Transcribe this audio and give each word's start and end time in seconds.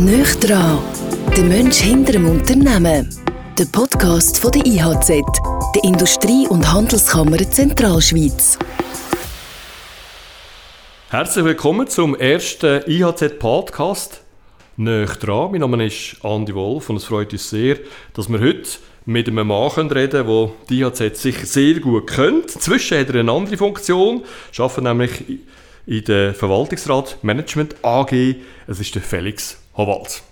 Nöch 0.00 0.34
dran, 0.36 0.78
der 1.36 1.44
Mensch 1.44 1.76
hinter 1.76 2.12
dem 2.12 2.26
Unternehmen. 2.26 3.14
Der 3.58 3.66
Podcast 3.66 4.38
von 4.38 4.50
der 4.50 4.64
IHZ, 4.64 5.08
der 5.74 5.84
Industrie- 5.84 6.48
und 6.48 6.72
Handelskammer 6.72 7.36
Zentralschweiz. 7.36 8.58
Herzlich 11.10 11.44
willkommen 11.44 11.86
zum 11.86 12.14
ersten 12.14 12.80
IHZ-Podcast. 12.86 14.22
Nöch 14.78 15.16
dran. 15.16 15.50
Mein 15.50 15.60
Name 15.60 15.84
ist 15.84 16.16
Andi 16.24 16.54
Wolf 16.54 16.88
und 16.88 16.96
es 16.96 17.04
freut 17.04 17.34
uns 17.34 17.50
sehr, 17.50 17.76
dass 18.14 18.30
wir 18.30 18.40
heute 18.40 18.70
mit 19.04 19.28
einem 19.28 19.48
Mann 19.48 19.68
reden 19.68 19.88
können, 19.90 20.26
der 20.26 20.50
die 20.70 20.80
IHZ 20.80 21.20
sicher 21.20 21.44
sehr 21.44 21.78
gut 21.78 22.06
kennt. 22.06 22.50
Zwischen 22.50 22.98
hat 22.98 23.10
er 23.10 23.20
eine 23.20 23.32
andere 23.32 23.58
Funktion, 23.58 24.22
arbeitet 24.56 24.82
nämlich 24.82 25.10
in 25.86 26.04
der 26.04 26.32
Verwaltungsrat 26.32 27.18
Management 27.20 27.74
AG. 27.82 28.36
Es 28.66 28.80
ist 28.80 28.94
der 28.94 29.02
Felix 29.02 29.59
Howald. 29.76 30.22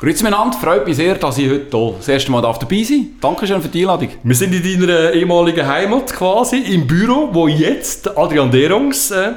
Grüezi 0.00 0.24
miteinander, 0.24 0.56
freut 0.56 0.86
mich 0.86 0.96
sehr, 0.96 1.14
dass 1.16 1.36
ich 1.36 1.50
heute 1.50 1.76
hier 1.76 1.94
das 1.98 2.08
erste 2.08 2.30
Mal 2.30 2.40
dabei 2.40 2.82
sein 2.82 3.10
darf. 3.20 3.32
Dankeschön 3.32 3.60
für 3.60 3.68
die 3.68 3.80
Einladung. 3.80 4.08
Wir 4.22 4.34
sind 4.34 4.54
in 4.54 4.80
deiner 4.80 5.12
ehemaligen 5.12 5.66
Heimat 5.66 6.12
quasi, 6.12 6.56
im 6.56 6.86
Büro, 6.86 7.28
wo 7.32 7.48
jetzt 7.48 8.16
Adrian 8.16 8.50
Derungs 8.50 9.10
äh, 9.10 9.32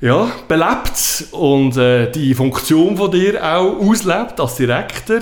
ja, 0.00 0.30
belebt 0.46 1.24
und 1.32 1.76
äh, 1.76 2.10
die 2.10 2.34
Funktion 2.34 2.96
von 2.96 3.10
dir 3.10 3.42
auch 3.42 3.80
auslebt 3.80 4.38
als 4.38 4.54
Direktor. 4.54 5.20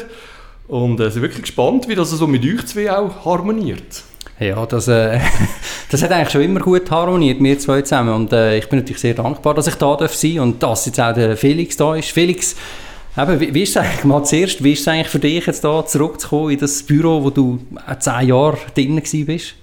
Und 0.68 1.00
äh, 1.00 1.10
sind 1.10 1.22
wirklich 1.22 1.42
gespannt, 1.42 1.88
wie 1.88 1.94
das 1.94 2.10
so 2.10 2.26
mit 2.26 2.44
euch 2.44 2.66
zwei 2.66 2.92
auch 2.92 3.24
harmoniert. 3.24 4.02
Ja, 4.38 4.66
das, 4.66 4.88
äh, 4.88 5.18
das 5.90 6.02
hat 6.02 6.12
eigentlich 6.12 6.30
schon 6.30 6.42
immer 6.42 6.60
gut 6.60 6.90
harmoniert, 6.90 7.42
wir 7.42 7.58
zwei 7.58 7.80
zusammen. 7.82 8.14
Und 8.14 8.32
äh, 8.34 8.58
ich 8.58 8.68
bin 8.68 8.80
natürlich 8.80 9.00
sehr 9.00 9.14
dankbar, 9.14 9.54
dass 9.54 9.66
ich 9.66 9.76
da 9.76 9.96
darf 9.96 10.14
sein 10.14 10.40
und 10.40 10.62
dass 10.62 10.84
jetzt 10.84 11.00
auch 11.00 11.14
der 11.14 11.36
Felix 11.38 11.76
da 11.76 11.94
ist. 11.94 12.10
Felix, 12.10 12.54
eben, 13.18 13.40
wie, 13.40 13.54
wie 13.54 13.62
ist 13.62 13.70
es 13.70 13.76
eigentlich, 13.78 14.04
mal 14.04 14.24
zuerst, 14.24 14.62
wie 14.62 14.72
ist 14.72 14.80
es 14.80 14.88
eigentlich 14.88 15.08
für 15.08 15.18
dich 15.18 15.46
jetzt 15.46 15.64
da 15.64 15.84
zurückzukommen 15.84 16.50
in 16.50 16.58
das 16.58 16.82
Büro, 16.82 17.22
wo 17.22 17.30
du 17.30 17.58
zehn 17.98 18.28
Jahre 18.28 18.58
drin 18.74 19.02
bist? 19.26 19.54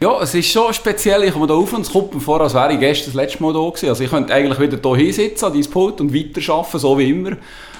Ja, 0.00 0.20
es 0.20 0.34
ist 0.34 0.50
schon 0.50 0.74
speziell. 0.74 1.22
Ich 1.22 1.32
komme 1.32 1.46
da 1.46 1.54
auf 1.54 1.72
und 1.72 1.82
es 1.82 1.92
kommt 1.92 2.12
mir 2.12 2.20
vor, 2.20 2.40
als 2.40 2.54
wäre 2.54 2.72
ich 2.72 2.80
gestern 2.80 3.12
das 3.12 3.14
letzte 3.14 3.40
Mal 3.40 3.52
da 3.52 3.60
gewesen. 3.60 3.88
Also 3.88 4.02
ich 4.02 4.10
könnte 4.10 4.34
eigentlich 4.34 4.58
wieder 4.58 4.96
hier 4.96 5.04
hinsitzen 5.04 5.46
an 5.46 5.52
deinem 5.52 5.70
Pult 5.70 6.00
und 6.00 6.12
weiterarbeiten, 6.12 6.80
so 6.80 6.98
wie 6.98 7.10
immer. 7.10 7.36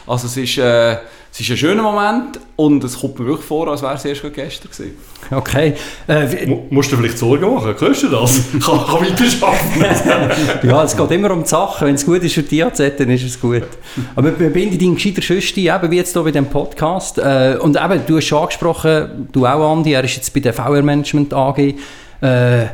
Also 0.06 0.28
es 0.28 0.36
ist, 0.36 0.56
äh, 0.58 0.98
es 1.32 1.40
ist 1.40 1.50
ein 1.50 1.56
schöner 1.56 1.82
Moment 1.82 2.38
und 2.56 2.84
es 2.84 3.00
kommt 3.00 3.18
mir 3.18 3.24
wirklich 3.24 3.46
vor, 3.46 3.66
als 3.68 3.80
wäre 3.80 3.94
es 3.94 4.04
erst 4.04 4.22
gestern 4.34 4.70
gewesen. 4.70 4.96
Okay. 5.30 5.72
Äh, 6.06 6.46
musst 6.68 6.92
du 6.92 6.96
vielleicht 6.98 7.16
Sorgen 7.16 7.54
machen? 7.54 7.74
Kannst 7.78 8.02
du 8.02 8.08
das? 8.08 8.42
kann, 8.52 8.60
kann 8.60 9.00
weiterarbeiten. 9.00 10.68
ja, 10.68 10.84
es 10.84 10.94
geht 10.94 11.10
immer 11.10 11.30
um 11.30 11.42
die 11.42 11.48
Sachen. 11.48 11.86
Wenn 11.86 11.94
es 11.94 12.04
gut 12.04 12.22
ist 12.22 12.34
für 12.34 12.42
die 12.42 12.62
AZ, 12.62 12.78
dann 12.98 13.08
ist 13.08 13.24
es 13.24 13.40
gut. 13.40 13.62
Aber 14.14 14.38
wir 14.38 14.50
binden 14.50 14.78
deinen 14.78 14.94
gescheiter 14.96 15.22
Schüster 15.22 15.60
eben 15.60 15.90
wie 15.90 15.96
jetzt 15.96 16.12
hier 16.12 16.22
bei 16.22 16.32
diesem 16.32 16.50
Podcast. 16.50 17.16
Äh, 17.16 17.56
und 17.58 17.82
eben, 17.82 18.02
du 18.06 18.18
hast 18.18 18.26
schon 18.26 18.42
angesprochen, 18.42 19.28
du 19.32 19.46
auch, 19.46 19.72
Andi, 19.72 19.94
er 19.94 20.04
ist 20.04 20.16
jetzt 20.16 20.34
bei 20.34 20.40
der 20.40 20.52
VR 20.52 20.82
Management 20.82 21.32
AG. 21.32 21.58
Äh, 21.58 21.74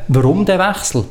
warum 0.08 0.44
der 0.44 0.58
Wechsel? 0.58 1.04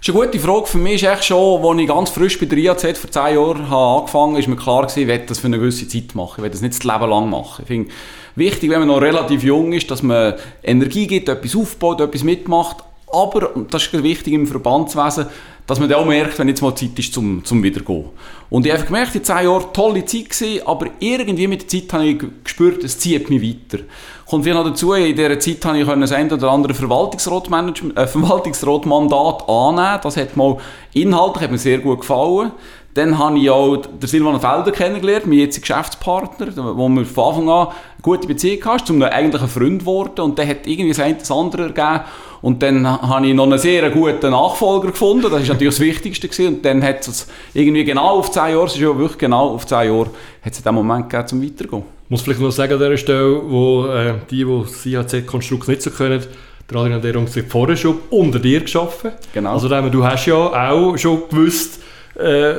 Das 0.00 0.08
ist 0.08 0.14
eine 0.14 0.26
gute 0.26 0.38
Frage. 0.38 0.66
Für 0.66 0.78
mich 0.78 1.02
ist 1.02 1.10
echt 1.10 1.24
schon, 1.24 1.64
als 1.64 1.80
ich 1.80 1.88
ganz 1.88 2.10
frisch 2.10 2.38
bei 2.38 2.46
der 2.46 2.58
IAZ 2.58 2.98
vor 2.98 3.10
zehn 3.10 3.34
Jahren 3.34 3.68
habe 3.68 4.00
angefangen 4.00 4.30
habe, 4.30 4.38
ist 4.38 4.48
mir 4.48 4.56
klar 4.56 4.82
gewesen, 4.82 5.00
ich 5.00 5.08
will 5.08 5.22
das 5.26 5.38
für 5.40 5.46
eine 5.48 5.58
gewisse 5.58 5.88
Zeit 5.88 6.14
machen. 6.14 6.34
Ich 6.36 6.42
will 6.44 6.50
das 6.50 6.60
nicht 6.60 6.74
das 6.74 6.84
Leben 6.84 7.10
lang 7.10 7.28
machen. 7.28 7.62
Ich 7.62 7.66
finde 7.66 7.90
wichtig, 8.36 8.70
wenn 8.70 8.78
man 8.78 8.88
noch 8.88 9.00
relativ 9.00 9.42
jung 9.42 9.72
ist, 9.72 9.90
dass 9.90 10.04
man 10.04 10.34
Energie 10.62 11.08
gibt, 11.08 11.28
etwas 11.28 11.56
aufbaut, 11.56 12.00
etwas 12.00 12.22
mitmacht. 12.22 12.76
Aber, 13.12 13.56
und 13.56 13.74
das 13.74 13.86
ist 13.86 14.02
wichtig 14.02 14.34
im 14.34 14.46
Verbandswesen, 14.46 15.26
dass 15.66 15.80
man 15.80 15.88
dann 15.88 16.00
auch 16.00 16.06
merkt, 16.06 16.38
wenn 16.38 16.48
jetzt 16.48 16.62
mal 16.62 16.74
Zeit 16.74 16.98
ist 16.98 17.12
zum, 17.12 17.44
zum 17.44 17.62
Wiedergehen. 17.62 18.06
Und 18.50 18.66
ich 18.66 18.72
habe 18.72 18.84
gemerkt, 18.84 19.14
in 19.16 19.24
zehn 19.24 19.44
Jahren 19.44 19.72
tolle 19.72 20.04
Zeit 20.04 20.30
gewesen, 20.30 20.66
aber 20.66 20.86
irgendwie 21.00 21.46
mit 21.46 21.62
der 21.62 21.68
Zeit 21.68 21.92
habe 21.92 22.06
ich 22.06 22.18
gespürt, 22.44 22.84
es 22.84 22.98
zieht 22.98 23.28
mich 23.28 23.42
weiter. 23.42 23.84
Kommt 24.28 24.44
viel 24.44 24.52
noch 24.52 24.64
dazu, 24.64 24.92
in 24.92 25.16
dieser 25.16 25.40
Zeit 25.40 25.64
habe 25.64 25.78
ich 25.78 25.86
das 25.86 26.12
ein 26.12 26.30
oder 26.30 26.50
andere 26.50 26.74
Verwaltungsratmandat 26.74 27.82
äh, 27.96 28.06
Verwaltungsratmandat 28.06 29.48
annehmen. 29.48 30.00
Das 30.02 30.18
hat 30.18 30.36
mal 30.36 30.58
inhaltlich 30.92 31.44
hat 31.44 31.50
mir 31.50 31.56
sehr 31.56 31.78
gut 31.78 32.00
gefallen. 32.00 32.52
Dann 32.92 33.16
habe 33.16 33.38
ich 33.38 33.48
auch 33.48 33.76
den 33.76 34.06
Silvana 34.06 34.38
Felder 34.38 34.70
kennengelernt, 34.70 35.26
mein 35.26 35.38
jetziger 35.38 35.62
Geschäftspartner, 35.62 36.48
wo 36.76 36.88
wir 36.90 37.06
von 37.06 37.24
Anfang 37.24 37.48
an 37.48 37.66
eine 37.68 38.02
gute 38.02 38.26
Beziehung 38.26 38.62
hatten, 38.66 38.84
zum 38.84 39.02
eigentlich 39.02 39.40
ein 39.40 39.48
Freund 39.48 39.78
geworden. 39.80 40.20
Und 40.20 40.36
der 40.36 40.46
hat 40.46 40.66
irgendwie 40.66 40.90
das 40.90 41.00
eine 41.00 41.14
das 41.14 41.30
andere 41.30 41.62
ergeben. 41.62 42.00
Und 42.42 42.62
dann 42.62 42.86
habe 42.86 43.26
ich 43.26 43.32
noch 43.32 43.44
einen 43.44 43.58
sehr 43.58 43.88
guten 43.88 44.30
Nachfolger 44.30 44.88
gefunden, 44.88 45.22
das 45.22 45.32
war 45.32 45.54
natürlich 45.54 45.74
das 45.74 45.80
Wichtigste. 45.80 46.28
Gewesen. 46.28 46.56
Und 46.56 46.64
dann 46.66 46.82
hat 46.82 47.08
es 47.08 47.28
irgendwie 47.54 47.84
genau 47.84 48.18
auf 48.18 48.30
zehn 48.30 48.50
Jahre, 48.50 48.66
es 48.66 48.74
ist 48.74 48.80
ja 48.80 48.94
wirklich 48.98 49.18
genau 49.18 49.54
auf 49.54 49.66
zehn 49.66 49.88
Jahre, 49.88 50.10
hat 50.42 50.52
es 50.52 50.62
den 50.62 50.74
Moment 50.74 51.08
gegeben, 51.08 51.28
zum 51.28 51.42
Weitergehen. 51.42 51.97
Ich 52.08 52.10
muss 52.10 52.22
vielleicht 52.22 52.40
noch 52.40 52.50
sagen 52.50 52.72
an 52.72 52.78
dieser 52.78 52.96
Stelle, 52.96 53.38
wo 53.50 53.84
äh, 53.84 54.14
die, 54.30 54.42
die 54.42 54.62
das 54.62 54.86
IHZ-Konstrukt 54.86 55.68
nicht 55.68 55.82
so 55.82 55.90
können, 55.90 56.22
der 56.70 56.80
Adrian 56.80 57.02
Derung 57.02 57.26
hat 57.26 57.44
vorher 57.46 57.76
schon 57.76 57.98
unter 58.08 58.38
dir 58.38 58.62
geschaffen. 58.62 59.10
Genau. 59.34 59.52
Also 59.52 59.68
du 59.68 60.02
hast 60.02 60.24
ja 60.24 60.34
auch 60.34 60.96
schon 60.96 61.28
gewusst, 61.28 61.82
äh, 62.18 62.54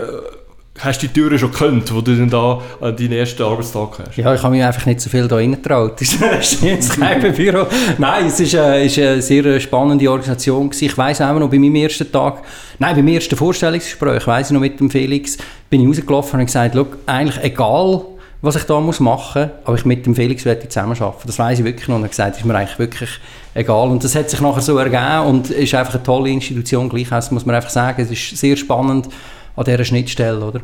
hast 0.78 1.02
die 1.02 1.08
Türen 1.08 1.40
schon 1.40 1.50
gekannt, 1.50 1.92
wo 1.92 2.02
du 2.02 2.16
dann 2.16 2.30
da 2.30 2.62
an 2.80 2.96
deinen 2.96 3.14
ersten 3.14 3.42
Arbeitstag 3.42 3.98
hast? 3.98 4.18
Ja, 4.18 4.36
ich 4.36 4.44
habe 4.44 4.56
mich 4.56 4.64
einfach 4.64 4.86
nicht 4.86 5.02
so 5.02 5.10
viel 5.10 5.28
da 5.28 5.38
reingetraut. 5.38 6.00
Das 6.00 6.14
ist 6.14 6.62
jetzt 6.62 7.00
kein 7.00 7.34
Büro. 7.34 7.66
Nein, 7.98 8.28
es 8.28 8.40
ist, 8.40 8.54
äh, 8.54 8.86
ist 8.86 9.00
eine 9.00 9.20
sehr 9.20 9.60
spannende 9.60 10.12
Organisation. 10.12 10.70
Ich 10.80 10.96
weiss 10.96 11.22
auch 11.22 11.34
noch, 11.40 11.50
bei 11.50 11.58
meinem 11.58 11.74
ersten 11.74 12.12
Tag, 12.12 12.44
nein, 12.78 12.96
beim 12.96 13.08
ersten 13.08 13.36
Vorstellungsgespräch, 13.36 14.28
weiss 14.28 14.50
ich 14.50 14.54
noch 14.54 14.62
mit 14.62 14.80
dem 14.80 14.92
Felix, 14.92 15.40
bin 15.72 15.82
ich 15.82 15.88
rausgelaufen 15.88 16.40
und 16.40 16.46
gesagt, 16.46 16.78
eigentlich 17.08 17.44
egal, 17.44 18.06
was 18.42 18.56
ich 18.56 18.64
da 18.64 18.80
muss 18.80 19.00
machen 19.00 19.44
muss, 19.44 19.52
aber 19.66 19.76
ich 19.78 19.86
mit 19.86 20.06
dem 20.06 20.16
Felix 20.16 20.44
zusammenarbeiten. 20.44 21.24
Das 21.26 21.38
weiß 21.38 21.60
ich 21.60 21.66
wirklich 21.66 21.88
noch. 21.90 21.96
Und 21.96 22.04
er 22.04 22.06
hat 22.06 22.12
gesagt, 22.12 22.38
ist 22.38 22.46
mir 22.46 22.56
eigentlich 22.56 22.80
wirklich 22.80 23.10
egal. 23.54 23.90
Und 23.90 24.04
das 24.04 24.16
hat 24.16 24.30
sich 24.30 24.40
nachher 24.40 24.62
so 24.62 24.78
ergeben 24.78 25.28
und 25.28 25.50
ist 25.50 25.76
einfach 25.76 25.96
eine 25.96 26.04
tolle 26.04 26.30
Institution. 26.30 26.88
Gleich 26.88 27.12
muss 27.32 27.46
man 27.46 27.56
einfach 27.56 27.70
sagen, 27.70 28.02
es 28.02 28.12
ist 28.12 28.38
sehr 28.38 28.56
spannend, 28.56 29.10
an 29.56 29.66
dieser 29.66 29.84
Schnittstelle, 29.84 30.40
oder? 30.40 30.62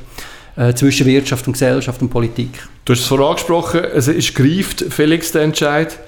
Äh, 0.55 0.73
zwischen 0.73 1.05
Wirtschaft 1.05 1.45
und 1.47 1.53
Gesellschaft 1.53 2.01
und 2.01 2.09
Politik. 2.09 2.65
Du 2.85 2.93
hast 2.93 3.01
es 3.01 3.07
vorhin 3.07 3.27
angesprochen, 3.27 3.81
es 3.83 4.07
ist 4.07 4.33
greift, 4.33 4.85
Felix, 4.89 5.33
der 5.33 5.41
Entscheid. 5.41 5.99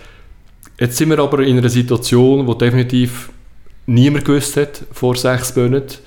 Jetzt 0.79 0.95
sind 0.95 1.09
wir 1.09 1.19
aber 1.19 1.39
in 1.39 1.57
einer 1.57 1.67
Situation, 1.67 2.47
wo 2.47 2.53
definitiv 2.53 3.29
niemand 3.88 4.23
gewusst 4.23 4.55
hat, 4.55 4.84
vor 4.94 5.17
sechs 5.17 5.53
Monaten. 5.53 5.97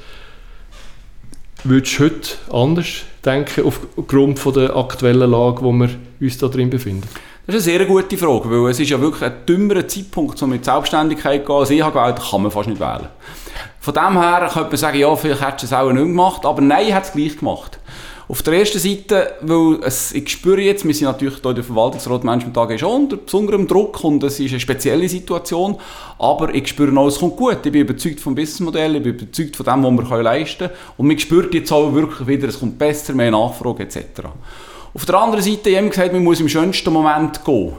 Würdest 1.65 1.99
du 1.99 2.05
heute 2.05 2.31
anders 2.51 3.03
denken, 3.25 3.65
aufgrund 3.65 4.39
von 4.39 4.55
der 4.55 4.77
aktuellen 4.77 5.31
Lage, 5.31 5.63
wo 5.63 5.73
wir 5.73 5.91
uns 6.21 6.39
da 6.39 6.49
drin 6.49 6.71
befinden? 6.71 7.09
Das 7.47 7.57
ist 7.57 7.69
eine 7.69 7.79
sehr 7.79 7.87
gute 7.87 8.17
Frage, 8.17 8.51
weil 8.51 8.71
es 8.71 8.79
ist 8.79 8.91
ja 8.91 9.01
wirklich 9.01 9.25
ein 9.25 9.45
dümmerer 9.47 9.87
Zeitpunkt, 9.89 10.41
um 10.43 10.51
mit 10.51 10.65
Selbstständigkeit 10.65 11.41
zu 11.41 11.47
gehen. 11.47 11.57
Also 11.57 11.75
ich 11.75 11.81
gewählt, 11.81 12.21
kann 12.31 12.43
man 12.43 12.51
fast 12.51 12.69
nicht 12.69 12.81
wählen. 12.81 13.09
Von 13.81 13.95
dem 13.95 14.21
her 14.21 14.49
könnte 14.53 14.69
man 14.69 14.77
sagen, 14.77 14.99
ja, 14.99 15.17
vielleicht 15.17 15.41
hättest 15.41 15.63
du 15.63 15.67
es 15.67 15.73
auch 15.81 15.91
nicht 15.91 16.03
gemacht, 16.03 16.45
aber 16.45 16.61
nein, 16.61 16.87
ich 16.89 16.95
hat 16.95 17.05
es 17.05 17.13
gleich 17.13 17.39
gemacht. 17.39 17.79
Auf 18.31 18.45
der 18.45 18.61
ersten 18.61 18.79
Seite, 18.79 19.33
weil 19.41 19.81
es, 19.83 20.13
ich 20.13 20.29
spüre 20.29 20.61
jetzt, 20.61 20.87
wir 20.87 20.95
sind 20.95 21.07
natürlich 21.07 21.39
hier 21.43 21.51
in 21.51 21.57
der 21.57 21.65
Verwaltungsrat 21.65 22.23
Management 22.23 22.57
AG 22.59 22.79
schon 22.79 23.03
unter 23.03 23.17
besonderem 23.17 23.67
Druck 23.67 24.05
und 24.05 24.23
es 24.23 24.39
ist 24.39 24.53
eine 24.53 24.61
spezielle 24.61 25.09
Situation, 25.09 25.77
aber 26.17 26.55
ich 26.55 26.69
spüre 26.69 26.97
auch, 26.97 27.09
es 27.09 27.19
kommt 27.19 27.35
gut. 27.37 27.59
Ich 27.65 27.73
bin 27.73 27.81
überzeugt 27.81 28.21
vom 28.21 28.37
Businessmodell, 28.37 28.95
ich 28.95 29.03
bin 29.03 29.15
überzeugt 29.15 29.57
von 29.57 29.67
dem, 29.67 29.99
was 29.99 30.11
wir 30.11 30.23
leisten 30.23 30.69
können 30.69 30.79
und 30.97 31.09
man 31.09 31.19
spürt 31.19 31.53
jetzt 31.55 31.73
auch 31.73 31.93
wirklich 31.93 32.29
wieder, 32.29 32.47
es 32.47 32.61
kommt 32.61 32.79
besser, 32.79 33.15
mehr 33.15 33.33
Nachfrage 33.33 33.83
etc. 33.83 33.99
Auf 34.95 35.05
der 35.05 35.15
anderen 35.17 35.43
Seite, 35.43 35.71
ich 35.71 35.77
habe 35.77 35.89
gesagt, 35.89 36.13
man 36.13 36.23
muss 36.23 36.39
im 36.39 36.49
schönsten 36.49 36.93
Moment 36.93 37.45
gehen. 37.45 37.73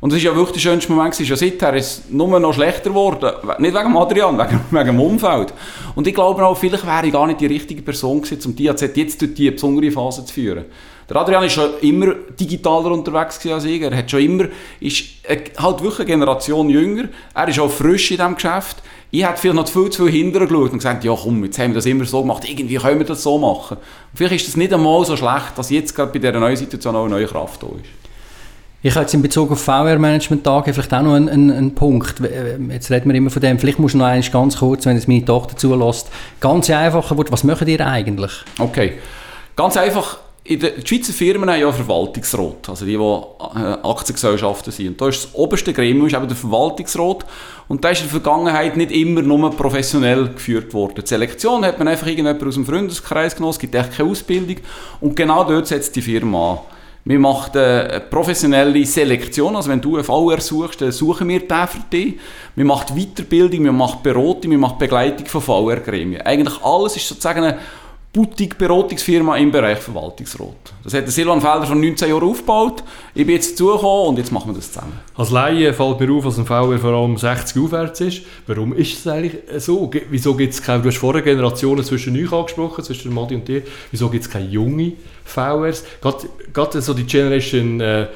Und 0.00 0.12
es 0.12 0.24
war 0.24 0.32
ja 0.32 0.36
wirklich 0.36 0.62
der 0.62 0.70
schönste 0.70 0.92
Moment. 0.92 1.18
Ja, 1.18 1.36
seither 1.36 1.74
ist 1.74 1.86
es 1.86 2.02
nur 2.10 2.38
noch 2.38 2.52
schlechter 2.52 2.90
geworden. 2.90 3.32
Nicht 3.58 3.74
wegen 3.74 3.96
Adrian, 3.96 4.38
wegen, 4.38 4.60
wegen 4.70 4.86
dem 4.86 5.00
Umfeld. 5.00 5.54
Und 5.94 6.06
ich 6.06 6.14
glaube 6.14 6.44
auch, 6.44 6.56
vielleicht 6.56 6.86
wäre 6.86 7.06
ich 7.06 7.12
gar 7.12 7.26
nicht 7.26 7.40
die 7.40 7.46
richtige 7.46 7.82
Person 7.82 8.20
gewesen, 8.20 8.50
um 8.50 8.56
die 8.56 8.68
AZ 8.68 8.82
jetzt 8.94 9.20
durch 9.20 9.34
diese 9.34 9.52
besondere 9.52 9.90
Phase 9.90 10.24
zu 10.24 10.32
führen. 10.32 10.66
Der 11.08 11.16
Adrian 11.16 11.42
war 11.42 11.48
schon 11.48 11.78
immer 11.82 12.14
digitaler 12.38 12.90
unterwegs 12.90 13.44
als 13.46 13.64
ich. 13.64 13.80
Er 13.80 13.96
hat 13.96 14.10
schon 14.10 14.20
immer, 14.20 14.44
ist 14.80 15.04
halt 15.56 15.80
wirklich 15.80 16.00
eine 16.00 16.06
Generation 16.06 16.68
jünger. 16.68 17.08
Er 17.32 17.48
ist 17.48 17.60
auch 17.60 17.70
frisch 17.70 18.10
in 18.10 18.16
diesem 18.16 18.34
Geschäft. 18.34 18.82
Ich 19.12 19.24
hätte 19.24 19.36
vielleicht 19.38 19.56
noch 19.56 19.68
viel 19.68 19.88
zu 19.90 20.04
viel 20.04 20.12
hinterher 20.12 20.48
geschaut 20.48 20.72
und 20.72 20.78
gesagt, 20.78 21.04
ja 21.04 21.14
komm, 21.14 21.44
jetzt 21.44 21.58
haben 21.60 21.70
wir 21.70 21.76
das 21.76 21.86
immer 21.86 22.04
so 22.04 22.22
gemacht, 22.22 22.48
irgendwie 22.48 22.76
können 22.76 22.98
wir 22.98 23.06
das 23.06 23.22
so 23.22 23.38
machen. 23.38 23.76
Und 23.76 24.16
vielleicht 24.16 24.34
ist 24.34 24.48
das 24.48 24.56
nicht 24.56 24.74
einmal 24.74 25.04
so 25.04 25.16
schlecht, 25.16 25.52
dass 25.56 25.70
jetzt 25.70 25.94
gerade 25.94 26.12
bei 26.12 26.18
dieser 26.18 26.40
neuen 26.40 26.56
Situation 26.56 26.96
auch 26.96 27.04
eine 27.04 27.14
neue 27.14 27.26
Kraft 27.26 27.62
da 27.62 27.68
ist. 27.68 28.05
Ich 28.86 28.94
habe 28.94 29.02
jetzt 29.02 29.14
in 29.14 29.22
Bezug 29.22 29.50
auf 29.50 29.60
VR-Management-Tage 29.62 30.72
vielleicht 30.72 30.94
auch 30.94 31.02
noch 31.02 31.14
einen, 31.14 31.28
einen, 31.28 31.50
einen, 31.50 31.74
Punkt. 31.74 32.20
Äh, 32.20 32.56
jetzt 32.72 32.88
reden 32.88 33.10
wir 33.10 33.16
immer 33.16 33.30
von 33.30 33.42
dem, 33.42 33.58
vielleicht 33.58 33.80
musst 33.80 33.94
du 33.94 33.98
noch 33.98 34.06
eins 34.06 34.30
ganz 34.30 34.58
kurz, 34.58 34.86
wenn 34.86 34.96
es 34.96 35.08
meine 35.08 35.24
Tochter 35.24 35.56
zulässt, 35.56 36.08
ganz 36.38 36.70
einfacher 36.70 37.18
wird. 37.18 37.32
Was 37.32 37.42
macht 37.42 37.66
ihr 37.66 37.84
eigentlich? 37.84 38.30
Okay, 38.60 38.92
ganz 39.56 39.76
einfach. 39.76 40.18
In 40.44 40.60
den 40.60 40.86
Schweizer 40.86 41.12
Firmen 41.12 41.50
haben 41.50 41.60
ja 41.60 41.72
Verwaltungsrat, 41.72 42.68
also 42.68 42.84
die, 42.84 42.96
die 42.96 43.58
äh, 43.58 43.76
Aktiengesellschaften 43.82 44.72
sind. 44.72 44.88
Und 44.90 45.00
da 45.00 45.08
ist 45.08 45.24
das 45.24 45.34
oberste 45.34 45.72
Gremium 45.72 46.06
ist 46.06 46.14
eben 46.14 46.28
der 46.28 46.36
Verwaltungsrat. 46.36 47.26
Und 47.66 47.84
da 47.84 47.88
ist 47.88 48.02
in 48.02 48.04
der 48.04 48.20
Vergangenheit 48.20 48.76
nicht 48.76 48.92
immer 48.92 49.22
nur 49.22 49.50
professionell 49.50 50.28
geführt 50.28 50.72
worden. 50.72 51.02
Die 51.02 51.08
Selektion 51.08 51.64
hat 51.64 51.80
man 51.80 51.88
einfach 51.88 52.06
irgendjemand 52.06 52.40
aus 52.44 52.54
dem 52.54 52.64
Freundeskreis 52.64 53.34
genommen, 53.34 53.50
es 53.50 53.58
gibt 53.58 53.74
echt 53.74 53.96
keine 53.96 54.08
Ausbildung. 54.08 54.58
Und 55.00 55.16
genau 55.16 55.42
dort 55.42 55.66
setzt 55.66 55.96
die 55.96 56.02
Firma 56.02 56.52
an. 56.52 56.75
Wir 57.08 57.20
machen 57.20 57.56
eine 57.56 58.00
professionelle 58.10 58.84
Selektion, 58.84 59.54
also 59.54 59.70
wenn 59.70 59.80
du 59.80 59.94
einen 59.94 60.04
VR 60.04 60.40
suchst, 60.40 60.80
dann 60.80 60.90
suchen 60.90 61.28
wir 61.28 61.38
den 61.38 61.68
für 61.68 61.78
dich. 61.88 62.14
Wir 62.56 62.64
machen 62.64 62.96
Weiterbildung, 62.96 63.62
wir 63.62 63.70
machen 63.70 64.00
Beratung, 64.02 64.50
wir 64.50 64.58
machen 64.58 64.76
Begleitung 64.76 65.24
von 65.24 65.40
VR-Gremien. 65.40 66.22
Eigentlich 66.22 66.60
alles 66.64 66.96
ist 66.96 67.06
sozusagen 67.06 67.44
eine 67.44 67.58
Boutique-Beratungsfirma 68.16 69.36
im 69.36 69.50
Bereich 69.50 69.78
Verwaltungsrat. 69.78 70.72
Das 70.82 70.94
hat 70.94 71.06
Silvan 71.10 71.42
Felder 71.42 71.66
vor 71.66 71.76
19 71.76 72.08
Jahren 72.08 72.22
aufgebaut. 72.22 72.82
Ich 73.14 73.26
bin 73.26 73.34
jetzt 73.34 73.52
dazugekommen 73.52 74.08
und 74.08 74.18
jetzt 74.18 74.32
machen 74.32 74.52
wir 74.52 74.54
das 74.54 74.72
zusammen. 74.72 74.98
Als 75.14 75.30
Laie 75.30 75.74
fällt 75.74 76.00
mir 76.00 76.10
auf, 76.10 76.24
dass 76.24 76.38
ein 76.38 76.46
VR 76.46 76.78
vor 76.78 76.94
allem 76.94 77.18
60 77.18 77.62
aufwärts 77.62 78.00
ist. 78.00 78.22
Warum 78.46 78.72
ist 78.72 78.98
es 78.98 79.06
eigentlich 79.06 79.34
so? 79.58 79.90
Wieso 80.08 80.34
gibt 80.34 80.54
es 80.54 80.62
keine, 80.62 80.82
du 80.82 80.88
hast 80.88 80.96
vorher 80.96 81.20
Generationen 81.20 81.84
zwischen 81.84 82.16
euch 82.16 82.32
angesprochen, 82.32 82.82
zwischen 82.82 83.12
Madi 83.12 83.34
und 83.34 83.46
dir, 83.46 83.62
wieso 83.90 84.08
gibt 84.08 84.24
es 84.24 84.30
keine 84.30 84.46
junge 84.46 84.94
VRs? 85.26 85.84
Gerade 86.54 86.80
so 86.80 86.94
die 86.94 87.04
Generation 87.04 87.82
äh, 87.82 88.06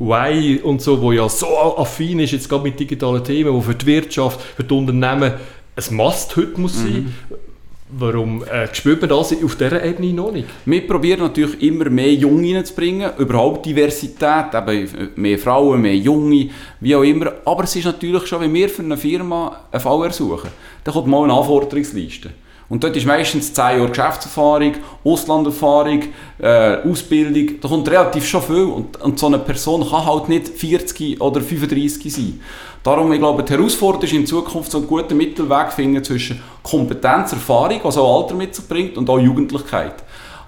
Y 0.00 0.62
und 0.62 0.80
so, 0.80 1.02
wo 1.02 1.12
ja 1.12 1.28
so 1.28 1.76
affin 1.76 2.20
ist, 2.20 2.32
jetzt 2.32 2.48
gerade 2.48 2.62
mit 2.62 2.80
digitalen 2.80 3.22
Themen, 3.22 3.52
wo 3.52 3.60
für 3.60 3.74
die 3.74 3.84
Wirtschaft, 3.84 4.40
für 4.40 4.64
die 4.64 4.72
Unternehmen 4.72 5.34
ein 5.76 5.94
Must 5.94 6.34
heute 6.36 6.58
muss 6.58 6.78
sein. 6.78 7.14
Mhm. 7.28 7.49
Warum 7.92 8.44
äh, 8.44 8.72
spürt 8.72 9.00
man 9.00 9.10
das 9.10 9.32
auf 9.32 9.56
dieser 9.56 9.84
Ebene 9.84 10.12
noch 10.12 10.30
nicht? 10.30 10.46
Wir 10.64 10.86
probieren 10.86 11.20
natürlich 11.20 11.60
immer 11.60 11.90
mehr 11.90 12.14
Junge 12.14 12.56
reinzubringen, 12.56 13.10
überhaupt 13.18 13.66
Diversität, 13.66 14.54
eben 14.54 15.08
mehr 15.16 15.38
Frauen, 15.38 15.82
mehr 15.82 15.96
Junge, 15.96 16.50
wie 16.78 16.94
auch 16.94 17.02
immer. 17.02 17.32
Aber 17.44 17.64
es 17.64 17.74
ist 17.74 17.86
natürlich 17.86 18.26
schon, 18.26 18.42
wenn 18.42 18.54
wir 18.54 18.68
für 18.68 18.82
eine 18.82 18.96
Firma 18.96 19.64
einen 19.72 19.80
VR 19.80 20.12
suchen, 20.12 20.50
dann 20.84 20.94
kommt 20.94 21.08
mal 21.08 21.24
eine 21.24 21.32
Anforderungsliste. 21.32 22.30
Und 22.70 22.84
dort 22.84 22.96
ist 22.96 23.04
meistens 23.04 23.52
10 23.52 23.78
Jahre 23.78 23.88
Geschäftserfahrung, 23.88 24.74
Auslanderfahrung, 25.02 26.04
äh, 26.38 26.76
Ausbildung, 26.88 27.60
da 27.60 27.68
kommt 27.68 27.90
relativ 27.90 28.28
schon 28.28 28.42
viel. 28.42 28.62
Und, 28.62 28.96
und 29.02 29.18
so 29.18 29.26
eine 29.26 29.40
Person 29.40 29.86
kann 29.90 30.06
halt 30.06 30.28
nicht 30.28 30.48
40 30.48 31.20
oder 31.20 31.40
35 31.40 32.12
sein. 32.12 32.40
Darum, 32.84 33.12
ich 33.12 33.18
glaube, 33.18 33.42
die 33.42 33.52
Herausforderung 33.52 34.04
ist 34.04 34.12
in 34.12 34.24
Zukunft 34.24 34.70
so 34.70 34.78
einen 34.78 34.86
guten 34.86 35.16
Mittelweg 35.16 35.72
finden 35.72 36.02
zwischen 36.04 36.40
Kompetenz, 36.62 37.32
Erfahrung, 37.32 37.80
was 37.82 37.98
auch 37.98 38.22
Alter 38.22 38.36
mit 38.36 38.54
sich 38.54 38.66
bringt, 38.68 38.96
und 38.96 39.10
auch 39.10 39.18
Jugendlichkeit. 39.18 39.94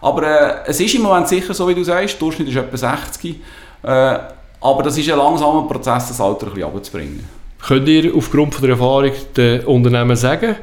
Aber 0.00 0.22
äh, 0.22 0.54
es 0.66 0.78
ist 0.78 0.94
im 0.94 1.02
Moment 1.02 1.26
sicher 1.26 1.52
so, 1.52 1.66
wie 1.68 1.74
du 1.74 1.82
sagst, 1.82 2.14
der 2.14 2.20
Durchschnitt 2.20 2.48
ist 2.48 2.56
etwa 2.56 2.76
60. 2.76 3.34
Äh, 3.82 4.18
aber 4.60 4.82
das 4.84 4.96
ist 4.96 5.10
ein 5.10 5.18
langsamer 5.18 5.66
Prozess, 5.66 6.06
das 6.06 6.20
Alter 6.20 6.46
ein 6.46 6.52
bisschen 6.52 6.68
runterzubringen. 6.68 7.28
Könnt 7.66 7.88
ihr 7.88 8.14
aufgrund 8.14 8.54
von 8.54 8.62
der 8.62 8.70
Erfahrung 8.70 9.12
den 9.36 9.64
Unternehmen 9.66 10.16
sagen, 10.16 10.54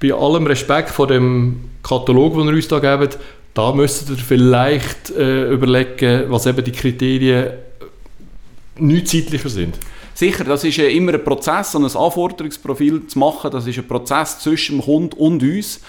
bei 0.00 0.12
allem 0.12 0.46
Respekt 0.46 0.90
vor 0.90 1.06
dem 1.06 1.70
Katalog, 1.82 2.34
den 2.34 2.48
ihr 2.48 2.54
uns 2.54 2.68
da 2.68 2.78
gebt, 2.78 3.18
da 3.54 3.72
müsstet 3.72 4.10
ihr 4.10 4.16
vielleicht 4.16 5.10
äh, 5.10 5.50
überlegen, 5.50 6.24
was 6.28 6.46
eben 6.46 6.62
die 6.62 6.72
Kriterien 6.72 7.50
nicht 8.76 9.08
zeitlicher 9.08 9.48
sind? 9.48 9.76
Sicher, 10.14 10.44
das 10.44 10.64
ist 10.64 10.78
immer 10.78 11.14
ein 11.14 11.24
Prozess, 11.24 11.74
ein 11.76 11.84
Anforderungsprofil 11.84 13.06
zu 13.06 13.18
machen. 13.18 13.50
Das 13.50 13.66
ist 13.66 13.78
ein 13.78 13.86
Prozess 13.86 14.40
zwischen 14.40 14.78
dem 14.78 14.84
Kunden 14.84 15.16
und 15.16 15.42
uns. 15.42 15.80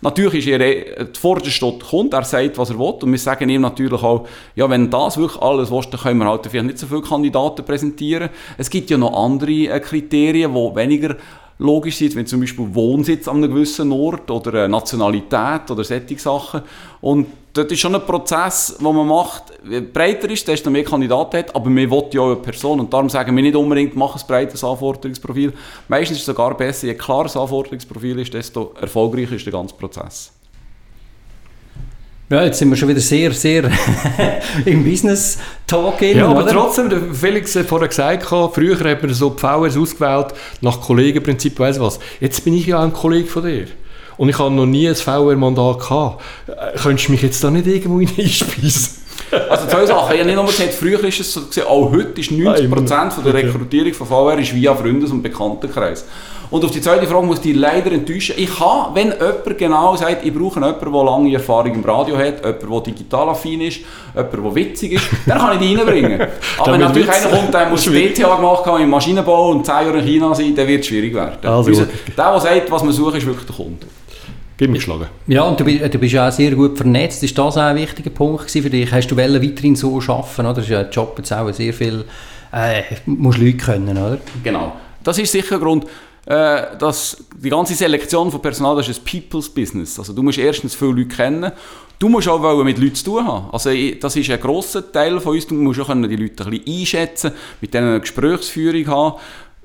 Natürlich 0.00 0.46
ist 0.46 0.60
er 0.60 1.08
vorderste 1.18 1.72
der 1.72 1.88
Kunde, 1.88 2.16
er 2.16 2.24
sagt, 2.24 2.56
was 2.56 2.70
er 2.70 2.78
will. 2.78 2.94
Und 3.02 3.10
wir 3.10 3.18
sagen 3.18 3.48
ihm 3.48 3.62
natürlich 3.62 4.02
auch, 4.02 4.28
ja, 4.54 4.70
wenn 4.70 4.90
das 4.90 5.16
wirklich 5.16 5.42
alles 5.42 5.70
willst, 5.70 5.92
dann 5.92 6.00
können 6.00 6.20
wir 6.20 6.26
halt 6.26 6.46
vielleicht 6.46 6.66
nicht 6.66 6.78
so 6.78 6.86
viele 6.86 7.02
Kandidaten 7.02 7.64
präsentieren. 7.64 8.28
Es 8.58 8.70
gibt 8.70 8.90
ja 8.90 8.98
noch 8.98 9.12
andere 9.12 9.68
äh, 9.68 9.80
Kriterien, 9.80 10.54
die 10.54 10.76
weniger 10.76 11.16
logisch 11.58 11.96
sind, 11.96 12.14
wenn 12.14 12.26
zum 12.26 12.40
Beispiel 12.40 12.66
Wohnsitz 12.72 13.28
an 13.28 13.38
einem 13.38 13.52
gewissen 13.52 13.90
Ort 13.92 14.30
oder 14.30 14.68
Nationalität 14.68 15.70
oder 15.70 15.84
solche 15.84 16.18
Sachen. 16.18 16.62
Und 17.00 17.26
das 17.52 17.66
ist 17.66 17.80
schon 17.80 17.94
ein 17.94 18.06
Prozess, 18.06 18.76
den 18.78 18.94
man 18.94 19.06
macht. 19.06 19.44
Je 19.68 19.80
breiter 19.80 20.30
ist, 20.30 20.46
desto 20.46 20.70
mehr 20.70 20.84
Kandidaten 20.84 21.38
hat, 21.38 21.54
aber 21.54 21.68
wir 21.70 21.90
wollen 21.90 22.10
ja 22.12 22.20
auch 22.20 22.26
eine 22.26 22.36
Person 22.36 22.78
und 22.78 22.92
darum 22.92 23.10
sagen 23.10 23.34
wir 23.34 23.42
nicht 23.42 23.56
unbedingt, 23.56 23.96
mach 23.96 24.14
ein 24.14 24.22
breites 24.26 24.62
Anforderungsprofil. 24.62 25.52
Meistens 25.88 26.18
ist 26.18 26.22
es 26.22 26.26
sogar 26.26 26.56
besser, 26.56 26.86
je 26.86 26.94
klarer 26.94 27.24
das 27.24 27.36
Anforderungsprofil 27.36 28.20
ist, 28.20 28.32
desto 28.32 28.74
erfolgreicher 28.80 29.34
ist 29.34 29.46
der 29.46 29.52
ganze 29.52 29.74
Prozess. 29.74 30.37
Ja, 32.30 32.44
jetzt 32.44 32.58
sind 32.58 32.68
wir 32.68 32.76
schon 32.76 32.90
wieder 32.90 33.00
sehr, 33.00 33.32
sehr 33.32 33.70
im 34.66 34.84
Business-Talk. 34.84 36.02
Ja, 36.02 36.26
aber 36.28 36.42
oder? 36.42 36.52
trotzdem, 36.52 37.14
Felix 37.14 37.56
hat 37.56 37.64
vorher 37.64 37.88
gesagt, 37.88 38.24
früher 38.24 38.78
hat 38.78 39.02
man 39.02 39.14
so 39.14 39.30
die 39.30 39.40
VRs 39.40 39.78
ausgewählt 39.78 40.34
nach 40.60 40.78
Kollegenprinzip, 40.78 41.58
weiss 41.58 41.80
was. 41.80 41.98
Jetzt 42.20 42.44
bin 42.44 42.52
ich 42.52 42.66
ja 42.66 42.80
auch 42.80 42.82
ein 42.82 42.92
Kollege 42.92 43.28
von 43.28 43.44
dir. 43.44 43.68
Und 44.18 44.28
ich 44.28 44.38
habe 44.38 44.54
noch 44.54 44.66
nie 44.66 44.86
ein 44.88 44.94
VR-Mandat 44.94 45.78
gehabt. 45.78 46.22
Äh, 46.48 46.76
könntest 46.76 47.08
du 47.08 47.12
mich 47.12 47.22
jetzt 47.22 47.42
da 47.42 47.50
nicht 47.50 47.66
irgendwo 47.66 47.98
einspeisen? 48.22 48.97
Also 49.48 49.66
zwei 49.66 49.86
Sachen. 49.86 50.14
Ich 50.14 50.20
habe 50.20 50.26
nicht 50.26 50.36
nur 50.36 50.46
gesagt, 50.46 50.74
früher 50.74 51.02
ist 51.04 51.20
es 51.20 51.32
so, 51.32 51.40
auch 51.66 51.90
heute 51.90 52.20
ist 52.20 52.30
90% 52.30 53.10
von 53.10 53.24
der 53.24 53.34
Rekrutierung 53.34 53.92
von 53.92 54.06
VR 54.06 54.38
ist 54.38 54.54
via 54.54 54.74
Freundes- 54.74 55.10
und 55.10 55.22
Bekanntenkreis. 55.22 56.04
Und 56.50 56.64
auf 56.64 56.70
die 56.70 56.80
zweite 56.80 57.06
Frage 57.06 57.26
muss 57.26 57.44
ich 57.44 57.54
leider 57.54 57.92
enttäuschen. 57.92 58.34
Ich 58.38 58.56
kann, 58.56 58.94
wenn 58.94 59.08
jemand 59.08 59.58
genau 59.58 59.96
sagt, 59.96 60.24
ich 60.24 60.32
brauche 60.32 60.60
jemanden, 60.60 60.92
der 60.92 61.04
lange 61.04 61.34
Erfahrung 61.34 61.74
im 61.74 61.84
Radio 61.84 62.16
hat, 62.16 62.42
jemanden, 62.42 62.70
der 62.70 62.80
digital 62.80 63.28
affin 63.28 63.60
ist, 63.60 63.80
jemanden, 64.14 64.42
der 64.44 64.54
witzig 64.54 64.92
ist, 64.92 65.04
dann 65.26 65.38
kann 65.38 65.60
ich 65.60 65.68
die 65.68 65.74
reinbringen. 65.74 66.20
Aber 66.58 66.72
wenn 66.72 66.80
natürlich 66.80 67.10
einer 67.10 67.28
kommt, 67.28 67.52
der 67.52 67.68
muss 67.68 67.84
BTA 67.92 68.36
gemacht 68.36 68.64
haben 68.64 68.82
im 68.82 68.90
Maschinenbau 68.90 69.50
und 69.50 69.66
10 69.66 69.74
Jahre 69.74 69.98
in 69.98 70.06
China 70.06 70.34
sein, 70.34 70.54
dann 70.54 70.66
wird 70.66 70.80
es 70.80 70.86
schwierig 70.86 71.14
werden. 71.14 71.36
Also, 71.42 71.70
der, 71.70 71.86
der 72.16 72.40
sagt, 72.40 72.70
was 72.70 72.82
man 72.82 72.92
sucht, 72.92 73.16
ist 73.16 73.26
wirklich 73.26 73.46
der 73.46 73.56
Kunde. 73.56 73.86
Gib 74.58 74.70
mich 74.70 74.80
geschlagen. 74.80 75.06
Ja, 75.28 75.44
und 75.44 75.60
du, 75.60 75.64
du 75.64 75.98
bist 75.98 76.12
ja 76.12 76.28
auch 76.28 76.32
sehr 76.32 76.50
gut 76.50 76.76
vernetzt. 76.76 77.22
Ist 77.22 77.38
das 77.38 77.56
auch 77.56 77.62
ein 77.62 77.76
wichtiger 77.76 78.10
Punkt 78.10 78.50
für 78.50 78.68
dich? 78.68 78.90
Hast 78.90 79.08
du 79.08 79.16
weiterhin 79.16 79.76
so 79.76 80.00
arbeiten, 80.00 80.40
oder? 80.40 80.54
Das 80.54 80.64
ist 80.64 80.70
ja 80.70 80.80
ein 80.80 80.90
Job 80.90 81.14
jetzt 81.16 81.32
auch 81.32 81.50
sehr 81.52 81.72
viel, 81.72 82.04
äh, 82.52 82.82
musst 83.06 83.38
Leute 83.38 83.56
können, 83.56 83.96
oder? 83.96 84.18
Genau. 84.42 84.72
Das 85.04 85.16
ist 85.16 85.30
sicher 85.30 85.54
ein 85.54 85.60
Grund, 85.60 85.84
äh, 86.26 86.76
dass 86.76 87.24
die 87.40 87.50
ganze 87.50 87.74
Selektion 87.74 88.32
von 88.32 88.42
Personal, 88.42 88.74
das 88.74 88.88
ist 88.88 89.00
ein 89.00 89.04
People's 89.04 89.48
Business. 89.48 89.96
Also 89.96 90.12
du 90.12 90.24
musst 90.24 90.38
erstens 90.38 90.74
viele 90.74 90.90
Leute 90.90 91.08
kennen, 91.08 91.52
Du 92.00 92.08
musst 92.08 92.28
auch 92.28 92.62
mit 92.62 92.78
Leuten 92.78 92.94
zu 92.94 93.04
tun 93.06 93.26
haben. 93.26 93.50
Also, 93.50 93.70
das 94.00 94.14
ist 94.14 94.30
ein 94.30 94.40
grosser 94.40 94.92
Teil 94.92 95.18
von 95.18 95.34
uns. 95.34 95.48
Du 95.48 95.54
musst 95.56 95.80
auch 95.80 95.92
die 95.92 96.14
Leute 96.14 96.44
ein 96.44 96.50
bisschen 96.50 96.80
einschätzen, 96.80 97.32
mit 97.60 97.74
denen 97.74 97.88
eine 97.88 98.00
Gesprächsführung 98.00 98.86
haben 98.86 99.18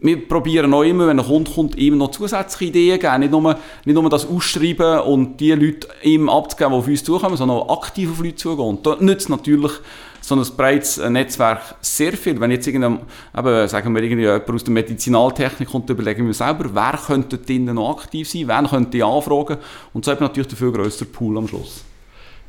wir 0.03 0.27
probieren 0.27 0.73
auch 0.73 0.83
immer, 0.83 1.07
wenn 1.07 1.19
ein 1.19 1.25
Kunde 1.25 1.49
kommt, 1.49 1.77
ihm 1.77 1.97
noch 1.97 2.11
zusätzliche 2.11 2.65
Ideen 2.69 2.99
geben. 2.99 3.19
Nicht 3.21 3.31
nur, 3.31 3.57
nicht 3.85 3.95
nur 3.95 4.09
das 4.09 4.27
Ausschreiben 4.27 4.99
und 4.99 5.37
die 5.39 5.53
Leute 5.53 5.87
ihm 6.03 6.27
abzugeben, 6.27 6.73
die 6.73 6.77
auf 6.77 6.87
uns 6.87 7.03
zukommen, 7.05 7.37
sondern 7.37 7.57
auch 7.57 7.81
aktiv 7.81 8.11
auf 8.11 8.19
Leute 8.19 8.35
zugehen. 8.35 8.67
Und 8.67 8.85
da 8.85 8.97
nützt 8.99 9.29
natürlich 9.29 9.71
so 10.19 10.35
ein 10.35 10.45
breites 10.57 10.97
Netzwerk 10.97 11.75
sehr 11.79 12.11
viel. 12.13 12.37
Wenn 12.39 12.51
jetzt 12.51 12.67
irgendein, 12.67 12.99
eben, 13.37 13.67
sagen 13.69 13.95
wir, 13.95 14.03
irgendwie 14.03 14.23
jemand 14.23 14.49
aus 14.49 14.63
der 14.65 14.73
Medizinaltechnik 14.73 15.69
kommt, 15.69 15.89
überlegen 15.89 16.27
wir 16.27 16.33
selber, 16.33 16.65
wer 16.73 16.99
könnte 17.07 17.37
drinnen 17.37 17.75
noch 17.75 17.97
aktiv 17.97 18.29
sein, 18.29 18.49
wen 18.49 18.67
könnte 18.67 18.97
ich 18.97 19.05
anfragen. 19.05 19.57
Und 19.93 20.03
so 20.03 20.11
hat 20.11 20.19
man 20.19 20.29
natürlich 20.29 20.49
den 20.49 20.57
viel 20.57 20.71
grösseren 20.73 21.13
Pool 21.13 21.37
am 21.37 21.47
Schluss. 21.47 21.81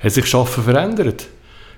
Hat 0.01 0.11
sich 0.11 0.27
Schaffen 0.27 0.65
verändert? 0.65 1.29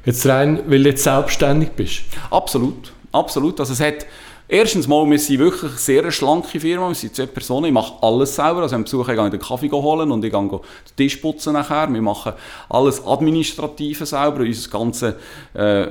Jetzt 0.07 0.27
rein, 0.27 0.61
weil 0.69 0.83
du 0.83 0.89
jetzt 0.89 1.05
selbstständig 1.05 1.71
bist? 1.71 2.03
Absolut. 2.31 2.93
Absolut. 3.13 3.61
Also 3.61 3.75
es 3.75 3.81
hat 3.81 4.07
Erstens 4.49 4.87
mal, 4.87 5.11
wir 5.11 5.19
sind 5.19 5.41
wirklich 5.41 5.71
eine 5.71 5.79
sehr 5.79 6.13
schlanke 6.13 6.61
Firma, 6.61 6.87
wir 6.87 6.95
sind 6.95 7.17
zwei 7.17 7.27
Personen, 7.27 7.67
ich 7.67 7.73
mache 7.73 7.95
alles 8.01 8.37
selber, 8.37 8.63
also 8.63 8.77
wenn 8.77 8.85
Besucher 8.85 9.17
gehe 9.17 9.25
ich 9.25 9.31
den 9.33 9.41
Kaffee 9.41 9.69
holen 9.69 10.13
und 10.13 10.25
ich 10.25 10.31
gehe 10.31 10.49
den 10.49 10.61
Tisch 10.97 11.17
putzen 11.17 11.55
nachher, 11.55 11.93
wir 11.93 12.01
machen 12.01 12.33
alles 12.69 13.05
Administrative 13.05 14.07
selber, 14.07 14.43
unsere 14.43 14.71
ganze 14.71 15.17
äh, 15.53 15.89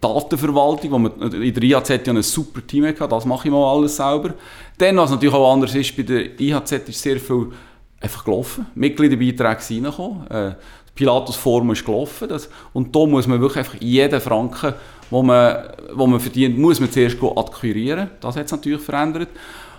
Datenverwaltung, 0.00 0.90
wo 0.90 0.98
wir 0.98 1.42
in 1.42 1.54
der 1.54 1.62
IHZ 1.62 1.88
ja 2.04 2.12
ein 2.12 2.22
super 2.22 2.66
Team 2.66 2.86
hatten, 2.86 3.08
das 3.08 3.24
mache 3.24 3.46
ich 3.46 3.52
mal 3.52 3.72
alles 3.72 3.94
selber. 3.94 4.34
Dann, 4.78 4.96
was 4.96 5.10
natürlich 5.10 5.34
auch 5.34 5.52
anders 5.52 5.72
ist, 5.76 5.96
bei 5.96 6.02
der 6.02 6.40
IHZ 6.40 6.88
ist 6.88 7.02
sehr 7.02 7.20
viel 7.20 7.52
einfach 8.00 8.24
gelaufen, 8.24 8.66
Mitgliederbeiträge 8.74 9.60
sind 9.60 9.84
reingekommen, 9.84 10.26
äh, 10.28 10.54
Pilatus-Form 10.96 11.70
ist 11.70 11.84
gelaufen. 11.84 12.28
Das, 12.28 12.48
und 12.72 12.94
da 12.94 13.06
muss 13.06 13.26
man 13.26 13.40
wirklich 13.40 13.58
einfach 13.58 13.80
jeden 13.80 14.20
Franken, 14.20 14.74
wo 15.12 15.22
man, 15.22 15.56
wo 15.92 16.06
man 16.06 16.18
verdient, 16.18 16.58
muss 16.58 16.80
man 16.80 16.90
zuerst 16.90 17.18
akquirieren. 17.22 18.10
Das 18.20 18.34
hat 18.34 18.46
es 18.46 18.52
natürlich 18.52 18.80
verändert. 18.80 19.28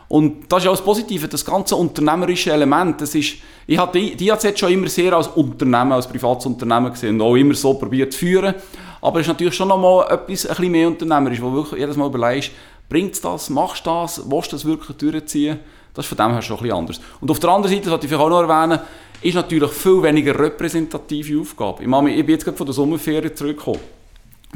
Und 0.07 0.43
das 0.47 0.61
ist 0.61 0.69
auch 0.69 0.73
das 0.73 0.85
Positive, 0.85 1.27
das 1.27 1.43
ganze 1.43 1.75
unternehmerische 1.75 2.51
Element. 2.51 3.01
Das 3.01 3.15
ist, 3.15 3.37
ich 3.65 3.77
habe 3.79 3.97
die, 3.99 4.15
die 4.15 4.31
schon 4.55 4.71
immer 4.71 4.87
sehr 4.87 5.11
als 5.13 5.29
Unternehmen, 5.29 5.93
als 5.93 6.07
privates 6.07 6.45
Unternehmen 6.45 6.91
gesehen 6.91 7.15
und 7.15 7.21
auch 7.21 7.35
immer 7.35 7.55
so 7.55 7.73
probiert 7.73 8.13
zu 8.13 8.19
führen. 8.19 8.53
Aber 9.01 9.19
es 9.19 9.25
ist 9.25 9.29
natürlich 9.29 9.55
schon 9.55 9.69
nochmal 9.69 10.05
etwas 10.11 10.45
ein 10.45 10.71
mehr 10.71 10.87
unternehmerisch, 10.87 11.41
wo 11.41 11.51
wirklich 11.51 11.79
jedes 11.79 11.97
Mal 11.97 12.05
überlegst, 12.05 12.51
bringt 12.87 13.23
das, 13.23 13.49
machst 13.49 13.87
du 13.87 13.89
das, 13.89 14.21
willst 14.29 14.51
du 14.51 14.55
das 14.55 14.65
wirklich 14.65 14.95
durchziehen? 14.97 15.59
Das 15.95 16.05
ist 16.05 16.09
von 16.09 16.17
dem 16.17 16.33
her 16.33 16.43
schon 16.43 16.57
bisschen 16.57 16.77
anders. 16.77 17.01
Und 17.19 17.31
auf 17.31 17.39
der 17.39 17.49
anderen 17.49 17.73
Seite, 17.73 17.85
das 17.85 17.93
wollte 17.93 18.05
ich 18.05 18.13
auch 18.13 18.29
noch 18.29 18.47
erwähnen, 18.47 18.79
ist 19.23 19.33
natürlich 19.33 19.71
viel 19.71 20.03
weniger 20.03 20.37
repräsentative 20.37 21.41
Aufgabe. 21.41 21.81
Ich, 21.81 21.87
meine, 21.87 22.13
ich 22.13 22.23
bin 22.23 22.35
jetzt 22.35 22.43
gerade 22.43 22.57
von 22.57 22.67
der 22.67 22.73
Sommerferien 22.75 23.35
zurückgekommen. 23.35 23.79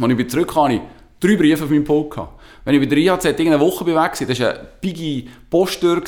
Als 0.01 0.19
ich 0.19 0.29
zurückkam, 0.29 0.63
hatte 0.65 0.73
ich 0.75 0.81
drei 1.19 1.35
Briefe 1.35 1.63
auf 1.63 1.69
meinem 1.69 1.83
Pult. 1.83 2.15
Wenn 2.65 2.75
ich 2.75 2.81
bei 2.81 2.95
der 2.95 2.97
IHZ 2.97 3.39
eine 3.39 3.59
Woche 3.59 3.85
weg 3.85 3.95
war, 3.95 4.09
das 4.09 4.41
eine 4.41 4.59
biggie 4.81 5.29
Posttür, 5.49 6.01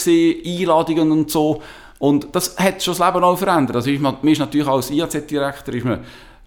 Einladungen 0.46 1.12
und 1.12 1.32
so. 1.32 1.62
Und 2.00 2.28
das 2.34 2.58
hat 2.58 2.82
schon 2.82 2.96
das 2.98 3.06
Leben 3.06 3.24
auch 3.24 3.38
verändert. 3.38 3.76
Also 3.76 3.92
man 3.92 4.18
ist 4.24 4.40
natürlich 4.40 4.68
als 4.68 4.92
IHZ-Direktor 4.92 6.00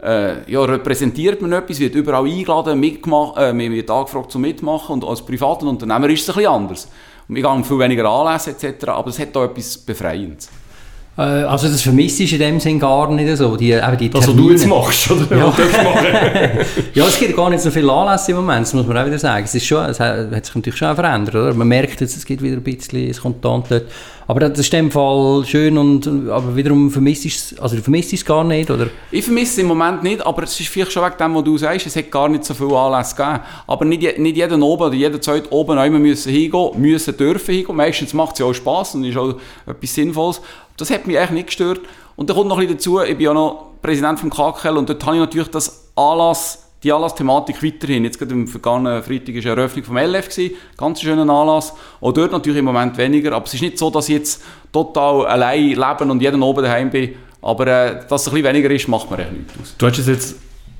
äh, 0.03 0.51
ja, 0.51 0.65
repräsentiert 0.65 1.41
man 1.41 1.53
etwas, 1.53 1.79
wird 1.79 1.95
überall 1.95 2.27
eingeladen, 2.27 2.81
mitgemacht, 2.81 3.37
äh, 3.39 3.53
man 3.53 3.71
wird 3.71 3.89
angefragt 3.89 4.33
zum 4.33 4.43
Mitmachen 4.43 4.95
und 4.95 5.05
als 5.05 5.25
privater 5.25 5.67
Unternehmer 5.67 6.09
ist 6.09 6.23
es 6.23 6.31
ein 6.31 6.35
bisschen 6.35 6.53
anders. 6.53 6.89
Wir 7.29 7.43
gehen 7.43 7.65
viel 7.65 7.79
weniger 7.79 8.11
Anlässe 8.11 8.51
etc., 8.51 8.89
aber 8.89 9.11
es 9.11 9.19
hat 9.19 9.37
auch 9.37 9.45
etwas 9.45 9.79
Befreiendes. 9.79 10.51
Äh, 11.16 11.21
also 11.21 11.69
das 11.69 11.83
vermisst 11.83 12.21
ist 12.21 12.33
in 12.33 12.38
dem 12.38 12.59
Sinn 12.59 12.81
gar 12.81 13.11
nicht 13.12 13.37
so. 13.37 13.57
Die, 13.57 13.73
eben 13.73 13.99
die 13.99 14.09
das, 14.09 14.26
was 14.26 14.35
du 14.35 14.50
jetzt 14.50 14.66
machst, 14.66 15.11
oder? 15.11 15.37
Ja. 15.37 15.52
ja, 16.95 17.07
es 17.07 17.19
gibt 17.19 17.37
gar 17.37 17.50
nicht 17.50 17.62
so 17.62 17.71
viele 17.71 17.92
Anlässe 17.92 18.31
im 18.31 18.38
Moment, 18.38 18.62
das 18.62 18.73
muss 18.73 18.87
man 18.87 18.97
auch 18.97 19.07
wieder 19.07 19.19
sagen. 19.19 19.45
Es, 19.45 19.54
ist 19.54 19.66
schon, 19.66 19.85
es 19.85 20.00
hat 20.00 20.47
sich 20.47 20.54
natürlich 20.54 20.78
schon 20.78 20.95
verändert, 20.95 21.35
oder? 21.35 21.54
Man 21.54 21.69
merkt 21.69 22.00
jetzt, 22.00 22.16
es 22.16 22.25
gibt 22.25 22.42
wieder 22.42 22.57
ein 22.57 22.62
bisschen, 22.62 23.11
es 23.11 23.21
kommt 23.21 23.45
dort. 23.45 23.85
Aber 24.26 24.40
das 24.40 24.59
ist 24.59 24.73
in 24.73 24.85
dem 24.87 24.90
Fall 24.90 25.45
schön 25.45 25.76
und 25.76 26.07
aber 26.31 26.57
wiederum 26.57 26.90
vermisst 26.90 27.26
es, 27.26 27.59
also 27.59 27.76
du 27.76 27.83
vermisst 27.83 28.12
es 28.12 28.25
gar 28.25 28.45
nicht, 28.45 28.71
oder? 28.71 28.87
Ich 29.11 29.25
vermisse 29.25 29.52
es 29.52 29.59
im 29.59 29.66
Moment 29.66 30.02
nicht, 30.02 30.25
aber 30.25 30.45
es 30.45 30.59
ist 30.59 30.69
vielleicht 30.69 30.92
schon 30.92 31.04
wegen 31.04 31.19
dem, 31.19 31.35
was 31.35 31.45
du 31.45 31.59
sagst, 31.59 31.87
es 31.87 31.97
hat 31.97 32.11
gar 32.11 32.28
nicht 32.28 32.45
so 32.45 32.54
viele 32.54 32.75
Anlässe 32.78 33.16
gegeben. 33.16 33.40
Aber 33.66 33.85
nicht, 33.85 34.19
nicht 34.19 34.37
jeder 34.37 34.59
oben 34.62 34.85
oder 34.85 34.95
jeder 34.95 35.21
zweite 35.21 35.52
oben 35.52 35.76
immer 35.76 35.99
müssen 35.99 36.33
hingehen, 36.33 36.81
müssen 36.81 37.16
dürfen 37.16 37.54
hingehen. 37.54 37.76
Meistens 37.76 38.14
macht 38.14 38.35
es 38.35 38.38
ja 38.38 38.47
auch 38.47 38.54
Spass 38.54 38.95
und 38.95 39.04
ist 39.04 39.19
auch 39.19 39.35
etwas 39.66 39.95
Sinnvolles. 39.95 40.40
Das 40.83 40.91
hat 40.91 41.07
mich 41.07 41.17
eigentlich 41.17 41.31
nicht 41.31 41.47
gestört. 41.47 41.81
Und 42.17 42.29
dann 42.29 42.37
kommt 42.37 42.49
noch 42.49 42.59
ein 42.59 42.67
bisschen 42.67 42.79
dazu, 42.79 43.01
ich 43.01 43.17
bin 43.17 43.27
ja 43.27 43.35
noch 43.35 43.71
Präsident 43.81 44.19
vom 44.19 44.31
KKL 44.31 44.77
und 44.77 44.89
dort 44.89 45.05
habe 45.07 45.17
ich 45.17 45.21
natürlich 45.21 45.49
das 45.49 45.91
Anlass 45.95 46.59
die 46.83 46.93
Anlassthematik 46.93 47.62
weiterhin. 47.62 48.03
Jetzt 48.03 48.19
gerade 48.19 48.35
am 48.35 48.49
vergangenen 48.49 49.03
Freitag 49.05 49.37
war 49.37 49.43
eine 49.43 49.51
Eröffnung 49.51 49.85
vom 49.85 49.97
LF, 49.97 50.29
gewesen, 50.29 50.55
ganz 50.77 51.01
schöner 51.01 51.33
Anlass. 51.33 51.73
Auch 52.01 52.11
dort 52.11 52.33
natürlich 52.33 52.59
im 52.59 52.65
Moment 52.65 52.99
weniger, 52.99 53.33
aber 53.35 53.47
es 53.47 53.55
ist 53.55 53.61
nicht 53.61 53.79
so, 53.79 53.91
dass 53.91 54.09
ich 54.09 54.17
jetzt 54.17 54.43
total 54.73 55.27
allein 55.27 55.69
leben 55.69 56.11
und 56.11 56.21
jeden 56.21 56.43
oben 56.43 56.65
daheim 56.65 56.91
bin. 56.91 57.15
Aber 57.41 57.67
äh, 57.69 58.01
dass 58.09 58.23
es 58.23 58.29
ein 58.29 58.35
bisschen 58.35 58.49
weniger 58.49 58.71
ist, 58.71 58.89
macht 58.89 59.11
mir 59.11 59.19
echt 59.19 59.33
nichts 59.33 59.53
aus. 59.61 59.75
Du 59.79 59.87
hast 59.87 59.99
es 59.99 60.09
jetzt 60.09 60.37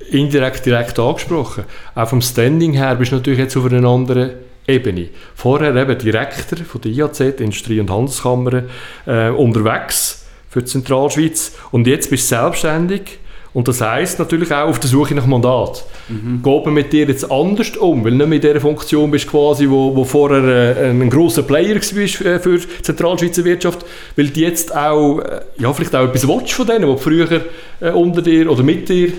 indirekt 0.09 0.65
direkt 0.65 0.99
angesprochen. 0.99 1.63
Auch 1.95 2.09
vom 2.09 2.21
Standing 2.21 2.73
her 2.73 2.95
bist 2.95 3.13
du 3.13 3.15
natürlich 3.15 3.39
jetzt 3.39 3.55
auf 3.55 3.65
einer 3.65 3.87
anderen 3.87 4.31
Ebene. 4.67 5.09
Vorher 5.35 5.75
eben 5.75 5.97
Direktor 5.97 6.59
von 6.59 6.81
der 6.81 6.91
IAZ, 6.91 7.19
Industrie- 7.19 7.79
und 7.79 7.89
Handelskammer, 7.89 8.63
äh, 9.05 9.29
unterwegs 9.29 10.25
für 10.49 10.61
die 10.61 10.67
Zentralschweiz 10.67 11.53
und 11.71 11.87
jetzt 11.87 12.09
bist 12.09 12.31
du 12.31 12.35
selbstständig 12.35 13.19
und 13.53 13.67
das 13.67 13.81
heisst 13.81 14.17
natürlich 14.17 14.51
auch 14.51 14.67
auf 14.67 14.79
der 14.79 14.89
Suche 14.89 15.13
nach 15.13 15.27
Mandat. 15.27 15.85
Mhm. 16.09 16.41
Geht 16.41 16.65
man 16.65 16.73
mit 16.73 16.91
dir 16.91 17.05
jetzt 17.07 17.29
anders 17.29 17.77
um, 17.77 18.03
weil 18.03 18.13
nicht 18.13 18.27
mehr 18.27 18.35
in 18.37 18.41
dieser 18.41 18.59
Funktion 18.59 19.11
bist, 19.11 19.27
quasi, 19.29 19.69
wo, 19.69 19.95
wo 19.95 20.03
vorher 20.03 20.77
äh, 20.77 20.89
ein 20.89 21.09
grosser 21.09 21.43
Player 21.43 21.75
warst 21.75 22.21
äh, 22.21 22.39
für 22.39 22.57
die 22.57 22.81
Zentralschweizer 22.81 23.45
Wirtschaft, 23.45 23.85
weil 24.15 24.29
du 24.29 24.39
jetzt 24.39 24.75
auch, 24.75 25.19
äh, 25.19 25.41
ja, 25.59 25.71
vielleicht 25.71 25.95
auch 25.95 26.05
etwas 26.05 26.27
willst 26.27 26.53
von 26.53 26.65
denen, 26.65 26.81
die 26.81 26.87
du 26.87 26.97
früher 26.97 27.41
äh, 27.79 27.91
unter 27.91 28.23
dir 28.23 28.49
oder 28.49 28.63
mit 28.63 28.89
dir 28.89 29.13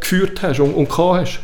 geführt 0.00 0.42
hast 0.42 0.60
und, 0.60 0.74
und 0.74 0.88
gehabt 0.88 1.20
hast. 1.20 1.40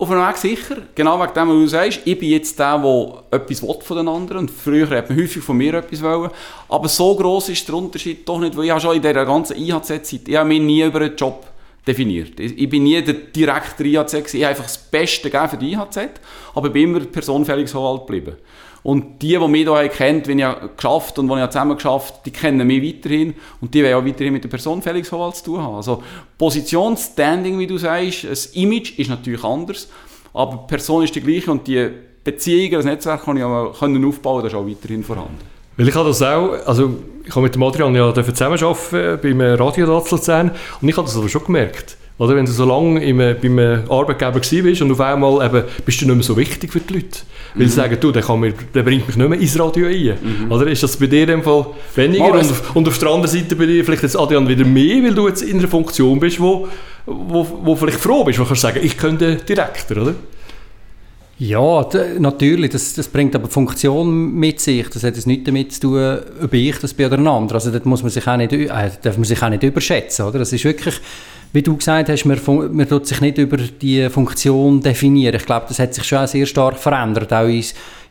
Auf 0.00 0.10
einem 0.10 0.26
Weg 0.26 0.38
sicher, 0.38 0.76
genau 0.94 1.20
wegen 1.20 1.34
dem, 1.34 1.48
was 1.48 1.56
du 1.56 1.66
sagst. 1.66 2.00
Ich 2.06 2.18
bin 2.18 2.30
jetzt 2.30 2.58
der, 2.58 2.78
der 2.78 3.22
etwas 3.32 3.62
will 3.62 3.76
von 3.82 3.96
den 3.98 4.08
anderen 4.08 4.38
und 4.38 4.50
früher 4.50 4.88
hat 4.88 5.10
man 5.10 5.18
häufig 5.18 5.42
von 5.42 5.58
mir 5.58 5.74
etwas 5.74 6.02
wollen. 6.02 6.30
Aber 6.70 6.88
so 6.88 7.14
gross 7.14 7.50
ist 7.50 7.68
der 7.68 7.74
Unterschied 7.74 8.26
doch 8.26 8.38
nicht, 8.38 8.56
weil 8.56 8.64
ich 8.64 8.70
habe 8.70 8.80
schon 8.80 8.96
in 8.96 9.02
dieser 9.02 9.26
ganzen 9.26 9.58
IHZ-Zeit, 9.58 10.34
habe 10.34 10.48
mich 10.48 10.62
nie 10.62 10.82
über 10.82 11.02
einen 11.02 11.14
Job 11.16 11.46
definiert. 11.86 12.40
Ich, 12.40 12.66
bin 12.70 12.84
nie 12.84 13.02
der 13.02 13.12
direkte 13.12 13.84
IHZ, 13.84 14.32
ich 14.32 14.42
habe 14.42 14.48
einfach 14.48 14.64
das 14.64 14.78
Beste 14.78 15.28
gegeben 15.28 15.50
für 15.50 15.58
die 15.58 15.72
IHZ, 15.74 15.98
aber 16.54 16.68
ich 16.68 16.72
bin 16.72 16.84
immer 16.84 17.00
personenfälligshoheit 17.00 18.06
geblieben. 18.06 18.36
Und 18.82 19.20
die, 19.20 19.36
die 19.36 19.48
mich 19.48 19.66
hier 19.66 19.88
kennt, 19.88 20.26
wenn 20.26 20.38
ich 20.38 20.46
geschafft 20.76 21.18
und 21.18 21.28
die 21.28 21.34
ich 21.34 21.46
zusammen 21.50 21.76
geschafft, 21.76 22.14
die 22.24 22.30
kennen 22.30 22.66
mich 22.66 22.82
weiterhin 22.82 23.34
und 23.60 23.74
die 23.74 23.82
werden 23.82 24.02
auch 24.02 24.06
weiterhin 24.06 24.32
mit 24.32 24.44
der 24.44 24.48
Person 24.48 24.80
Felix 24.80 25.12
Howald 25.12 25.36
zu 25.36 25.44
tun 25.44 25.62
haben. 25.62 25.76
Also 25.76 26.02
Position, 26.38 26.96
Standing, 26.96 27.58
wie 27.58 27.66
du 27.66 27.76
sagst, 27.76 28.24
das 28.24 28.46
Image 28.46 28.98
ist 28.98 29.10
natürlich 29.10 29.44
anders, 29.44 29.88
aber 30.32 30.64
die 30.64 30.68
Person 30.68 31.04
ist 31.04 31.14
die 31.14 31.20
gleiche 31.20 31.50
und 31.50 31.66
die 31.66 31.90
Beziehungen, 32.24 32.72
das 32.72 32.84
Netzwerk 32.84 33.24
kann 33.24 33.36
ich 33.36 33.42
auch 33.42 33.78
können 33.78 34.04
aufbauen, 34.04 34.42
das 34.42 34.52
ist 34.52 34.58
auch 34.58 34.66
weiterhin 34.66 35.04
vorhanden. 35.04 35.38
Weil 35.76 35.88
ich 35.88 35.94
habe 35.94 36.08
das 36.08 36.22
auch, 36.22 36.52
also 36.66 36.94
ich 37.24 37.30
habe 37.30 37.42
mit 37.42 37.54
dem 37.54 37.62
Adrian 37.62 37.94
ja 37.94 38.12
zusammenarbeiten 38.14 39.18
beim 39.22 39.40
Radio 39.40 39.86
Luzern 39.86 40.50
und 40.80 40.88
ich 40.88 40.96
habe 40.96 41.06
das 41.06 41.16
aber 41.16 41.28
schon 41.28 41.44
gemerkt. 41.44 41.96
Oder 42.20 42.36
wenn 42.36 42.44
du 42.44 42.52
so 42.52 42.66
lange 42.66 43.02
im, 43.02 43.16
beim 43.16 43.58
Arbeitgeber 43.88 44.34
warst 44.34 44.82
und 44.82 44.92
auf 44.92 45.00
einmal 45.00 45.42
eben, 45.42 45.64
bist 45.86 46.02
du 46.02 46.04
nicht 46.04 46.14
mehr 46.14 46.22
so 46.22 46.36
wichtig 46.36 46.70
für 46.70 46.80
die 46.80 46.92
Leute. 46.92 47.20
Weil 47.54 47.66
sie 47.66 47.72
mhm. 47.72 47.76
sagen, 47.82 47.96
du, 47.98 48.12
der, 48.12 48.20
kann 48.20 48.40
mir, 48.40 48.52
der 48.74 48.82
bringt 48.82 49.06
mich 49.06 49.16
nicht 49.16 49.28
mehr 49.28 49.40
ins 49.40 49.58
Radio 49.58 49.86
ein. 49.86 50.18
Mhm. 50.20 50.52
Oder 50.52 50.66
ist 50.66 50.82
das 50.82 50.98
bei 50.98 51.06
dir 51.06 51.22
in 51.22 51.28
dem 51.28 51.42
Fall 51.42 51.64
weniger? 51.94 52.30
und, 52.30 52.40
auf, 52.40 52.76
und 52.76 52.86
auf 52.86 52.98
der 52.98 53.08
anderen 53.08 53.34
Seite 53.34 53.56
bei 53.56 53.64
dir 53.64 53.82
vielleicht 53.86 54.02
jetzt 54.02 54.18
Adrian 54.18 54.46
wieder 54.46 54.66
mehr, 54.66 55.02
weil 55.02 55.14
du 55.14 55.28
jetzt 55.28 55.40
in 55.40 55.60
einer 55.60 55.68
Funktion 55.68 56.20
bist, 56.20 56.38
wo, 56.38 56.68
wo, 57.06 57.46
wo 57.64 57.74
vielleicht 57.74 57.98
froh 57.98 58.22
bist, 58.22 58.38
wo 58.38 58.42
du 58.42 58.48
kannst 58.48 58.60
sagen, 58.60 58.80
ich 58.82 58.98
könnte 58.98 59.36
Direktor, 59.36 60.02
oder? 60.02 60.14
Ja, 61.38 61.88
natürlich. 62.18 62.68
Das, 62.68 62.92
das 62.92 63.08
bringt 63.08 63.34
aber 63.34 63.48
Funktion 63.48 64.34
mit 64.34 64.49
sich. 64.64 64.88
Das 64.88 65.02
hat 65.02 65.16
jetzt 65.16 65.26
nichts 65.26 65.44
damit 65.44 65.72
zu 65.72 65.80
tun, 65.80 66.18
ob 66.42 66.52
ich 66.52 66.78
das 66.78 66.94
bin 66.94 67.06
oder 67.06 67.18
ein 67.18 67.26
anderer. 67.26 67.56
Also 67.56 67.70
das 67.70 67.84
muss 67.84 68.02
man 68.02 68.10
sich 68.10 68.26
auch 68.26 68.36
nicht, 68.36 68.52
äh, 68.52 68.90
darf 69.02 69.16
man 69.16 69.24
sich 69.24 69.42
auch 69.42 69.48
nicht 69.48 69.62
überschätzen. 69.62 70.26
Oder? 70.26 70.38
Das 70.40 70.52
ist 70.52 70.64
wirklich 70.64 71.00
wie 71.52 71.62
du 71.62 71.76
gesagt 71.76 72.08
hast, 72.08 72.24
man, 72.24 72.38
man 72.72 72.88
tut 72.88 73.06
sich 73.06 73.20
nicht 73.20 73.38
über 73.38 73.56
die 73.56 74.08
Funktion 74.08 74.80
definieren. 74.80 75.34
Ich 75.34 75.46
glaube, 75.46 75.66
das 75.68 75.78
hat 75.80 75.94
sich 75.94 76.04
schon 76.04 76.26
sehr 76.26 76.46
stark 76.46 76.78
verändert, 76.78 77.32
auch 77.32 77.48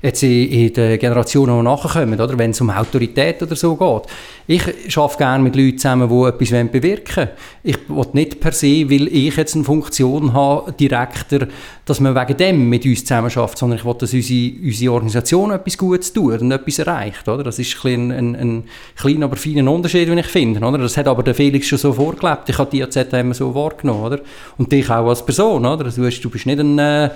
jetzt 0.01 0.23
in, 0.23 0.71
den 0.73 0.97
Generationen, 0.97 1.57
die 1.57 1.63
nachkommen, 1.63 2.19
oder? 2.19 2.37
wenn 2.37 2.51
es 2.51 2.61
um 2.61 2.69
Autorität 2.69 3.41
oder 3.43 3.55
so 3.55 3.75
geht. 3.75 4.03
Ich 4.47 4.97
arbeite 4.97 5.17
gerne 5.17 5.43
mit 5.43 5.55
Leuten 5.55 5.77
zusammen, 5.77 6.09
die 6.09 6.27
etwas 6.27 6.71
bewirken 6.71 7.27
wollen. 7.27 7.29
Ich 7.63 7.77
will 7.89 8.05
nicht 8.13 8.39
per 8.39 8.53
se, 8.53 8.89
weil 8.89 9.07
ich 9.07 9.35
jetzt 9.35 9.55
eine 9.55 9.65
Funktion 9.65 10.33
habe, 10.33 10.71
Direktor, 10.71 11.47
dass 11.85 11.99
man 11.99 12.15
wegen 12.15 12.37
dem 12.37 12.69
mit 12.69 12.85
uns 12.85 13.03
zusammen 13.03 13.29
schafft, 13.29 13.57
sondern 13.57 13.79
ich 13.79 13.85
will, 13.85 13.95
dass 13.95 14.13
unsere, 14.13 14.51
unsere 14.63 14.93
Organisation 14.93 15.51
etwas 15.51 15.77
Gutes 15.77 16.13
tut 16.13 16.41
und 16.41 16.51
etwas 16.51 16.79
erreicht. 16.79 17.27
Oder? 17.27 17.43
Das 17.43 17.59
ist 17.59 17.83
ein, 17.83 18.11
ein, 18.11 18.35
ein 18.35 18.63
kleiner, 18.95 19.25
aber 19.25 19.35
feiner 19.35 19.69
Unterschied, 19.69 20.07
den 20.07 20.17
ich 20.17 20.27
finde. 20.27 20.65
Oder? 20.65 20.77
Das 20.77 20.95
hat 20.95 21.07
aber 21.07 21.23
der 21.23 21.35
Felix 21.35 21.67
schon 21.67 21.77
so 21.77 21.91
vorgelebt. 21.91 22.47
Ich 22.47 22.57
habe 22.57 22.71
die 22.71 22.83
AZ 22.83 22.95
immer 22.95 23.33
so 23.33 23.53
wahrgenommen. 23.53 24.05
Oder? 24.05 24.19
Und 24.57 24.71
dich 24.71 24.89
auch 24.89 25.07
als 25.07 25.25
Person. 25.25 25.65
Oder? 25.65 25.83
Du, 25.83 26.05
hast, 26.05 26.21
du 26.21 26.29
bist 26.29 26.45
nicht 26.45 26.59
ein... 26.59 26.79
Äh, 26.79 27.09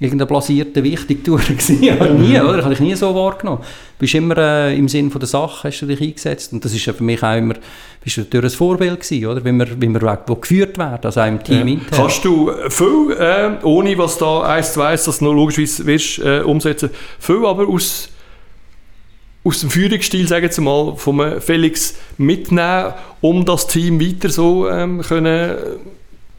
irgendein 0.00 0.28
blasierter 0.28 0.82
Wichtigtour 0.84 1.38
gewesen. 1.48 1.80
nie, 1.80 2.40
oder? 2.40 2.56
Das 2.56 2.64
habe 2.64 2.74
ich 2.74 2.80
nie 2.80 2.94
so 2.94 3.14
wahrgenommen. 3.14 3.60
Du 3.62 4.00
bist 4.00 4.14
immer 4.14 4.36
äh, 4.36 4.76
im 4.76 4.88
Sinn 4.88 5.10
von 5.10 5.18
der 5.18 5.28
Sache, 5.28 5.68
hast 5.68 5.80
du 5.80 5.86
dich 5.86 6.00
eingesetzt. 6.00 6.52
Und 6.52 6.64
das 6.64 6.72
ist 6.72 6.84
für 6.84 7.02
mich 7.02 7.22
auch 7.22 7.36
immer, 7.36 7.54
bist 8.02 8.16
du 8.16 8.20
natürlich 8.20 8.52
ein 8.52 8.56
Vorbild 8.56 9.00
gewesen, 9.00 9.26
oder? 9.26 9.44
Wie 9.44 9.52
wir, 9.52 9.80
wie 9.80 9.88
wir 9.88 10.18
wo 10.26 10.36
geführt 10.36 10.78
werden, 10.78 11.00
also 11.02 11.20
auch 11.20 11.26
im 11.26 11.42
Team 11.42 11.68
ja. 11.68 11.76
Kannst 11.90 12.24
du 12.24 12.50
viel, 12.68 13.16
äh, 13.18 13.64
ohne 13.64 13.98
was 13.98 14.18
da 14.18 14.42
eins 14.42 14.72
zu 14.72 14.82
eins, 14.82 15.04
das 15.04 15.20
noch 15.20 15.32
logischerweise 15.32 15.86
wirst, 15.86 16.18
äh, 16.20 16.40
umsetzen, 16.40 16.90
viel 17.18 17.44
aber 17.44 17.68
aus 17.68 18.10
aus 19.44 19.60
dem 19.60 19.70
Führungsstil, 19.70 20.28
sagen 20.28 20.50
wir 20.52 20.62
mal, 20.62 20.96
von 20.96 21.40
Felix 21.40 21.94
mitnehmen, 22.18 22.92
um 23.22 23.46
das 23.46 23.66
Team 23.66 23.98
weiter 24.00 24.28
so 24.28 24.68
ähm, 24.68 25.00
können 25.00 25.56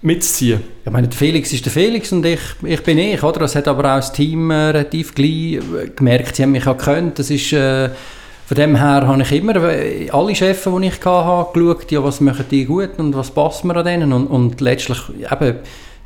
mitzuziehen? 0.01 0.61
Ich 0.85 0.91
meine, 0.91 1.11
Felix 1.11 1.51
ist 1.53 1.65
der 1.65 1.71
Felix 1.71 2.11
und 2.11 2.25
ich, 2.25 2.39
ich 2.63 2.83
bin 2.83 2.97
ich, 2.97 3.21
oder? 3.21 3.39
Das 3.39 3.55
hat 3.55 3.67
aber 3.67 3.83
auch 3.83 3.97
das 3.97 4.13
Team 4.13 4.51
äh, 4.51 4.55
relativ 4.55 5.13
gleich 5.13 5.55
äh, 5.55 5.89
gemerkt, 5.95 6.35
sie 6.35 6.43
haben 6.43 6.51
mich 6.51 6.67
auch 6.67 6.77
gekannt. 6.77 7.19
Das 7.19 7.29
ist, 7.29 7.53
äh, 7.53 7.89
von 8.47 8.55
dem 8.55 8.75
her 8.75 9.05
habe 9.05 9.21
ich 9.21 9.31
immer, 9.31 9.55
äh, 9.55 10.09
alle 10.09 10.35
Chefs, 10.35 10.63
die 10.63 10.85
ich 10.87 11.05
hatte, 11.05 11.53
geschaut, 11.53 11.91
ja, 11.91 12.03
was 12.03 12.21
machen 12.21 12.45
die 12.49 12.65
gut 12.65 12.97
und 12.97 13.15
was 13.15 13.31
passt 13.31 13.65
mir 13.65 13.75
an 13.75 13.85
denen 13.85 14.13
und, 14.13 14.27
und 14.27 14.61
letztlich 14.61 14.99
eben, 15.31 15.55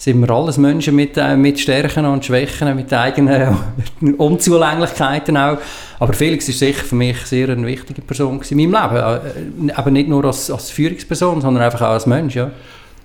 sind 0.03 0.19
wir 0.19 0.29
alles 0.31 0.57
Menschen 0.57 0.95
mit, 0.95 1.15
äh, 1.15 1.37
mit 1.37 1.59
Stärken 1.59 2.05
und 2.05 2.25
Schwächen, 2.25 2.75
mit 2.75 2.91
eigenen 2.91 3.57
Unzulänglichkeiten 4.17 5.37
auch. 5.37 5.57
Aber 5.99 6.11
Felix 6.11 6.49
ist 6.49 6.59
sicher 6.59 6.83
für 6.83 6.95
mich 6.95 7.17
sehr 7.19 7.47
eine 7.47 7.65
wichtige 7.65 8.01
Person 8.01 8.41
in 8.49 8.71
meinem 8.71 8.73
Leben. 8.73 9.71
Aber 9.71 9.91
nicht 9.91 10.09
nur 10.09 10.25
als, 10.25 10.51
als 10.51 10.71
Führungsperson, 10.71 11.39
sondern 11.39 11.63
einfach 11.63 11.81
auch 11.81 11.93
als 11.93 12.05
Mensch. 12.05 12.35
Ja. 12.35 12.51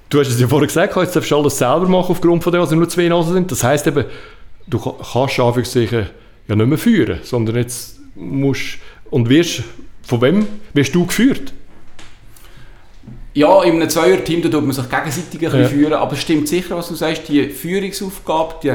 Du 0.09 0.19
hast 0.21 0.29
es 0.29 0.41
ja 0.41 0.49
vorher 0.49 0.67
gesagt, 0.67 0.97
jetzt 0.97 1.17
darfst 1.17 1.31
du 1.31 1.37
alles 1.37 1.59
selber 1.59 1.87
machen 1.87 2.12
aufgrund 2.12 2.43
von 2.43 2.53
dem, 2.53 2.62
dass 2.62 2.71
nur 2.71 2.88
zwei 2.88 3.09
Nasen 3.09 3.35
sind. 3.35 3.50
Das 3.50 3.62
heisst 3.62 3.87
eben, 3.87 4.07
du 4.67 4.79
kannst 4.79 5.38
Anführungszeichen 5.38 6.07
ja 6.49 6.57
nicht 6.57 6.67
mehr 6.67 6.79
führen, 6.79 7.21
sondern 7.23 7.57
jetzt 7.57 7.99
musst 8.15 8.79
und 9.11 9.29
wirst, 9.29 9.62
von 10.03 10.23
wem 10.23 10.47
wirst 10.73 10.95
du 10.95 11.07
geführt? 11.07 11.53
Ja, 13.35 13.62
in 13.62 13.75
einem 13.75 13.88
Zweier-Team 13.88 14.43
tut 14.43 14.53
man 14.53 14.73
sich 14.73 14.88
gegenseitig 14.88 15.47
ein 15.47 15.61
ja. 15.61 15.69
führen, 15.69 15.93
aber 15.93 16.12
es 16.15 16.21
stimmt 16.21 16.49
sicher, 16.49 16.77
was 16.77 16.88
du 16.88 16.95
sagst, 16.95 17.29
die 17.29 17.50
Führungsaufgabe, 17.50 18.55
die, 18.62 18.75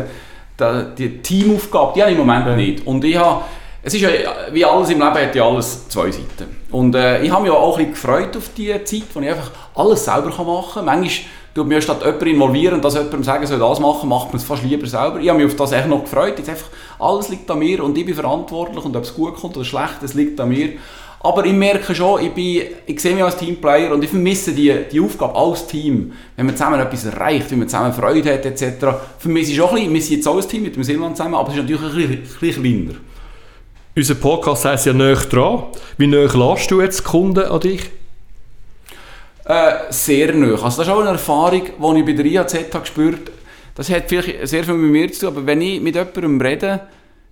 die, 0.59 0.95
die 0.97 1.17
Teamaufgabe, 1.17 1.93
die 1.95 2.01
habe 2.01 2.11
ich 2.11 2.17
im 2.17 2.25
Moment 2.25 2.45
ja. 2.45 2.55
nicht. 2.55 2.87
Und 2.87 3.03
ich 3.03 3.17
habe 3.17 3.43
es 3.85 3.93
ist 3.93 4.01
ja, 4.01 4.09
wie 4.51 4.63
alles 4.63 4.89
im 4.89 4.99
Leben 4.99 5.13
hat 5.13 5.35
ja 5.35 5.45
alles 5.45 5.89
zwei 5.89 6.09
Seiten. 6.09 6.55
Und 6.71 6.95
äh, 6.95 7.21
ich 7.21 7.29
habe 7.29 7.43
mich 7.43 7.51
auch 7.51 7.77
ein 7.77 7.91
bisschen 7.91 7.91
gefreut 7.91 8.37
auf 8.37 8.49
die 8.55 8.71
Zeit, 8.85 9.03
wo 9.13 9.19
ich 9.19 9.29
einfach 9.29 9.51
alles 9.75 10.05
selber 10.05 10.29
machen 10.29 10.73
kann. 10.73 10.85
Manchmal 10.85 11.25
tut 11.53 11.67
mir 11.67 11.81
statt 11.81 11.99
jemanden 11.99 12.27
involvieren 12.27 12.75
und 12.75 12.85
dass 12.85 12.93
jemandem 12.93 13.23
sagen 13.23 13.45
soll, 13.45 13.59
das 13.59 13.81
machen, 13.81 14.07
macht 14.07 14.27
man 14.27 14.37
es 14.37 14.45
fast 14.45 14.63
lieber 14.63 14.87
selber. 14.87 15.19
Ich 15.19 15.27
habe 15.27 15.37
mich 15.37 15.51
auf 15.51 15.57
das 15.57 15.73
echt 15.73 15.87
noch 15.87 16.01
gefreut. 16.01 16.35
Jetzt 16.37 16.49
einfach, 16.49 16.67
alles 16.97 17.27
liegt 17.27 17.51
an 17.51 17.59
mir 17.59 17.83
und 17.83 17.97
ich 17.97 18.05
bin 18.05 18.15
verantwortlich 18.15 18.85
und 18.85 18.95
ob 18.95 19.03
es 19.03 19.13
gut 19.13 19.35
kommt 19.35 19.57
oder 19.57 19.65
schlecht, 19.65 20.01
es 20.01 20.13
liegt 20.13 20.39
an 20.39 20.47
mir. 20.47 20.69
Aber 21.19 21.45
ich 21.45 21.53
merke 21.53 21.93
schon, 21.93 22.21
ich, 22.21 22.31
bin, 22.31 22.63
ich 22.85 22.99
sehe 23.01 23.13
mich 23.13 23.23
als 23.23 23.35
Teamplayer 23.35 23.91
und 23.91 24.03
ich 24.03 24.09
vermisse 24.09 24.53
die, 24.53 24.73
die 24.91 25.01
Aufgabe 25.01 25.35
als 25.35 25.67
Team. 25.67 26.13
Wenn 26.37 26.45
man 26.45 26.55
zusammen 26.55 26.79
etwas 26.79 27.03
erreicht, 27.05 27.51
wenn 27.51 27.59
man 27.59 27.67
zusammen 27.67 27.91
Freude 27.91 28.33
hat 28.33 28.45
etc. 28.45 28.85
Vermisse 29.19 29.51
ich 29.51 29.57
schon 29.57 29.69
ein 29.69 29.75
bisschen, 29.75 29.93
wir 29.93 30.01
sind 30.01 30.15
jetzt 30.17 30.27
auch 30.27 30.41
ein 30.41 30.47
Team 30.47 30.63
mit 30.63 30.75
dem 30.75 30.83
Silvan 30.83 31.15
zusammen, 31.15 31.35
aber 31.35 31.49
es 31.49 31.55
ist 31.55 31.61
natürlich 31.61 31.81
ein 31.81 31.95
bisschen, 31.95 32.11
ein 32.11 32.39
bisschen 32.39 32.63
kleiner. 32.63 32.99
Unser 33.95 34.15
Podcast 34.15 34.65
heisst 34.65 34.87
ja 34.87 34.93
«Näher 34.93 35.17
dran». 35.17 35.65
Wie 35.97 36.07
näher 36.07 36.35
lässt 36.35 36.71
du 36.71 36.81
jetzt 36.81 37.03
Kunden 37.03 37.45
an 37.45 37.59
dich? 37.59 37.91
Äh, 39.45 39.73
sehr 39.91 40.33
nah. 40.33 40.53
Also 40.53 40.63
das 40.63 40.79
ist 40.79 40.89
auch 40.89 41.01
eine 41.01 41.09
Erfahrung, 41.09 41.61
die 41.63 41.99
ich 41.99 42.05
bei 42.05 42.13
der 42.13 42.25
IAZ 42.25 42.55
habe 42.55 42.79
gespürt 42.79 43.31
Das 43.75 43.91
hat 43.91 44.05
vielleicht 44.07 44.47
sehr 44.47 44.63
viel 44.63 44.73
mit 44.73 44.91
mir 44.91 45.11
zu 45.11 45.19
tun, 45.19 45.37
aber 45.37 45.45
wenn 45.45 45.61
ich 45.61 45.79
mit 45.79 45.93
jemandem 45.93 46.41
rede, 46.41 46.79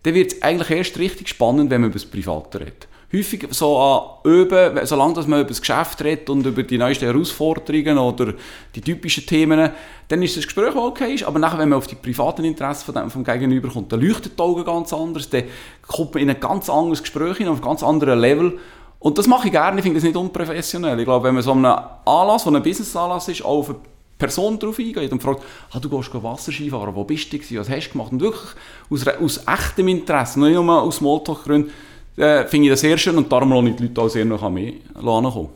dann 0.03 0.13
wird 0.13 0.33
es 0.33 0.41
eigentlich 0.43 0.69
erst 0.69 0.99
richtig 0.99 1.29
spannend, 1.29 1.71
wenn 1.71 1.81
man 1.81 1.89
über 1.89 1.99
das 1.99 2.05
Private 2.05 2.59
redet 2.59 2.87
häufig 3.13 3.47
so 3.51 3.77
an 3.77 4.29
Üben, 4.29 4.79
solange 4.85 5.13
dass 5.15 5.27
man 5.27 5.41
über 5.41 5.49
das 5.49 5.59
Geschäft 5.59 6.03
redet 6.03 6.29
und 6.29 6.45
über 6.45 6.63
die 6.63 6.77
neuesten 6.77 7.05
Herausforderungen 7.05 7.97
oder 7.97 8.33
die 8.75 8.81
typischen 8.81 9.25
Themen, 9.25 9.71
dann 10.07 10.23
ist 10.23 10.37
das 10.37 10.45
Gespräch 10.45 10.75
okay, 10.75 11.23
aber 11.25 11.39
nachher, 11.39 11.59
wenn 11.59 11.69
man 11.69 11.77
auf 11.77 11.87
die 11.87 11.95
privaten 11.95 12.45
Interessen 12.45 12.85
von 12.85 12.95
dem, 12.95 13.11
vom 13.11 13.23
Gegenüber 13.23 13.69
kommt, 13.69 13.91
dann 13.91 14.01
leuchtet 14.01 14.37
die 14.37 14.41
Augen 14.41 14.63
ganz 14.63 14.93
anders, 14.93 15.29
dann 15.29 15.43
kommt 15.87 16.13
man 16.13 16.23
in 16.23 16.29
ein 16.29 16.39
ganz 16.39 16.69
anderes 16.69 17.01
Gespräch 17.01 17.37
hin, 17.37 17.47
auf 17.47 17.57
ein 17.57 17.65
ganz 17.65 17.83
anderes 17.83 18.19
Level 18.19 18.59
und 19.01 19.17
das 19.17 19.25
mache 19.25 19.47
ich 19.47 19.51
gerne, 19.51 19.77
ich 19.77 19.83
finde 19.83 19.97
das 19.97 20.03
nicht 20.03 20.15
unprofessionell. 20.15 20.99
Ich 20.99 21.05
glaube, 21.05 21.25
wenn 21.25 21.33
man 21.33 21.41
so 21.41 21.53
einen 21.53 21.65
Anlass, 21.65 22.43
der 22.43 22.53
ein 22.53 22.61
Business-Anlass 22.61 23.27
ist, 23.29 23.43
auch 23.43 23.57
auf 23.57 23.69
eine 23.69 23.79
Person 24.19 24.59
darauf 24.59 24.77
eingeht 24.77 25.11
und 25.11 25.23
fragt, 25.23 25.41
ah, 25.71 25.79
du 25.79 25.89
gehst 25.89 26.13
Wasserski 26.13 26.69
fahren, 26.69 26.93
wo 26.93 27.03
bist 27.03 27.33
du 27.33 27.39
was 27.59 27.67
hast 27.67 27.87
du 27.87 27.91
gemacht? 27.93 28.11
Und 28.11 28.21
wirklich 28.21 28.51
aus, 28.91 29.07
aus 29.07 29.47
echtem 29.47 29.87
Interesse, 29.87 30.39
nicht 30.39 30.53
nur 30.53 30.83
aus 30.83 30.97
Smalltalk-Gründen, 30.97 31.71
äh, 32.17 32.45
finde 32.45 32.67
ich 32.67 32.71
das 32.71 32.81
sehr 32.81 32.97
schön 32.97 33.17
und 33.17 33.31
darum 33.31 33.51
lasse 33.51 33.69
ich 33.69 33.75
die 33.75 33.83
Leute 33.83 34.01
auch 34.01 34.09
sehr 34.09 34.25
noch 34.25 34.43
an 34.43 34.53
mich 34.53 34.73
kommen. 34.95 35.47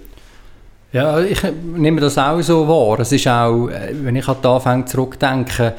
Ja, 0.92 1.20
ich 1.20 1.42
nehme 1.42 2.00
das 2.00 2.16
auch 2.16 2.40
so 2.40 2.66
wahr. 2.68 3.00
Es 3.00 3.12
ist 3.12 3.26
auch, 3.26 3.68
äh, 3.68 3.92
wenn 3.92 4.16
ich 4.16 4.28
an 4.28 4.36
die 4.42 4.48
Anfänge 4.48 4.84
zurückdenke, 4.84 5.74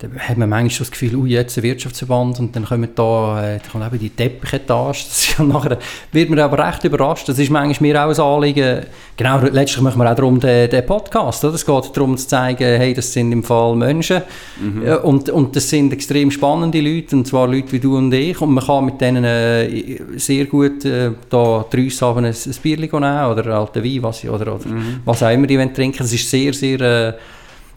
dann 0.00 0.18
hat 0.18 0.38
man 0.38 0.48
manchmal 0.48 0.78
das 0.78 0.90
Gefühl, 0.90 1.14
oh, 1.14 1.26
jetzt 1.26 1.58
ein 1.58 1.62
Wirtschaftsverband 1.62 2.40
und 2.40 2.56
dann 2.56 2.64
kommen 2.64 2.88
da, 2.94 3.44
äh, 3.44 3.58
da 3.58 3.68
kommt 3.70 3.86
eben 3.86 3.98
die 3.98 4.08
Teppichetage. 4.08 5.04
Das 5.06 5.18
ist 5.18 5.38
ja 5.38 5.44
nachher, 5.44 5.78
wird 6.12 6.30
man 6.30 6.38
aber 6.38 6.66
recht 6.66 6.84
überrascht. 6.84 7.28
Das 7.28 7.38
ist 7.38 7.50
manchmal 7.50 7.90
mir 7.90 8.02
auch 8.02 8.08
ein 8.08 8.18
Anliegen. 8.18 8.86
Genau, 9.18 9.40
letztlich 9.40 9.82
machen 9.82 10.00
wir 10.00 10.10
auch 10.10 10.14
darum 10.14 10.40
den, 10.40 10.70
den 10.70 10.86
Podcast. 10.86 11.44
Oder? 11.44 11.54
Es 11.54 11.66
geht 11.66 11.96
darum 11.96 12.16
zu 12.16 12.26
zeigen, 12.26 12.64
hey, 12.64 12.94
das 12.94 13.12
sind 13.12 13.30
im 13.30 13.42
Fall 13.42 13.76
Menschen 13.76 14.22
mhm. 14.58 14.82
Und, 15.02 15.28
und 15.28 15.54
das 15.54 15.68
sind 15.68 15.92
extrem 15.92 16.30
spannende 16.30 16.80
Leute 16.80 17.16
und 17.16 17.26
zwar 17.26 17.46
Leute 17.46 17.72
wie 17.72 17.80
du 17.80 17.98
und 17.98 18.12
ich 18.14 18.40
und 18.40 18.54
man 18.54 18.64
kann 18.64 18.86
mit 18.86 19.00
denen 19.02 19.24
äh, 19.24 19.98
sehr 20.16 20.46
gut 20.46 20.82
äh, 20.86 21.10
da 21.28 21.66
drei 21.70 21.88
ein, 21.88 22.24
ein 22.24 22.34
Bier 22.62 22.78
nehmen 22.78 22.94
oder 22.94 23.46
alte 23.48 23.84
Wein 23.84 24.02
was, 24.02 24.24
oder, 24.24 24.54
oder 24.54 24.66
mhm. 24.66 25.00
was 25.04 25.22
auch 25.22 25.30
immer 25.30 25.46
die 25.46 25.58
trinken. 25.74 25.98
Das 25.98 26.12
ist 26.12 26.30
sehr, 26.30 26.54
sehr... 26.54 26.80
Äh, 26.80 27.12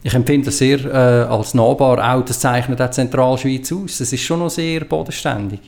ich 0.03 0.13
empfinde 0.13 0.45
das 0.47 0.57
sehr 0.57 0.83
äh, 0.85 1.31
als 1.31 1.53
nahbar. 1.53 2.13
Auch 2.13 2.25
das 2.25 2.39
zeichnet 2.39 2.81
auch 2.81 2.91
Zentralschweiz 2.91 3.71
aus. 3.71 4.01
Es 4.01 4.11
ist 4.11 4.21
schon 4.21 4.39
noch 4.39 4.49
sehr 4.49 4.81
bodenständig. 4.81 5.61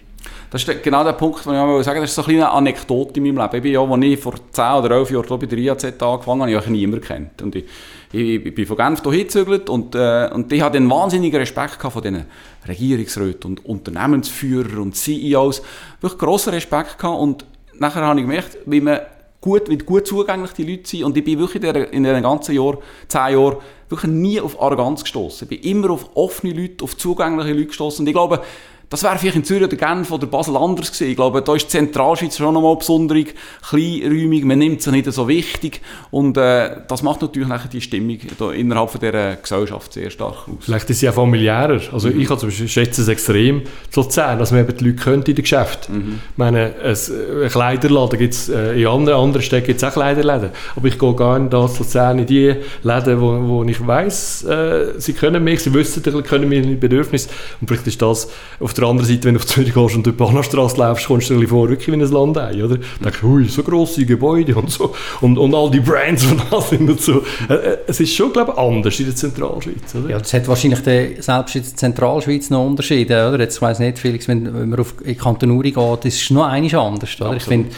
Das 0.49 0.63
ist 0.63 0.83
genau 0.83 1.03
der 1.03 1.13
Punkt, 1.13 1.45
den 1.45 1.53
ich 1.53 1.59
mal 1.59 1.83
sagen 1.83 2.01
das 2.01 2.09
ist 2.09 2.15
so 2.15 2.23
eine 2.23 2.33
kleine 2.33 2.51
Anekdote 2.51 3.19
in 3.19 3.23
meinem 3.23 3.37
Leben. 3.37 3.55
Ich 3.55 3.61
bin 3.61 3.73
ja, 3.73 3.81
als 3.81 4.03
ich 4.03 4.19
vor 4.19 4.33
10 4.51 4.65
oder 4.73 4.91
11 4.91 5.11
Jahren 5.11 5.39
bei 5.39 5.45
der 5.45 5.57
IAZ 5.57 5.83
angefangen 5.85 6.41
habe, 6.41 6.55
habe 6.55 6.65
ich 6.65 6.67
niemanden 6.67 7.05
kennt. 7.05 7.41
Und 7.41 7.55
ich, 7.55 7.65
ich, 8.11 8.45
ich 8.45 8.55
bin 8.55 8.65
von 8.65 8.77
Genf 8.77 9.01
hierher 9.01 9.23
gezögert 9.23 9.69
und, 9.69 9.95
äh, 9.95 10.29
und 10.33 10.51
ich 10.51 10.61
hatte 10.61 10.77
einen 10.77 10.89
wahnsinnigen 10.89 11.39
Respekt 11.39 11.81
von 11.81 12.01
diesen 12.01 12.25
Regierungsräten 12.67 13.51
und 13.51 13.65
Unternehmensführern 13.65 14.77
und 14.79 14.95
CEOs. 14.95 15.61
Wirklich 16.01 16.19
grossen 16.19 16.53
Respekt 16.53 16.99
gehabt 16.99 17.19
und 17.19 17.45
nachher 17.79 18.03
habe 18.03 18.19
ich 18.19 18.25
gemerkt, 18.25 18.57
wie 18.65 18.81
man 18.81 18.99
gut, 19.45 19.69
wie 19.69 19.77
gut 19.77 20.07
zugänglich 20.07 20.51
die 20.53 20.63
Leute 20.63 20.89
sind. 20.89 21.03
Und 21.03 21.15
ich 21.15 21.23
bin 21.23 21.37
wirklich 21.37 21.63
in 21.93 22.03
den 22.03 22.23
ganzen 22.23 22.55
Jahr, 22.55 22.79
zehn 23.07 23.33
Jahren, 23.35 23.57
wirklich 23.87 24.11
nie 24.11 24.41
auf 24.41 24.59
Arroganz 24.59 25.03
gestoßen. 25.03 25.47
Ich 25.49 25.61
bin 25.61 25.71
immer 25.71 25.91
auf 25.91 26.09
offene 26.15 26.53
Leute, 26.53 26.83
auf 26.83 26.97
zugängliche 26.97 27.53
Leute 27.53 27.67
gestoßen. 27.67 28.03
Und 28.03 28.07
ich 28.07 28.13
glaube, 28.13 28.41
das 28.89 29.03
wäre 29.03 29.17
vielleicht 29.17 29.35
in 29.35 29.43
Zürich 29.43 29.63
oder 29.63 29.75
Genf 29.75 30.11
oder 30.11 30.27
Basel 30.27 30.55
anders 30.57 30.91
gewesen. 30.91 31.09
Ich 31.09 31.15
glaube, 31.15 31.41
da 31.41 31.55
ist 31.55 31.65
die 31.65 31.69
Zentralschweiz 31.69 32.37
schon 32.37 32.53
nochmal 32.53 32.75
besonders 32.75 33.25
kleinräumig, 33.67 34.43
man 34.43 34.59
nimmt 34.59 34.79
es 34.79 34.87
nicht 34.87 35.11
so 35.11 35.27
wichtig 35.27 35.81
und 36.11 36.37
äh, 36.37 36.77
das 36.87 37.01
macht 37.01 37.21
natürlich 37.21 37.47
nachher 37.47 37.69
die 37.69 37.81
Stimmung 37.81 38.17
da 38.37 38.51
innerhalb 38.51 38.89
von 38.89 38.99
dieser 38.99 39.37
Gesellschaft 39.37 39.93
sehr 39.93 40.09
stark 40.09 40.47
aus. 40.47 40.65
Vielleicht 40.65 40.89
ist 40.89 40.97
es 40.97 41.01
ja 41.01 41.11
familiärer. 41.11 41.81
Also 41.91 42.09
mhm. 42.09 42.19
ich 42.19 42.29
Beispiel 42.29 42.67
schätze 42.67 43.01
es 43.01 43.07
extrem 43.07 43.63
zu 43.89 44.01
Luzern, 44.01 44.37
dass 44.37 44.51
man 44.51 44.61
eben 44.61 44.77
die 44.77 44.85
Leute 44.85 44.97
könnte 44.97 45.31
in 45.31 45.35
den 45.35 45.43
Geschäften. 45.43 45.95
Mhm. 45.95 46.19
Ich 46.31 46.37
meine, 46.37 46.73
ein 46.83 47.49
Kleiderladen 47.49 48.19
gibt 48.19 48.33
es, 48.33 48.49
äh, 48.49 48.81
in 48.81 48.87
anderen, 48.87 49.19
anderen 49.19 49.43
Städten 49.43 49.67
gibt 49.67 49.81
es 49.81 49.83
auch 49.83 49.93
Kleiderläden, 49.93 50.51
aber 50.75 50.87
ich 50.87 50.99
gehe 50.99 51.15
gerne 51.15 51.49
da 51.49 51.67
zu 51.67 51.83
Luzern 51.83 52.19
in 52.19 52.25
die 52.25 52.55
Läden, 52.83 53.21
wo, 53.21 53.47
wo 53.47 53.63
ich 53.63 53.85
weiss, 53.85 54.43
äh, 54.43 54.99
sie 54.99 55.13
können 55.13 55.43
mich, 55.43 55.61
sie 55.61 55.73
wissen, 55.73 56.03
können 56.23 56.49
meine 56.49 56.75
Bedürfnisse 56.75 57.29
und 57.61 57.67
vielleicht 57.67 57.87
ist 57.87 58.01
das 58.01 58.29
auf 58.59 58.74
der 58.77 58.85
anderen 58.85 59.09
Seite, 59.09 59.23
wenn 59.25 59.35
du 59.35 59.39
auf 59.39 59.45
Zürich 59.45 59.73
gehst 59.73 59.95
und 59.95 60.05
durch 60.05 60.15
die 60.15 60.23
Bahnstraße 60.23 60.77
läufst, 60.77 61.07
kommst 61.07 61.29
du 61.29 61.39
dir 61.39 61.47
vor, 61.47 61.69
wirklich 61.69 61.87
wie 61.87 61.93
ein 61.93 62.11
Landei, 62.11 62.63
oder? 62.63 62.77
Da 62.77 62.83
denkst 63.03 63.21
du, 63.21 63.27
hui, 63.27 63.45
so 63.45 63.63
grosse 63.63 64.05
Gebäude 64.05 64.55
und 64.55 64.71
so. 64.71 64.93
Und, 65.21 65.37
und 65.37 65.53
all 65.53 65.69
die 65.71 65.79
Brands 65.79 66.25
und 66.25 66.41
alles 66.51 66.69
sind 66.69 66.87
dazu. 66.87 67.21
Äh, 67.49 67.53
äh, 67.53 67.77
es 67.87 67.99
ist 67.99 68.13
schon, 68.13 68.31
glaube 68.33 68.53
ich, 68.53 68.57
anders 68.57 68.99
in 68.99 69.05
der 69.05 69.15
Zentralschweiz, 69.15 69.95
oder? 69.95 70.09
Ja, 70.09 70.19
das 70.19 70.33
hat 70.33 70.47
wahrscheinlich 70.47 70.81
der, 70.81 71.21
selbst 71.21 71.55
in 71.55 71.63
der 71.63 71.75
Zentralschweiz 71.75 72.49
noch 72.49 72.65
Unterschiede, 72.65 73.27
oder? 73.27 73.39
Jetzt 73.39 73.61
weiss 73.61 73.79
nicht, 73.79 73.99
Felix, 73.99 74.27
wenn, 74.27 74.53
wenn 74.53 74.69
man 74.69 74.79
auf 74.79 74.95
in 75.03 75.17
Kanton 75.17 75.51
Uri 75.51 75.71
geht, 75.71 76.05
ist 76.05 76.21
es 76.21 76.29
noch 76.29 76.45
einiges 76.45 76.77
anders, 76.77 77.09
oder? 77.19 77.35
Ich 77.35 77.43
finde, 77.43 77.69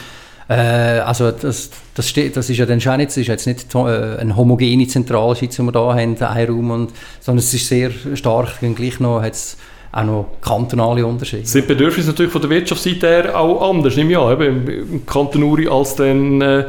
äh, 0.48 1.00
also 1.00 1.30
das, 1.30 1.70
das, 1.94 2.08
steht, 2.08 2.36
das 2.36 2.48
ist 2.48 2.56
ja 2.56 2.66
dann 2.66 2.80
schon 2.80 2.96
nicht, 2.96 3.16
ist 3.16 3.26
jetzt 3.26 3.46
nicht 3.46 3.74
eine 3.74 4.36
homogene 4.36 4.86
Zentralschweiz, 4.86 5.56
die 5.56 5.62
wir 5.62 5.72
da 5.72 5.94
haben, 5.94 6.16
ein 6.20 6.46
Raum, 6.46 6.70
und, 6.70 6.92
sondern 7.20 7.40
es 7.40 7.52
ist 7.52 7.68
sehr 7.68 7.90
stark, 8.14 8.60
gleich 8.74 8.98
noch 9.00 9.22
hat's 9.22 9.56
auch 9.90 10.04
noch 10.04 10.26
kantonale 10.40 11.04
Unterschiede. 11.04 11.46
Sind 11.46 11.64
die 11.64 11.74
Bedürfnisse 11.74 12.08
natürlich 12.08 12.32
von 12.32 12.40
der 12.40 12.50
Wirtschaftsseite 12.50 13.06
her 13.06 13.38
auch 13.38 13.70
anders, 13.70 13.96
nehme 13.96 14.12
ich 14.12 14.18
an, 14.18 14.32
eben 14.32 14.68
im 14.68 15.06
Kanton 15.06 15.42
Uri 15.42 15.68
als 15.68 15.94
dann 15.94 16.40
äh, 16.40 16.66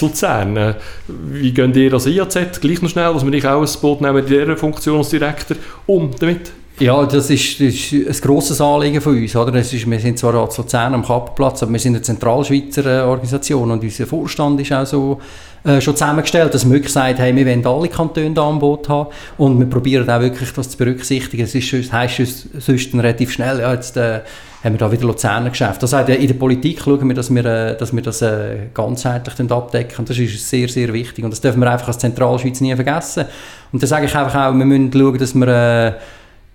Luzern. 0.00 0.56
Äh, 0.56 0.74
wie 1.06 1.52
gehen 1.52 1.74
ihr 1.74 1.92
als 1.92 2.06
IAZ, 2.06 2.60
gleich 2.60 2.80
noch 2.80 2.90
schnell, 2.90 3.12
dass 3.12 3.24
wir 3.24 3.30
dich 3.30 3.46
auch 3.46 3.60
ins 3.60 3.76
Boot 3.76 4.00
nehmen 4.00 4.18
in 4.18 4.26
dieser 4.26 4.56
Funktion 4.56 4.98
als 4.98 5.10
Direktor, 5.10 5.56
um 5.86 6.10
damit 6.18 6.52
Ja, 6.78 7.04
das 7.04 7.28
ist, 7.28 7.60
das 7.60 7.74
ist 7.74 7.92
ein 7.92 8.20
grosses 8.28 8.60
Anliegen 8.60 9.00
von 9.00 9.16
uns. 9.16 9.36
Oder? 9.36 9.52
Das 9.52 9.72
ist, 9.72 9.88
wir 9.88 10.00
sind 10.00 10.18
zwar 10.18 10.34
als 10.34 10.56
Luzern 10.56 10.94
am 10.94 11.04
Kappenplatz, 11.04 11.62
aber 11.62 11.72
wir 11.72 11.80
sind 11.80 11.94
eine 11.94 12.02
Zentralschweizer 12.02 13.06
Organisation 13.06 13.70
und 13.70 13.82
unser 13.82 14.06
Vorstand 14.06 14.60
ist 14.60 14.72
auch 14.72 14.86
so 14.86 15.20
äh, 15.64 15.80
schon 15.80 15.96
zusammengestellt, 15.96 16.52
dass 16.54 16.64
wir 16.64 16.72
wirklich 16.72 16.92
sagt, 16.92 17.18
hey, 17.18 17.34
wir 17.34 17.46
wollen 17.46 17.64
alle 17.66 17.88
Kantone 17.88 18.32
da 18.32 18.48
an 18.48 18.58
Boot 18.58 18.88
haben 18.88 19.10
und 19.38 19.58
wir 19.58 19.66
probieren 19.66 20.08
auch 20.10 20.20
wirklich 20.20 20.52
das 20.52 20.70
zu 20.70 20.76
berücksichtigen. 20.76 21.44
Es 21.44 21.54
ist, 21.54 21.92
heisst 21.92 22.48
sonst 22.58 22.94
relativ 22.94 23.32
schnell, 23.32 23.60
ja, 23.60 23.72
jetzt 23.72 23.96
äh, 23.96 24.20
haben 24.64 24.74
wir 24.74 24.78
da 24.78 24.90
wieder 24.92 25.06
Luzerner 25.06 25.50
geschafft. 25.50 25.82
Das 25.82 25.92
heißt, 25.92 26.08
in 26.08 26.26
der 26.26 26.34
Politik 26.34 26.80
schauen 26.82 27.06
wir, 27.06 27.14
dass 27.14 27.32
wir, 27.34 27.44
äh, 27.44 27.76
dass 27.76 27.94
wir 27.94 28.02
das 28.02 28.22
äh, 28.22 28.68
ganzheitlich 28.74 29.50
abdecken. 29.50 30.04
Das 30.04 30.18
ist 30.18 30.48
sehr, 30.48 30.68
sehr 30.68 30.92
wichtig 30.92 31.24
und 31.24 31.30
das 31.30 31.40
dürfen 31.40 31.60
wir 31.60 31.70
einfach 31.70 31.88
als 31.88 31.98
Zentralschweiz 31.98 32.60
nie 32.60 32.74
vergessen. 32.74 33.26
Und 33.72 33.82
da 33.82 33.86
sage 33.86 34.06
ich 34.06 34.14
einfach 34.14 34.34
auch, 34.34 34.54
wir 34.54 34.64
müssen 34.64 34.92
schauen, 34.92 35.18
dass 35.18 35.34
wir 35.34 35.48
äh, 35.48 35.92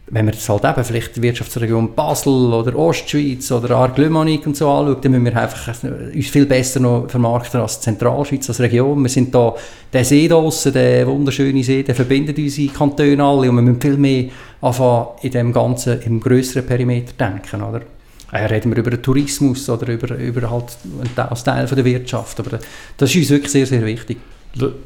wenn 0.09 0.25
wir 0.25 0.31
das 0.31 0.47
halt 0.47 0.63
eben 0.63 0.83
vielleicht 0.85 1.17
die 1.17 1.21
Wirtschaftsregion 1.21 1.93
Basel 1.93 2.53
oder 2.53 2.77
Ostschweiz 2.77 3.51
oder 3.51 3.75
Arc-Lümanik 3.75 4.47
und 4.47 4.55
so 4.55 4.69
anschauen, 4.69 5.01
dann 5.01 5.11
müssen 5.11 5.25
wir 5.25 5.35
einfach 5.35 5.83
uns 5.83 6.27
viel 6.27 6.45
besser 6.45 6.79
noch 6.79 7.09
vermarkten 7.09 7.59
als 7.59 7.81
Zentralschweiz, 7.81 8.47
als 8.47 8.61
Region. 8.61 9.01
Wir 9.01 9.09
sind 9.09 9.35
da, 9.35 9.53
der 9.91 10.05
See 10.05 10.27
da 10.29 10.35
draussen, 10.35 10.71
der 10.71 11.05
wunderschöne 11.07 11.61
See, 11.61 11.83
der 11.83 11.93
verbindet 11.93 12.37
unsere 12.37 12.71
Kantone 12.73 13.21
alle 13.21 13.49
und 13.49 13.55
wir 13.57 13.61
müssen 13.61 13.81
viel 13.81 13.97
mehr 13.97 14.25
anfangen, 14.61 15.07
in 15.23 15.31
dem 15.31 15.51
ganzen, 15.51 16.01
im 16.01 16.21
grösseren 16.21 16.65
Perimeter 16.65 17.11
denken, 17.19 17.61
oder? 17.61 17.81
Reden 18.31 18.71
wir 18.71 18.77
über 18.77 18.91
den 18.91 19.01
Tourismus 19.01 19.69
oder 19.69 19.87
über, 19.91 20.15
über 20.15 20.49
halt 20.49 20.77
als 21.17 21.43
Teil 21.43 21.65
der 21.65 21.85
Wirtschaft, 21.85 22.39
aber 22.39 22.59
das 22.97 23.09
ist 23.09 23.15
uns 23.15 23.29
wirklich 23.29 23.51
sehr, 23.51 23.65
sehr 23.65 23.85
wichtig. 23.85 24.17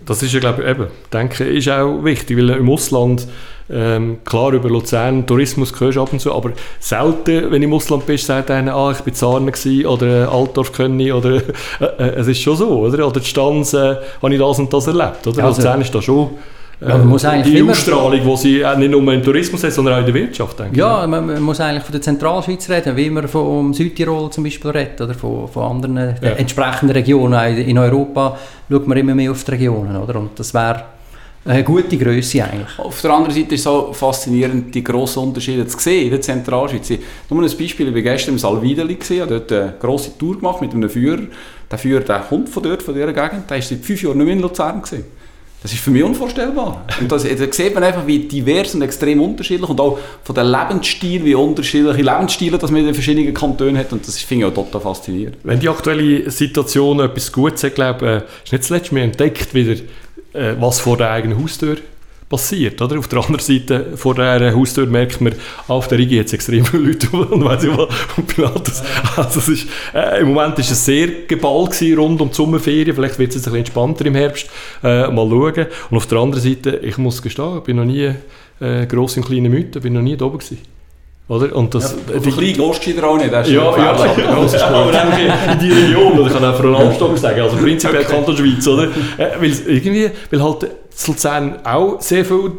Das 0.06 0.22
ist 0.22 0.34
ja, 0.34 0.40
glaube 0.40 0.64
ich, 0.64 0.70
eben, 0.70 0.88
denke 1.14 1.46
ist 1.46 1.70
auch 1.70 2.04
wichtig, 2.04 2.38
weil 2.38 2.50
im 2.50 2.70
Ausland, 2.70 3.28
ähm, 3.70 4.18
klar, 4.26 4.52
über 4.52 4.70
Luzern, 4.70 5.26
Tourismus 5.26 5.72
hörst 5.80 5.96
du 5.96 6.02
ab 6.02 6.12
und 6.12 6.20
zu, 6.20 6.34
aber 6.34 6.52
selten, 6.80 7.52
wenn 7.52 7.62
du 7.62 7.68
im 7.68 7.74
Ausland 7.74 8.06
bist, 8.06 8.26
sagt 8.26 8.52
einer, 8.52 8.76
ah, 8.76 8.92
ich 8.92 9.00
bin 9.00 9.14
Zarnen 9.14 9.54
oder 9.86 10.30
Altdorf 10.32 10.74
Könni 10.74 11.12
oder, 11.14 11.36
äh, 11.80 11.86
äh, 11.86 12.16
es 12.18 12.28
ist 12.28 12.42
schon 12.42 12.58
so, 12.58 12.80
oder? 12.80 13.08
Oder 13.08 13.22
die 13.22 13.28
Stanz, 13.28 13.74
äh, 13.74 13.96
habe 14.22 14.34
ich 14.34 14.40
das 14.40 14.60
und 14.60 14.74
das 14.74 14.88
erlebt, 14.88 15.26
oder? 15.26 15.46
Also, 15.46 15.62
Luzern 15.62 15.82
ist 15.82 15.96
da 15.96 16.02
schon 16.02 16.32
ja, 16.82 16.96
eigentlich 16.96 17.56
die 17.56 17.70
Ausstrahlung, 17.70 18.22
die 18.24 18.38
sie 18.38 18.64
nicht 18.78 18.92
nur 18.92 19.14
im 19.14 19.22
Tourismus 19.22 19.64
hat, 19.64 19.72
sondern 19.72 19.96
auch 19.96 20.00
in 20.00 20.06
der 20.06 20.14
Wirtschaft, 20.16 20.58
denke 20.58 20.78
Ja, 20.78 21.06
man, 21.06 21.28
man, 21.28 21.42
muss 21.42 21.60
eigentlich 21.60 21.84
von 21.84 21.92
der 21.92 22.02
Zentralschweiz 22.02 22.70
reden, 22.70 22.98
wie 22.98 23.10
man 23.12 23.28
von 23.28 23.72
Südtirol 23.72 24.32
zum 24.32 24.44
Beispiel 24.44 24.72
redet, 24.72 25.00
oder 25.00 25.14
von, 25.14 25.48
von 25.48 25.64
anderen 25.64 25.96
ja. 25.96 26.32
entsprechenden 26.32 26.94
Regionen. 26.94 27.58
In 27.58 27.78
Europa 27.78 28.38
schaut 28.68 28.88
man 28.88 28.98
immer 28.98 29.14
mehr 29.14 29.30
auf 29.30 29.44
die 29.44 29.52
Regionen, 29.52 29.96
oder? 29.96 30.20
Und 30.20 30.40
das 30.40 30.56
wäre 30.56 30.86
eine 31.46 31.64
gute 31.64 31.98
Größe 31.98 32.44
eigentlich. 32.44 32.80
Auf 32.80 33.00
der 33.02 33.12
anderen 33.12 33.34
Seite 33.34 33.54
ist 33.54 33.62
es 33.62 33.64
so 33.64 33.94
faszinierend, 33.94 34.74
die 34.74 34.84
grossen 34.84 35.20
Unterschiede 35.24 35.68
zu 35.68 35.78
sehen 35.78 36.06
in 36.06 36.12
der 36.12 36.22
Zentralschweiz. 36.22 36.90
Nur 37.30 37.44
ein 37.44 37.58
Beispiel, 37.58 37.88
ich 37.90 37.94
war 37.94 38.02
gestern 38.02 38.34
im 38.34 38.40
Salvideli, 38.40 38.98
habe 39.20 39.40
dort 39.40 39.52
eine 39.52 39.74
grosse 39.80 40.18
Tour 40.18 40.38
gemacht 40.38 40.62
mit 40.62 40.74
einem 40.74 40.90
Führer. 40.90 41.22
Der 41.70 41.78
Führer 41.78 42.02
der 42.02 42.20
kommt 42.20 42.50
von 42.50 42.64
dort, 42.64 42.82
von 42.82 42.96
dieser 42.96 43.14
Gegend, 43.14 43.50
der 43.50 43.58
war 43.58 43.62
seit 43.62 43.80
fünf 43.80 44.02
Jahren 44.02 44.18
nicht 44.18 44.26
mehr 44.26 44.36
in 44.36 44.42
Luzern. 44.42 44.82
Gewesen. 44.82 45.21
Das 45.62 45.72
ist 45.72 45.82
für 45.82 45.92
mich 45.92 46.04
unvorstellbar. 46.04 46.86
Und 47.00 47.12
das, 47.12 47.24
da 47.24 47.52
sieht 47.52 47.76
man 47.76 47.84
einfach, 47.84 48.08
wie 48.08 48.20
divers 48.20 48.74
und 48.74 48.82
extrem 48.82 49.22
unterschiedlich 49.22 49.70
und 49.70 49.80
auch 49.80 50.00
von 50.24 50.34
den 50.34 50.48
Lebensstilen, 50.48 51.24
wie 51.24 51.36
unterschiedliche 51.36 52.02
Lebensstile 52.02 52.58
das 52.58 52.72
man 52.72 52.80
in 52.80 52.88
den 52.88 52.96
verschiedenen 52.96 53.32
Kantonen 53.34 53.78
hat. 53.78 53.94
Und 53.94 54.08
das 54.08 54.18
finde 54.18 54.48
ich 54.48 54.52
auch 54.52 54.56
total 54.56 54.82
faszinierend. 54.82 55.38
Wenn 55.44 55.60
die 55.60 55.70
aktuelle 55.70 56.32
Situation 56.32 57.00
etwas 57.00 57.32
Gutes 57.32 57.64
hat, 57.64 57.76
glaube 57.76 58.06
ich, 58.06 58.12
äh, 58.12 58.44
ist 58.44 58.52
nicht 58.52 58.64
zuletzt 58.64 58.92
mehr 58.92 59.04
entdeckt 59.04 59.54
wieder, 59.54 59.74
äh, 60.34 60.56
was 60.60 60.80
vor 60.80 60.98
der 60.98 61.12
eigenen 61.12 61.40
Haustür 61.40 61.78
passiert. 62.32 62.82
Oder? 62.82 62.98
Auf 62.98 63.08
der 63.08 63.20
anderen 63.20 63.42
Seite, 63.42 63.96
vor 63.96 64.16
der 64.16 64.56
Haustür 64.56 64.88
merkt 64.88 65.22
man, 65.22 65.36
auf 65.68 65.88
der 65.90 66.00
Rigi 66.00 66.16
jetzt 66.16 66.34
extrem 66.34 66.66
viele 66.66 66.84
Leute 66.88 67.08
und 67.12 67.46
weiss 67.46 67.64
ich 67.64 67.78
was. 67.78 67.90
Und 68.18 68.28
Pilatus, 68.28 68.82
also 69.18 69.40
es 69.40 69.50
ist, 69.50 69.68
äh, 69.94 70.22
Im 70.22 70.30
Moment 70.30 70.58
war 70.58 70.60
es 70.60 70.86
sehr 70.86 71.08
geballt 71.28 71.80
rund 71.98 72.22
um 72.22 72.30
die 72.30 72.36
Sommerferien. 72.36 72.96
Vielleicht 72.96 73.20
wird 73.20 73.30
es 73.30 73.36
jetzt 73.36 73.48
ein 73.48 73.52
bisschen 73.52 73.60
entspannter 73.60 74.06
im 74.06 74.16
Herbst. 74.16 74.50
Äh, 74.84 75.08
mal 75.10 75.30
schauen. 75.30 75.68
Und 75.92 75.98
auf 75.98 76.08
der 76.08 76.18
anderen 76.18 76.44
Seite, 76.44 76.78
ich 76.78 76.98
muss 76.98 77.22
gestehen, 77.22 77.58
ich 77.58 77.64
bin 77.64 77.76
noch 77.76 77.86
nie 77.86 78.14
äh, 78.62 78.86
gross 78.88 79.18
im 79.18 79.26
kleinen 79.26 79.52
Mythen, 79.52 79.82
bin 79.82 79.94
noch 79.94 80.02
nie 80.02 80.16
da 80.16 80.26
oben 80.26 80.40
gewesen. 80.40 80.60
Oder? 81.28 81.56
Und 81.56 81.74
das, 81.74 81.96
ja, 82.12 82.20
die 82.20 82.32
kleinen 82.32 82.58
Gostgescheider 82.58 83.08
auch 83.08 83.18
nicht, 83.18 83.32
das 83.32 83.48
ist 83.48 83.54
ja, 83.54 83.78
ja, 83.78 83.96
ja, 84.18 84.44
ist 84.44 84.56
aber 84.64 84.92
in 85.54 85.60
die 85.60 85.72
Region, 85.72 86.20
oder 86.20 86.28
ich 86.28 86.34
kann 86.34 86.44
auch 86.44 86.56
von 86.56 86.76
Amstock 86.76 87.18
sagen, 87.18 87.40
also 87.40 87.56
prinzipiell 87.56 88.02
okay. 88.02 88.14
Kanton 88.14 88.36
Schweiz, 88.36 88.68
oder? 88.68 88.88
Äh, 89.18 89.30
weil 89.40 89.54
irgendwie, 89.68 90.10
weil 90.30 90.44
halt 90.44 90.68
Luzern 91.08 91.66
auch 91.66 92.02
sehr 92.02 92.26
viel 92.26 92.54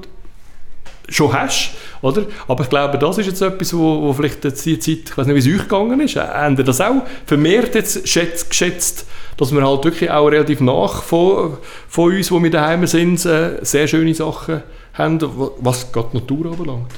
schon 1.09 1.33
hast, 1.33 1.73
oder? 2.01 2.25
Aber 2.49 2.63
ich 2.63 2.71
glaube, 2.71 2.99
das 2.99 3.19
ist 3.19 3.27
jetzt 3.27 3.43
etwas, 3.43 3.77
wo, 3.77 4.03
wo 4.03 4.13
vielleicht 4.13 4.45
jetzt 4.45 4.65
die 4.65 4.79
Zeit, 4.79 5.11
ich 5.11 5.19
weiß 5.19 5.27
nicht, 5.27 5.45
wie 5.45 5.51
es 5.51 5.61
euch 5.61 5.69
gegangen 5.69 6.01
ist, 6.01 6.17
haben 6.17 6.57
das 6.57 6.81
auch 6.81 7.03
vermehrt 7.27 7.75
jetzt 7.75 8.09
schätzt, 8.09 8.51
geschätzt, 8.51 9.07
dass 9.37 9.53
wir 9.53 9.67
halt 9.67 9.85
wirklich 9.85 10.11
auch 10.11 10.29
relativ 10.29 10.61
nach 10.61 11.03
von, 11.03 11.59
von 11.89 12.15
uns, 12.15 12.31
wo 12.31 12.43
wir 12.43 12.51
daheim 12.51 12.87
sind, 12.87 13.25
äh, 13.27 13.59
sehr 13.63 13.89
schöne 13.89 14.15
Sachen 14.15 14.63
haben, 14.95 15.21
was 15.59 15.91
gerade 15.93 16.09
die 16.13 16.19
Natur 16.19 16.53
anbelangt? 16.53 16.93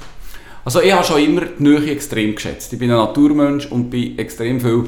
Also 0.64 0.80
ich 0.80 0.92
habe 0.92 1.04
schon 1.04 1.22
immer 1.22 1.42
die 1.42 1.62
Nähe 1.62 1.90
extrem 1.90 2.34
geschätzt. 2.34 2.72
Ich 2.72 2.78
bin 2.78 2.90
ein 2.90 2.96
Naturmensch 2.96 3.66
und 3.66 3.90
bin 3.90 4.18
extrem 4.18 4.60
viel, 4.60 4.84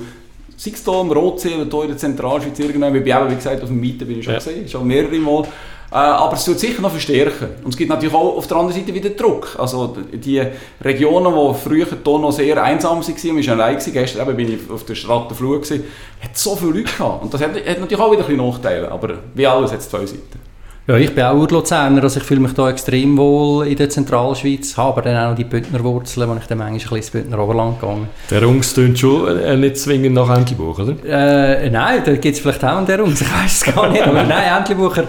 sei 0.56 0.70
es 0.70 0.84
hier 0.84 1.00
im 1.00 1.10
Rotsee 1.12 1.54
oder 1.54 1.70
hier 1.70 1.82
in 1.82 1.88
der 1.88 1.98
Zentralschweiz 1.98 2.58
irgendwann, 2.58 2.94
ich 2.94 3.04
bin 3.04 3.16
eben, 3.16 3.30
wie 3.30 3.34
gesagt, 3.34 3.62
auf 3.62 3.68
dem 3.68 3.80
Mieten 3.80 4.06
bin 4.06 4.18
ich 4.18 4.24
schon 4.24 4.34
ja. 4.34 4.38
gesehen, 4.38 4.68
schon 4.68 4.86
mehrere 4.86 5.18
Mal. 5.18 5.44
Äh, 5.90 5.94
aber 5.94 6.34
es 6.34 6.46
wird 6.48 6.58
sicher 6.58 6.82
noch 6.82 6.90
verstärken. 6.90 7.48
Und 7.62 7.70
es 7.70 7.76
gibt 7.76 7.90
natürlich 7.90 8.14
auch 8.14 8.36
auf 8.36 8.46
der 8.46 8.56
anderen 8.56 8.78
Seite 8.78 8.92
wieder 8.92 9.10
Druck. 9.10 9.56
Also 9.58 9.96
die 10.12 10.42
Regionen, 10.82 11.32
die 11.32 11.54
früher 11.58 11.86
hier 11.86 12.18
noch 12.18 12.32
sehr 12.32 12.62
einsam 12.62 13.00
waren, 13.00 13.30
und 13.30 13.38
ich 13.38 13.48
war 13.48 13.54
allein, 13.54 13.78
gestern 13.78 14.36
bin 14.36 14.52
ich 14.52 14.70
auf 14.70 14.84
der 14.84 14.94
Strattenflur, 14.94 15.60
hat 15.60 16.36
so 16.36 16.56
viele 16.56 16.72
Leute 16.72 16.84
gehabt. 16.84 17.22
Und 17.22 17.32
das 17.32 17.40
hat, 17.40 17.54
hat 17.54 17.80
natürlich 17.80 18.00
auch 18.00 18.12
wieder 18.12 18.26
ein 18.28 18.36
Nachteile, 18.36 18.90
aber 18.90 19.18
wie 19.34 19.46
alles 19.46 19.70
hat 19.70 19.78
es 19.78 19.88
zwei 19.88 20.04
Seiten. 20.04 20.45
Ja, 20.88 20.96
ich 20.96 21.12
bin 21.12 21.24
auch 21.24 21.34
Urluzerner, 21.34 22.00
also 22.00 22.20
ich 22.20 22.24
fühle 22.24 22.38
mich 22.38 22.52
da 22.52 22.70
extrem 22.70 23.16
wohl 23.18 23.66
in 23.66 23.74
der 23.74 23.90
Zentralschweiz, 23.90 24.76
habe 24.76 24.90
aber 24.90 25.02
dann 25.02 25.32
auch 25.32 25.34
die 25.34 25.42
Bündner 25.42 25.82
Wurzeln, 25.82 26.30
wo 26.30 26.36
ich 26.36 26.46
dann 26.46 26.58
manchmal 26.58 26.74
ein 26.74 26.78
bisschen 26.78 26.96
ins 26.96 27.10
Bündner 27.10 27.40
Oberland 27.40 27.80
gehe. 27.80 28.06
Der 28.30 28.44
Rungs 28.44 28.72
tönt 28.72 28.96
schon 28.96 29.36
äh, 29.36 29.56
nicht 29.56 29.78
zwingend 29.78 30.14
nach 30.14 30.30
Entlebuch, 30.30 30.78
oder? 30.78 30.94
Äh, 31.04 31.70
nein, 31.70 32.02
da 32.04 32.12
gibt 32.12 32.36
es 32.36 32.38
vielleicht 32.38 32.64
auch 32.64 32.76
einen 32.76 32.86
der 32.86 33.00
Rungs, 33.00 33.20
ich 33.20 33.26
weiß 33.26 33.52
es 33.66 33.74
gar 33.74 33.90
nicht, 33.90 34.06
aber 34.06 34.22
nein, 34.28 34.58
Entlebucher 34.58 35.04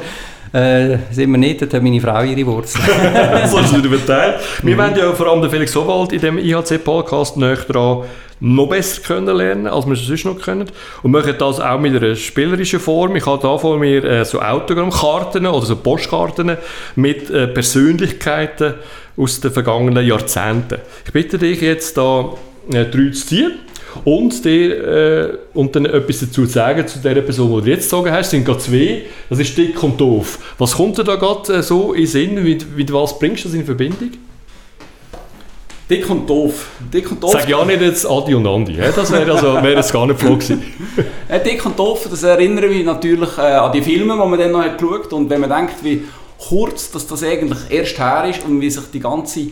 äh, 0.53 0.97
sind 1.11 1.31
wir 1.31 1.37
nicht, 1.37 1.61
da 1.61 1.65
hat 1.65 1.83
meine 1.83 2.01
Frau 2.01 2.23
ihre 2.23 2.45
Wurzeln. 2.45 2.83
so 3.45 3.57
ist 3.59 3.65
es 3.65 3.71
nicht 3.71 3.85
überteilt. 3.85 4.35
Wir 4.63 4.75
mhm. 4.75 4.79
wollen 4.79 4.95
ja 4.95 5.13
vor 5.13 5.27
allem 5.27 5.41
den 5.41 5.51
Felix 5.51 5.71
Sowald 5.71 6.13
in 6.13 6.21
dem 6.21 6.37
IHC-Podcast 6.37 7.37
näher 7.37 7.55
dran 7.55 8.03
noch 8.39 8.67
besser 8.67 9.01
kennenlernen, 9.01 9.67
als 9.67 9.85
wir 9.85 9.93
es 9.93 10.05
sonst 10.05 10.25
noch 10.25 10.39
können. 10.39 10.69
Und 11.01 11.11
machen 11.11 11.33
das 11.37 11.59
auch 11.59 11.79
mit 11.79 11.95
einer 11.95 12.15
spielerischen 12.15 12.79
Form. 12.79 13.15
Ich 13.15 13.25
habe 13.25 13.41
da 13.41 13.57
vor 13.57 13.79
mir 13.79 14.03
äh, 14.03 14.25
so 14.25 14.41
Autogrammkarten 14.41 15.47
oder 15.47 15.65
so 15.65 15.75
Postkarten 15.75 16.57
mit 16.95 17.29
äh, 17.29 17.47
Persönlichkeiten 17.47 18.75
aus 19.17 19.39
den 19.39 19.51
vergangenen 19.51 20.05
Jahrzehnten. 20.05 20.79
Ich 21.05 21.11
bitte 21.11 21.37
dich 21.39 21.61
jetzt 21.61 21.97
da 21.97 22.33
äh, 22.71 22.85
drei 22.85 23.09
zu 23.11 23.25
ziehen 23.25 23.53
und 24.05 24.43
dir 24.45 24.87
äh, 24.87 25.37
und 25.53 25.75
dann 25.75 25.85
etwas 25.85 26.19
dazu 26.19 26.45
zu 26.45 26.45
sagen 26.45 26.87
zu 26.87 26.99
der 26.99 27.21
Person, 27.21 27.55
die 27.55 27.65
du 27.65 27.71
jetzt 27.71 27.89
sagen 27.89 28.11
hast. 28.11 28.31
Sind 28.31 28.45
gerade 28.45 28.59
zwei. 28.59 29.03
Das 29.29 29.39
ist 29.39 29.57
dick 29.57 29.81
und 29.83 29.99
doof. 29.99 30.39
Was 30.57 30.75
kommt 30.75 30.97
dir 30.97 31.03
da 31.03 31.15
gerade 31.15 31.53
äh, 31.53 31.63
so 31.63 31.93
in 31.93 32.07
Sinn? 32.07 32.43
Mit, 32.43 32.75
mit 32.75 32.91
was 32.91 33.17
bringst 33.17 33.45
du 33.45 33.49
das 33.49 33.57
in 33.57 33.65
Verbindung? 33.65 34.11
Dick 35.89 36.09
und 36.09 36.29
doof. 36.29 36.67
Dick 36.93 37.09
und 37.11 37.23
doof. 37.23 37.31
Sag 37.31 37.47
ja 37.47 37.63
nicht 37.63 37.81
jetzt 37.81 38.05
Adi 38.05 38.35
und 38.35 38.45
Andi. 38.45 38.75
Das 38.75 39.09
wäre 39.09 39.31
also, 39.31 39.53
wär 39.63 39.71
jetzt 39.71 39.93
gar 39.93 40.05
nicht 40.05 40.19
froh 40.19 40.35
gewesen. 40.35 40.61
Dick 41.45 41.65
und 41.65 41.79
doof, 41.79 42.07
das 42.09 42.23
erinnere 42.23 42.67
mich 42.67 42.83
natürlich 42.83 43.37
äh, 43.37 43.41
an 43.41 43.71
die 43.71 43.81
Filme, 43.81 44.13
die 44.13 44.29
man 44.29 44.37
dann 44.37 44.51
noch 44.51 44.63
hat 44.63 44.77
geschaut 44.77 45.13
Und 45.13 45.29
wenn 45.29 45.39
man 45.39 45.49
denkt, 45.49 45.75
wie 45.83 46.03
kurz 46.37 46.91
dass 46.91 47.07
das 47.07 47.23
eigentlich 47.23 47.59
erst 47.69 47.97
her 47.97 48.25
ist 48.29 48.45
und 48.45 48.59
wie 48.59 48.69
sich 48.69 48.83
die 48.93 48.99
ganze 48.99 49.47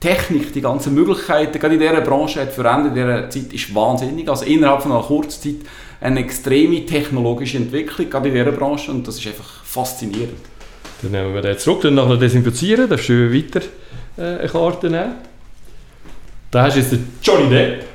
Technik, 0.00 0.52
die 0.52 0.60
ganzen 0.60 0.94
Möglichkeiten, 0.94 1.58
gerade 1.58 1.74
in 1.74 1.80
dieser 1.80 2.00
Branche 2.00 2.40
hat 2.40 2.52
verändert, 2.52 2.88
in 2.88 2.94
dieser 2.94 3.30
Zeit 3.30 3.52
ist 3.52 3.74
wahnsinnig. 3.74 4.28
Also 4.28 4.44
innerhalb 4.44 4.82
von 4.82 4.92
einer 4.92 5.02
kurzen 5.02 5.42
Zeit 5.42 5.68
eine 6.00 6.20
extreme 6.20 6.86
technologische 6.86 7.56
Entwicklung, 7.56 8.08
gerade 8.08 8.28
in 8.28 8.34
dieser 8.34 8.52
Branche 8.52 8.92
und 8.92 9.06
das 9.08 9.18
ist 9.18 9.26
einfach 9.26 9.64
faszinierend. 9.64 10.38
Dann 11.02 11.10
nehmen 11.10 11.34
wir 11.34 11.42
den 11.42 11.58
zurück, 11.58 11.82
dann 11.82 11.94
nachher 11.94 12.16
desinfizieren, 12.16 12.88
darfst 12.88 13.08
du 13.08 13.32
weiter 13.32 13.60
äh, 14.16 14.40
eine 14.40 14.48
Karte 14.48 14.88
nehmen. 14.88 15.14
Da 16.50 16.62
hast 16.62 16.76
du 16.76 16.80
jetzt 16.80 16.92
den 16.92 17.12
Johnny 17.22 17.48
Depp. 17.48 17.87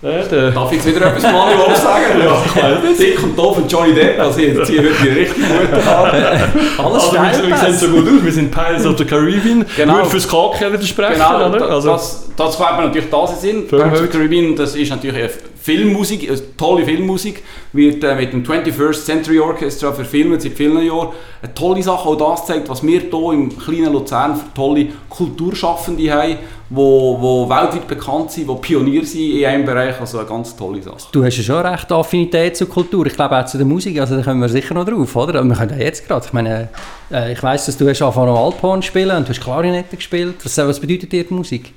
Ja, 0.00 0.50
Darf 0.52 0.70
ich 0.70 0.76
jetzt 0.76 0.94
wieder 0.94 1.06
etwas 1.06 1.24
Manual 1.24 1.74
sagen? 1.74 2.04
ja, 2.24 2.42
ich 2.44 2.88
weiß 2.88 2.98
Dick 2.98 3.20
und 3.20 3.36
doof 3.36 3.56
und 3.56 3.70
Johnny 3.70 3.92
Depp, 3.92 4.20
also 4.20 4.38
ich 4.38 4.62
ziehe 4.64 4.78
heute 4.78 4.92
die 5.02 5.08
richtig 5.08 5.44
gute 5.44 5.80
Karte. 5.82 6.16
Alles 6.78 7.04
also, 7.04 7.12
wir, 7.14 7.48
wir 7.48 7.56
sehen 7.56 7.74
so 7.74 7.88
gut 7.88 8.06
aus, 8.06 8.24
wir 8.24 8.32
sind 8.32 8.52
Pirates 8.52 8.86
of 8.86 8.96
the 8.96 9.04
Caribbean. 9.04 9.66
Genau. 9.76 9.96
Würde 9.96 10.10
fürs 10.10 10.28
Kalken 10.28 10.80
sprechen, 10.82 11.14
genau, 11.14 11.48
oder? 11.48 11.68
Also, 11.68 11.88
das, 11.88 12.28
das 12.36 12.56
kann 12.56 12.76
man 12.76 12.86
natürlich 12.86 13.10
da 13.10 13.26
sein. 13.26 13.66
Pirates 13.66 14.00
of 14.00 14.06
the 14.06 14.18
Caribbean, 14.18 14.54
das 14.54 14.76
ist 14.76 14.88
natürlich 14.90 15.16
eine 15.16 15.30
Filmmusik, 15.60 16.30
eine 16.30 16.56
tolle 16.56 16.84
Filmmusik, 16.84 17.42
wird 17.72 18.04
äh, 18.04 18.14
mit 18.14 18.32
dem 18.32 18.44
21st 18.44 19.04
Century 19.04 19.40
Orchestra 19.40 19.92
verfilmt 19.92 20.40
seit 20.40 20.52
vielen 20.52 20.80
Jahren. 20.80 21.08
Eine 21.42 21.54
tolle 21.54 21.82
Sache, 21.82 22.08
auch 22.08 22.16
das 22.16 22.46
zeigt, 22.46 22.68
was 22.68 22.84
wir 22.84 23.00
hier 23.00 23.32
im 23.32 23.58
kleinen 23.58 23.92
Luzern 23.92 24.36
für 24.36 24.54
tolle 24.54 24.86
Kulturschaffende 25.10 26.10
haben 26.12 26.36
wo, 26.70 27.16
wo 27.20 27.48
weltweit 27.48 27.86
bekannt 27.86 28.30
sind, 28.30 28.48
die 28.48 28.54
Pionier 28.56 29.04
sind 29.04 29.30
in 29.38 29.44
einem 29.44 29.64
Bereich, 29.64 29.98
also 29.98 30.18
eine 30.18 30.28
ganz 30.28 30.54
tolle 30.54 30.82
Sache. 30.82 31.08
Du 31.12 31.24
hast 31.24 31.36
ja 31.36 31.42
schon 31.42 31.66
recht 31.66 31.90
Affinität 31.90 32.56
zur 32.56 32.68
Kultur, 32.68 33.06
ich 33.06 33.14
glaube 33.14 33.38
auch 33.38 33.46
zu 33.46 33.56
der 33.56 33.66
Musik, 33.66 33.98
also 33.98 34.16
da 34.16 34.22
kommen 34.22 34.40
wir 34.40 34.48
sicher 34.48 34.74
noch 34.74 34.84
drauf, 34.84 35.16
oder? 35.16 35.42
Wir 35.42 35.54
können 35.54 35.78
ja 35.78 35.84
jetzt 35.84 36.06
gerade, 36.06 36.26
ich 36.26 36.32
meine, 36.32 36.68
äh, 37.10 37.32
ich 37.32 37.42
weiss, 37.42 37.66
dass 37.66 37.76
du 37.76 37.88
hast 37.88 38.02
angefangen 38.02 38.36
Alphorn 38.36 38.82
spielen 38.82 39.16
und 39.16 39.26
du 39.26 39.30
hast 39.30 39.40
Klarinette 39.40 39.96
gespielt, 39.96 40.36
was, 40.44 40.58
was 40.58 40.80
bedeutet 40.80 41.10
dir 41.10 41.24
die 41.24 41.34
Musik? 41.34 41.72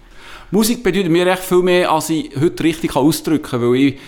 Musik 0.53 0.83
bedeutet 0.83 1.09
mir 1.09 1.25
echt 1.27 1.43
viel 1.43 1.61
mehr, 1.61 1.89
als 1.89 2.09
ich 2.09 2.29
heute 2.37 2.63
richtig 2.65 2.93
ausdrücken 2.97 3.49
kann, 3.49 3.61
weil 3.61 3.75
ich 3.75 3.99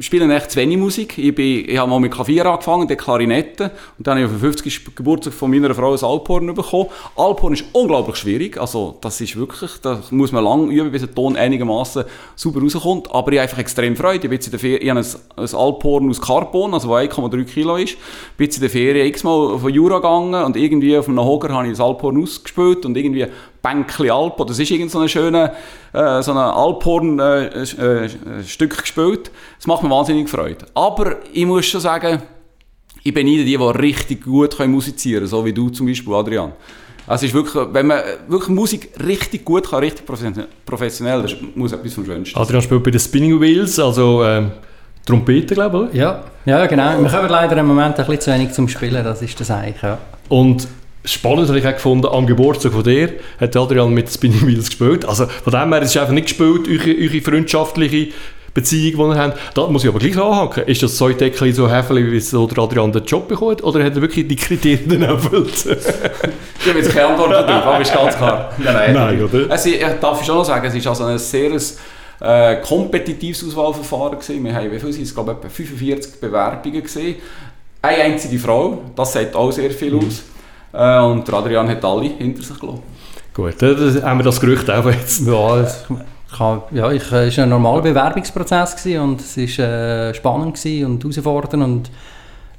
spiele 0.00 0.32
echt 0.34 0.50
zu 0.50 0.58
wenig 0.58 0.78
Musik. 0.78 1.18
Ich, 1.18 1.34
bin, 1.34 1.68
ich 1.68 1.76
habe 1.76 1.90
mal 1.90 2.00
mit 2.00 2.12
Klavier 2.12 2.46
angefangen, 2.46 2.86
dann 2.86 2.96
Klarinette. 2.96 3.70
Und 3.98 4.06
dann 4.06 4.18
habe 4.18 4.20
ich 4.20 4.26
auf 4.26 4.32
den 4.32 4.40
50. 4.40 4.94
Geburtstag 4.94 5.32
von 5.32 5.50
meiner 5.50 5.74
Frau 5.74 5.92
ein 5.92 6.02
Alphorn 6.02 6.54
bekommen. 6.54 6.86
Alphorn 7.16 7.54
ist 7.54 7.64
unglaublich 7.72 8.16
schwierig. 8.16 8.58
Also, 8.58 8.96
das 9.00 9.20
ist 9.20 9.36
wirklich, 9.36 9.70
da 9.82 10.00
muss 10.10 10.32
man 10.32 10.44
lang 10.44 10.70
üben, 10.70 10.90
bis 10.90 11.02
der 11.02 11.14
Ton 11.14 11.36
einigermaßen 11.36 12.04
sauber 12.36 12.60
rauskommt. 12.60 13.10
Aber 13.10 13.32
ich 13.32 13.38
habe 13.38 13.42
einfach 13.42 13.58
extrem 13.58 13.96
Freude. 13.96 14.26
Ich, 14.26 14.30
bin 14.30 14.40
in 14.40 14.50
der 14.50 14.60
Ferien, 14.60 14.82
ich 14.82 14.90
habe 14.90 15.00
ein, 15.00 15.44
ein 15.44 15.54
Alphorn 15.54 16.10
aus 16.10 16.20
Carbon, 16.20 16.74
also 16.74 16.94
1,3 16.94 17.44
Kilo 17.44 17.76
ist. 17.76 17.96
Bin 18.36 18.48
in 18.48 18.60
der 18.60 18.70
Ferien 18.70 19.06
x-mal 19.08 19.54
auf 19.54 19.68
Jura 19.68 19.96
gegangen 19.96 20.44
und 20.44 20.56
irgendwie 20.56 20.96
auf 20.96 21.08
einem 21.08 21.20
Hocker 21.20 21.52
habe 21.52 21.66
ich 21.66 21.72
das 21.72 21.80
Alphorn 21.80 22.22
ausgespielt 22.22 22.86
und 22.86 22.96
irgendwie 22.96 23.26
Bänkli 23.62 24.10
Alp, 24.10 24.36
das 24.46 24.58
ist 24.58 24.70
irgend 24.70 24.90
so 24.90 25.00
ein 25.00 25.08
schönes 25.08 25.50
äh, 25.92 26.22
so 26.22 26.32
Alphorn-Stück 26.32 28.72
äh, 28.72 28.74
äh, 28.74 28.80
gespielt. 28.80 29.30
Das 29.56 29.66
macht 29.66 29.82
mir 29.82 29.90
wahnsinnig 29.90 30.28
Freude. 30.28 30.66
Aber 30.74 31.16
ich 31.32 31.44
muss 31.44 31.66
schon 31.66 31.80
sagen, 31.80 32.22
ich 33.02 33.14
bin 33.14 33.26
nicht 33.26 33.46
die, 33.46 33.56
die 33.56 33.56
richtig 33.56 34.24
gut 34.24 34.58
musizieren 34.66 35.20
können, 35.20 35.28
so 35.28 35.44
wie 35.44 35.52
du 35.52 35.70
zum 35.70 35.86
Beispiel, 35.86 36.14
Adrian. 36.14 36.52
Also 37.06 37.24
ist 37.24 37.32
wirklich, 37.32 37.64
wenn 37.72 37.86
man 37.86 38.00
wirklich 38.28 38.50
Musik 38.50 38.90
richtig 39.04 39.44
gut 39.44 39.70
kann, 39.70 39.80
richtig 39.80 40.04
professionell, 40.04 41.22
das 41.22 41.34
muss 41.54 41.72
etwas 41.72 41.94
vom 41.94 42.04
Schönsten 42.04 42.38
Adrian 42.38 42.60
spielt 42.60 42.84
bei 42.84 42.90
den 42.90 43.00
Spinning 43.00 43.40
Wheels, 43.40 43.78
also 43.78 44.22
ähm, 44.24 44.50
Trompete, 45.06 45.54
glaube 45.54 45.88
ich, 45.90 45.98
Ja, 45.98 46.22
ja 46.44 46.66
genau. 46.66 47.00
Wir 47.00 47.08
kommen 47.08 47.30
leider 47.30 47.56
im 47.56 47.66
Moment 47.66 47.98
ein 47.98 48.04
bisschen 48.04 48.20
zu 48.20 48.30
wenig 48.32 48.52
zum 48.52 48.68
Spielen, 48.68 49.02
das 49.02 49.22
ist 49.22 49.40
das 49.40 49.50
eigentlich, 49.50 49.82
ja. 49.82 49.96
Und 50.28 50.68
spannend 51.12 51.48
habe 51.48 51.58
ich 51.58 51.66
auch 51.66 51.72
gefunden, 51.72 52.06
am 52.06 52.26
Geburtstag 52.26 52.72
von 52.72 52.84
dir 52.84 53.14
hat 53.40 53.56
Adrian 53.56 53.92
mit 53.92 54.10
Spinning 54.10 54.46
Wheels 54.46 54.66
gespielt. 54.66 55.04
Also 55.04 55.26
von 55.26 55.52
dem 55.52 55.72
her, 55.72 55.82
es 55.82 55.90
ist 55.90 55.96
einfach 55.96 56.12
nicht 56.12 56.28
gespielt, 56.28 56.68
eure, 56.68 56.96
eure 56.98 57.20
freundschaftliche 57.20 58.08
Beziehung, 58.54 59.12
die 59.12 59.16
ihr 59.16 59.22
habt. 59.22 59.38
Da 59.56 59.66
muss 59.68 59.84
ich 59.84 59.90
aber 59.90 59.98
gleich 59.98 60.16
anhaken. 60.16 60.64
Ist 60.64 60.82
das 60.82 60.96
so 60.96 61.08
Deckchen 61.08 61.52
so 61.52 61.70
häflich, 61.70 62.10
wie 62.10 62.20
so 62.20 62.46
der 62.46 62.58
Adrian 62.58 62.92
den 62.92 63.04
Job 63.04 63.28
bekommt, 63.28 63.62
oder 63.62 63.84
hat 63.84 63.94
er 63.94 64.02
wirklich 64.02 64.26
die 64.26 64.36
Kriterien 64.36 65.02
erfüllt? 65.02 65.66
ich 65.66 66.68
habe 66.68 66.78
jetzt 66.78 66.92
keine 66.92 67.08
Antwort 67.08 67.32
darauf, 67.32 67.66
aber 67.66 67.80
ist 67.80 67.94
ganz 67.94 68.16
klar. 68.16 68.52
Nein, 68.58 68.94
nein 68.94 69.22
oder? 69.22 69.50
Also, 69.50 69.68
ich 69.68 69.84
darf 70.00 70.24
schon 70.24 70.36
noch 70.36 70.44
sagen, 70.44 70.66
es 70.66 70.74
ist 70.74 70.86
also 70.86 71.04
ein 71.04 71.18
sehr 71.18 71.52
äh, 72.20 72.56
kompetitives 72.56 73.44
Auswahlverfahren 73.44 74.18
gewesen. 74.18 74.44
Wir 74.44 74.54
haben, 74.54 74.72
wie 74.72 74.78
viel 74.78 74.92
sind 74.92 75.04
es, 75.04 75.14
glaube 75.14 75.32
etwa 75.32 75.48
45 75.48 76.20
Bewerbungen 76.20 76.82
gesehen. 76.82 77.16
Eine 77.80 78.02
einzige 78.02 78.38
Frau, 78.38 78.82
das 78.96 79.12
sagt 79.12 79.36
auch 79.36 79.52
sehr 79.52 79.70
viel 79.70 79.92
mhm. 79.92 80.10
Äh, 80.72 81.00
und 81.00 81.32
Adrian 81.32 81.68
hat 81.68 81.84
alle 81.84 82.10
hinter 82.18 82.42
sich 82.42 82.58
gelassen. 82.58 82.82
Gut, 83.34 83.54
dann 83.58 84.02
haben 84.02 84.18
wir 84.20 84.24
das 84.24 84.40
Gerücht 84.40 84.70
auch 84.70 84.86
jetzt. 84.86 85.26
Ja, 85.26 85.58
es, 85.60 85.84
kann, 86.36 86.62
ja 86.72 86.90
ich, 86.90 87.10
es 87.12 87.36
war 87.36 87.44
ein 87.44 87.50
normaler 87.50 87.82
Bewerbungsprozess 87.82 88.84
und 88.86 89.20
es 89.20 89.36
war 89.58 89.66
äh, 89.66 90.14
spannend 90.14 90.58
und 90.84 91.04
herausfordernd 91.04 91.62
und 91.62 91.90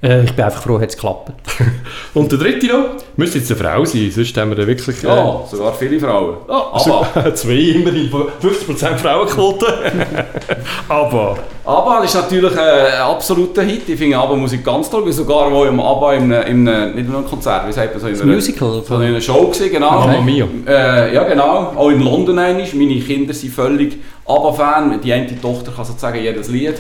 äh, 0.02 0.24
ich 0.24 0.32
bin 0.32 0.46
einfach 0.46 0.62
froh, 0.62 0.78
dass 0.78 0.90
es 0.90 0.96
geklappt. 0.96 1.32
Und 2.14 2.32
der 2.32 2.40
dritte 2.40 2.68
noch, 2.68 2.86
müsste 3.18 3.40
jetzt 3.40 3.52
eine 3.52 3.60
Frau 3.60 3.84
sein, 3.84 4.10
sonst 4.12 4.38
haben 4.38 4.50
wir 4.52 4.56
da 4.56 4.66
wirklich... 4.66 5.04
Äh, 5.04 5.08
ja, 5.08 5.44
sogar 5.50 5.74
viele 5.74 6.00
Frauen. 6.00 6.38
Oh, 6.48 6.54
aber. 6.72 7.34
Zwei 7.36 7.76
immerhin, 7.76 8.10
50% 8.10 8.98
Frauenquote. 8.98 9.66
aber. 10.88 11.38
ABBA 11.66 12.04
ist 12.04 12.16
natürlich 12.16 12.58
ein 12.58 13.02
absoluter 13.02 13.62
Hit. 13.62 13.90
Ich 13.90 14.00
finde 14.00 14.18
ABBA-Musik 14.18 14.64
ganz 14.64 14.90
toll, 14.90 15.06
weil 15.06 15.12
sogar 15.12 15.52
wo 15.52 15.66
im 15.66 15.80
ABBA 15.80 16.14
in 16.14 16.34
einem, 16.34 16.68
in 16.68 16.96
nicht 16.96 17.10
nur 17.10 17.20
ein 17.20 17.26
Konzert, 17.26 17.68
wie 17.68 17.74
sagt 17.74 17.94
man 17.94 18.02
so, 18.02 18.08
in 18.08 18.22
einer, 18.22 18.34
Musical, 18.34 18.82
so 18.84 18.96
in 18.96 19.02
einer 19.02 19.22
Show 19.22 19.48
gesehen, 19.48 19.72
genau. 19.72 19.92
Mamma 20.00 20.22
Mia. 20.22 20.48
Äh, 20.66 21.14
ja, 21.14 21.26
genau. 21.26 21.74
Auch 21.76 21.90
in 21.90 22.02
London 22.02 22.40
einmal. 22.40 22.66
Meine 22.74 23.00
Kinder 23.02 23.34
sind 23.34 23.54
völlig 23.54 23.98
ABBA-Fan. 24.26 25.02
Die 25.02 25.14
eine 25.14 25.42
Tochter 25.42 25.72
kann 25.72 25.86
sozusagen 25.86 26.20
jedes 26.20 26.48
Lied. 26.48 26.76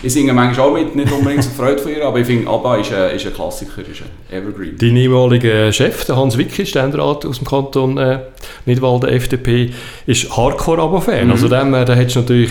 Ich 0.00 0.12
singe 0.12 0.32
manchmal 0.32 0.68
auch 0.68 0.72
mit, 0.72 0.94
nicht 0.94 1.10
unbedingt 1.10 1.42
so 1.42 1.50
Freude 1.50 1.78
von 1.78 1.90
ihr, 1.90 2.06
aber 2.06 2.20
ich 2.20 2.26
finde, 2.26 2.48
ABBA 2.48 2.76
ist 2.76 2.92
ein, 2.92 3.16
ist 3.16 3.26
ein 3.26 3.34
Klassiker, 3.34 3.80
ist 3.80 4.02
ein 4.02 4.36
Evergreen. 4.36 4.76
Dein 4.78 4.96
ehemaliger 4.96 5.72
Chef, 5.72 6.04
der 6.04 6.16
Hans 6.16 6.38
Wicki, 6.38 6.66
Ständerat 6.66 7.26
aus 7.26 7.38
dem 7.38 7.46
Kanton 7.46 7.98
äh, 7.98 8.20
Nidwalden, 8.64 9.08
FDP, 9.08 9.72
ist 10.06 10.36
Hardcore-ABBA-Fan. 10.36 11.26
Mhm. 11.26 11.32
Also 11.32 11.48
dem, 11.48 11.74
äh, 11.74 11.84
da 11.84 11.94
hättest 11.94 12.16
natürlich, 12.16 12.50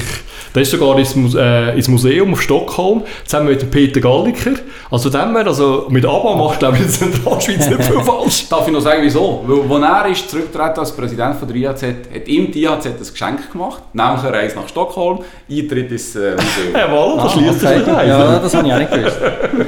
der 0.53 0.61
ist 0.61 0.71
sogar 0.71 0.97
ins, 0.97 1.15
äh, 1.35 1.75
ins 1.75 1.87
Museum 1.87 2.33
auf 2.33 2.41
Stockholm, 2.41 3.03
zusammen 3.25 3.49
mit 3.49 3.69
Peter 3.71 3.99
Galliker. 3.99 4.51
Also 4.89 5.09
dem, 5.09 5.35
also 5.35 5.87
mit 5.89 6.05
ABBA 6.05 6.35
machst 6.35 6.55
du, 6.55 6.59
glaube 6.59 6.77
ich, 6.77 6.83
in 6.83 6.87
der 6.87 6.93
Zentralschweiz 6.93 7.69
nicht 7.69 7.83
viel 7.83 8.01
falsch. 8.03 8.47
Darf 8.49 8.67
ich 8.67 8.73
noch 8.73 8.81
sagen, 8.81 9.01
wieso? 9.03 9.43
Weil, 9.45 9.83
als 9.83 10.05
er 10.05 10.11
ist 10.11 10.29
zurückgetreten 10.29 10.79
als 10.79 10.95
Präsident 10.95 11.35
von 11.35 11.47
der 11.47 11.57
IAZ, 11.57 11.83
hat 11.83 12.27
ihm 12.27 12.51
die 12.51 12.63
IAZ 12.63 12.85
ein 12.85 12.95
Geschenk 12.97 13.51
gemacht, 13.51 13.83
nämlich 13.93 14.23
eine 14.23 14.33
Reise 14.33 14.55
nach 14.55 14.67
Stockholm, 14.67 15.19
Eintritt 15.49 15.91
ins 15.91 16.15
äh, 16.15 16.31
Museum. 16.31 16.73
Jawohl, 16.73 17.17
das 17.17 17.31
schließt 17.33 17.63
okay. 17.63 17.77
sich 17.79 17.87
Ja, 17.87 18.39
das 18.39 18.53
habe 18.53 18.67
ich 18.67 18.73
auch 18.73 18.79
nicht 18.79 18.91
gewusst. 18.91 19.17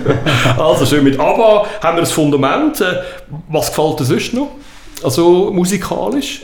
also 0.58 0.86
schön, 0.86 1.04
mit 1.04 1.20
ABBA 1.20 1.66
haben 1.82 1.98
wir 1.98 2.02
das 2.02 2.12
Fundament. 2.12 2.82
Äh, 2.82 2.86
was 3.50 3.70
gefällt 3.70 4.00
dir 4.00 4.06
sonst 4.06 4.34
noch? 4.34 4.50
Also 5.04 5.52
musikalisch? 5.52 6.42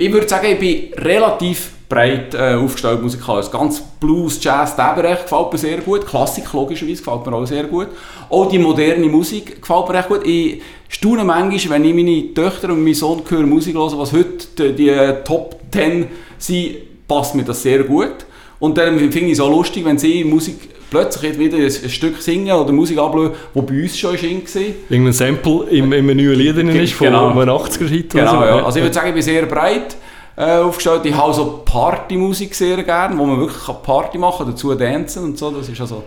Ich 0.00 0.12
würde 0.12 0.28
sagen, 0.28 0.46
ich 0.52 0.60
bin 0.60 1.04
relativ 1.04 1.72
breit 1.88 2.32
äh, 2.32 2.54
aufgestellt 2.54 3.02
musikalisch. 3.02 3.50
Ganz 3.50 3.80
Blues, 3.98 4.38
Jazz, 4.40 4.76
der 4.76 4.94
Bereich 4.94 5.22
gefällt 5.22 5.52
mir 5.52 5.58
sehr 5.58 5.78
gut. 5.78 6.06
Klassik 6.06 6.52
logischerweise 6.52 7.02
gefällt 7.02 7.26
mir 7.26 7.34
auch 7.34 7.44
sehr 7.44 7.64
gut. 7.64 7.88
Auch 8.30 8.48
die 8.48 8.60
moderne 8.60 9.06
Musik 9.06 9.60
gefällt 9.60 9.88
mir 9.88 9.94
recht 9.94 10.08
gut. 10.08 10.24
Ich 10.24 10.62
staune 10.88 11.24
manchmal, 11.24 11.80
wenn 11.80 11.84
ich 11.84 11.94
meine 11.96 12.32
Töchter 12.32 12.68
und 12.68 12.84
meinen 12.84 12.94
Sohn 12.94 13.22
höre 13.28 13.42
Musik 13.44 13.74
hören, 13.74 13.98
was 13.98 14.12
heute 14.12 14.46
die, 14.56 14.72
die 14.76 15.24
Top 15.24 15.56
10 15.72 16.06
sind, 16.38 16.76
passt 17.08 17.34
mir 17.34 17.42
das 17.42 17.60
sehr 17.60 17.82
gut. 17.82 18.24
Und 18.60 18.78
dann 18.78 19.00
finde 19.00 19.18
ich 19.18 19.32
es 19.32 19.40
auch 19.40 19.50
lustig, 19.50 19.84
wenn 19.84 19.98
sie 19.98 20.22
Musik 20.22 20.60
plötzlich 20.90 21.38
wieder 21.38 21.58
ein, 21.58 21.70
Stück 21.70 22.20
singen 22.20 22.56
oder 22.56 22.72
Musik 22.72 22.98
ablösen, 22.98 23.34
die 23.54 23.60
bei 23.60 23.82
uns 23.82 23.98
schon 23.98 24.14
in 24.16 24.42
war. 24.42 24.62
Irgendein 24.88 25.12
Sample 25.12 25.64
im, 25.70 25.92
im 25.92 26.06
neuen 26.06 26.34
Lied 26.34 26.56
drin 26.56 26.68
ist, 26.68 26.94
von 26.94 27.06
genau. 27.08 27.30
einem 27.30 27.48
80er-Hit 27.48 28.12
genau, 28.12 28.30
so. 28.30 28.36
ja. 28.44 28.64
Also 28.64 28.78
ich 28.78 28.84
würde 28.84 28.94
sagen, 28.94 29.08
ich 29.08 29.14
bin 29.14 29.22
sehr 29.22 29.46
breit 29.46 29.96
äh, 30.36 30.58
aufgestellt. 30.58 31.04
Ich 31.04 31.14
habe 31.14 31.32
so 31.34 31.62
Partymusik 31.64 32.54
sehr 32.54 32.82
gerne, 32.82 33.18
wo 33.18 33.26
man 33.26 33.40
wirklich 33.40 33.82
Party 33.82 34.18
machen 34.18 34.46
kann, 34.46 34.52
dazu 34.52 34.74
tanzen 34.74 35.24
und 35.24 35.38
so. 35.38 35.50
Das 35.50 35.68
ist 35.68 35.80
also 35.80 36.04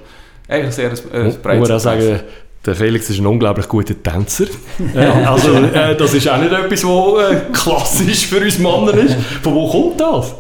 eigentlich 0.47 0.75
sehr 0.75 0.91
äh, 0.91 1.31
breit. 1.41 1.59
Muss 1.59 1.69
man 1.69 1.77
auch 1.77 1.81
sagen, 1.81 2.19
der 2.65 2.75
Felix 2.75 3.09
ist 3.09 3.19
ein 3.19 3.25
unglaublich 3.25 3.67
guter 3.67 4.01
Tänzer. 4.01 4.45
äh, 4.95 4.99
also 4.99 5.53
äh, 5.53 5.95
das 5.95 6.13
ist 6.13 6.29
auch 6.29 6.37
nicht 6.37 6.51
etwas, 6.51 6.83
was 6.83 7.31
äh, 7.31 7.35
klassisch 7.51 8.27
für 8.27 8.39
uns 8.39 8.59
Männer 8.59 8.93
ist. 8.93 9.15
Von 9.41 9.55
wo 9.55 9.67
kommt 9.69 9.99
das? 9.99 10.35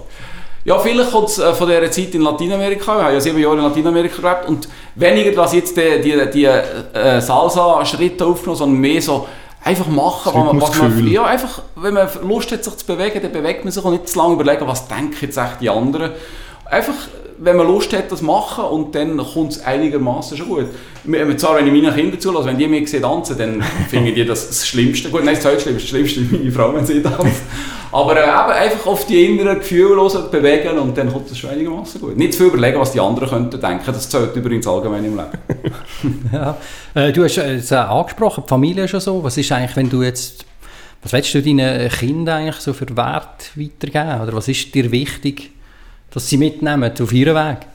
Ja, 0.63 0.77
vielleicht 0.77 1.11
kommt 1.11 1.29
es 1.29 1.39
äh, 1.39 1.53
von 1.53 1.67
dieser 1.67 1.89
Zeit 1.89 2.13
in 2.13 2.21
Lateinamerika. 2.21 2.97
Ich 2.97 3.03
habe 3.03 3.13
ja 3.13 3.19
sieben 3.19 3.39
Jahre 3.39 3.57
in 3.57 3.63
Lateinamerika 3.63 4.21
gelebt. 4.21 4.47
Und 4.47 4.69
weniger, 4.95 5.31
dass 5.31 5.53
jetzt 5.53 5.75
die, 5.75 6.01
die, 6.01 6.29
die 6.31 6.45
äh, 6.45 7.19
Salsa-Schritte 7.19 8.25
aufgenommen, 8.25 8.57
sondern 8.57 8.79
mehr 8.79 9.01
so 9.01 9.27
einfach 9.63 9.87
machen, 9.87 10.33
was 10.33 10.45
man, 10.45 10.61
was 10.61 10.75
man, 10.77 11.07
ja, 11.07 11.25
einfach, 11.25 11.61
wenn 11.75 11.93
man 11.93 12.07
Lust 12.23 12.51
hat, 12.51 12.63
sich 12.63 12.77
zu 12.77 12.85
bewegen, 12.85 13.21
dann 13.21 13.31
bewegt 13.31 13.63
man 13.63 13.71
sich 13.71 13.83
und 13.83 13.93
nicht 13.93 14.07
zu 14.09 14.19
lange 14.19 14.33
überlegen, 14.33 14.67
was 14.67 14.87
denken 14.87 15.17
jetzt 15.21 15.37
echt 15.37 15.61
die 15.61 15.69
anderen. 15.69 16.11
Einfach 16.71 16.95
wenn 17.43 17.57
man 17.57 17.67
Lust 17.67 17.91
hat, 17.93 18.11
das 18.11 18.21
machen 18.21 18.63
und 18.65 18.93
dann 18.93 19.17
kommt 19.17 19.53
es 19.53 19.65
einigermaßen 19.65 20.37
schon 20.37 20.47
gut. 20.47 20.65
Zwar, 21.37 21.57
wenn 21.57 21.67
ich 21.67 21.73
meinen 21.73 21.95
Kindern 21.95 22.19
zulasse, 22.19 22.47
wenn 22.47 22.57
die 22.57 22.67
mich 22.67 22.89
sehen 22.89 23.01
tanzen, 23.01 23.35
dann 23.35 23.63
finde 23.89 24.11
ich 24.11 24.27
das 24.27 24.47
das 24.47 24.67
Schlimmste. 24.67 25.09
Gut, 25.09 25.25
nein, 25.25 25.33
das 25.33 25.43
Zweitschlimmste, 25.43 25.81
das 25.81 25.89
Schlimmste 25.89 26.19
ist 26.21 26.31
meine 26.31 26.51
Frau, 26.51 26.73
wenn 26.75 26.85
sie 26.85 27.01
tanzt. 27.01 27.41
Aber 27.91 28.15
äh, 28.15 28.21
einfach 28.21 28.85
auf 28.85 29.07
die 29.07 29.25
inneren 29.25 29.57
Gefühle 29.57 30.07
bewegen 30.31 30.77
und 30.77 30.95
dann 30.95 31.11
kommt 31.11 31.31
es 31.31 31.37
schon 31.39 31.49
einigermaßen 31.49 31.99
gut. 31.99 32.15
Nicht 32.15 32.33
zu 32.33 32.43
viel 32.43 32.47
überlegen, 32.47 32.79
was 32.79 32.91
die 32.91 32.99
anderen 32.99 33.27
könnten 33.27 33.59
denken, 33.59 33.85
das 33.87 34.07
zählt 34.07 34.35
übrigens 34.35 34.67
allgemein 34.67 35.03
im 35.03 35.17
Leben. 35.17 36.29
ja. 36.31 36.57
Äh, 36.93 37.11
du 37.11 37.23
hast 37.23 37.37
es 37.39 37.71
äh, 37.71 37.75
angesprochen, 37.75 38.43
die 38.45 38.49
Familie 38.49 38.87
schon 38.87 38.99
so. 38.99 39.23
Was 39.23 39.35
ist 39.37 39.51
eigentlich, 39.51 39.75
wenn 39.75 39.89
du 39.89 40.03
jetzt, 40.03 40.45
was 41.01 41.11
willst 41.11 41.33
du 41.33 41.41
deinen 41.41 41.89
Kindern 41.89 42.43
eigentlich 42.43 42.57
so 42.57 42.71
für 42.73 42.95
Wert 42.95 43.51
weitergeben? 43.55 44.21
Oder 44.21 44.33
was 44.33 44.47
ist 44.47 44.73
dir 44.75 44.91
wichtig? 44.91 45.51
Dass 46.11 46.29
sie 46.29 46.37
mitnehmen 46.37 46.91
auf 46.99 47.11
ihren 47.11 47.35
Weg? 47.35 47.67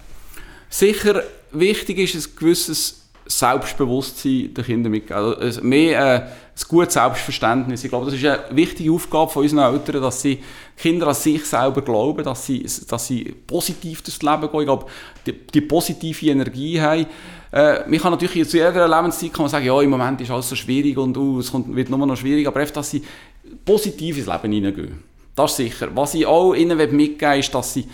Sicher 0.68 1.22
wichtig 1.52 1.98
ist 1.98 2.14
ein 2.14 2.36
gewisses 2.36 3.02
Selbstbewusstsein 3.26 4.54
den 4.54 4.64
Kindern 4.64 4.92
mitgeben. 4.92 5.34
Also 5.40 5.62
mehr 5.62 6.00
äh, 6.00 6.20
ein 6.20 6.68
gutes 6.68 6.94
Selbstverständnis. 6.94 7.82
Ich 7.82 7.90
glaube, 7.90 8.06
das 8.06 8.14
ist 8.14 8.24
eine 8.24 8.44
wichtige 8.50 8.92
Aufgabe 8.92 9.30
von 9.30 9.42
unseren 9.42 9.74
Eltern, 9.74 10.00
dass 10.00 10.22
sie 10.22 10.38
Kinder 10.76 11.08
an 11.08 11.14
sich 11.14 11.44
selber 11.44 11.82
glauben, 11.82 12.22
dass 12.22 12.46
sie, 12.46 12.64
dass 12.88 13.06
sie 13.06 13.34
positiv 13.46 14.02
durchs 14.02 14.22
Leben 14.22 14.40
gehen. 14.42 14.60
Ich 14.60 14.66
glaube, 14.66 14.86
die, 15.26 15.32
die 15.32 15.60
positive 15.60 16.26
Energie 16.26 16.80
haben. 16.80 17.06
Äh, 17.52 17.88
man 17.88 17.98
kann 17.98 18.12
natürlich 18.12 18.48
zu 18.48 18.56
jeder 18.56 18.88
Lebenszeit 18.88 19.32
kann 19.32 19.42
man 19.42 19.50
sagen, 19.50 19.66
ja, 19.66 19.80
im 19.80 19.90
Moment 19.90 20.20
ist 20.20 20.30
alles 20.30 20.48
so 20.48 20.56
schwierig 20.56 20.96
und 20.96 21.16
uh, 21.16 21.40
es 21.40 21.50
kommt, 21.50 21.74
wird 21.74 21.90
nur 21.90 22.04
noch 22.06 22.16
schwieriger, 22.16 22.48
aber 22.48 22.60
einfach, 22.60 22.74
dass 22.74 22.90
sie 22.90 23.02
positiv 23.64 24.18
ins 24.18 24.26
Leben 24.26 24.52
hineingehen. 24.52 25.02
Das 25.34 25.50
ist 25.50 25.56
sicher. 25.56 25.88
Was 25.94 26.14
ich 26.14 26.26
auch 26.26 26.54
ihnen 26.54 26.78
mitgeben 26.78 27.32
will, 27.32 27.40
ist, 27.40 27.54
dass 27.54 27.74
sie 27.74 27.86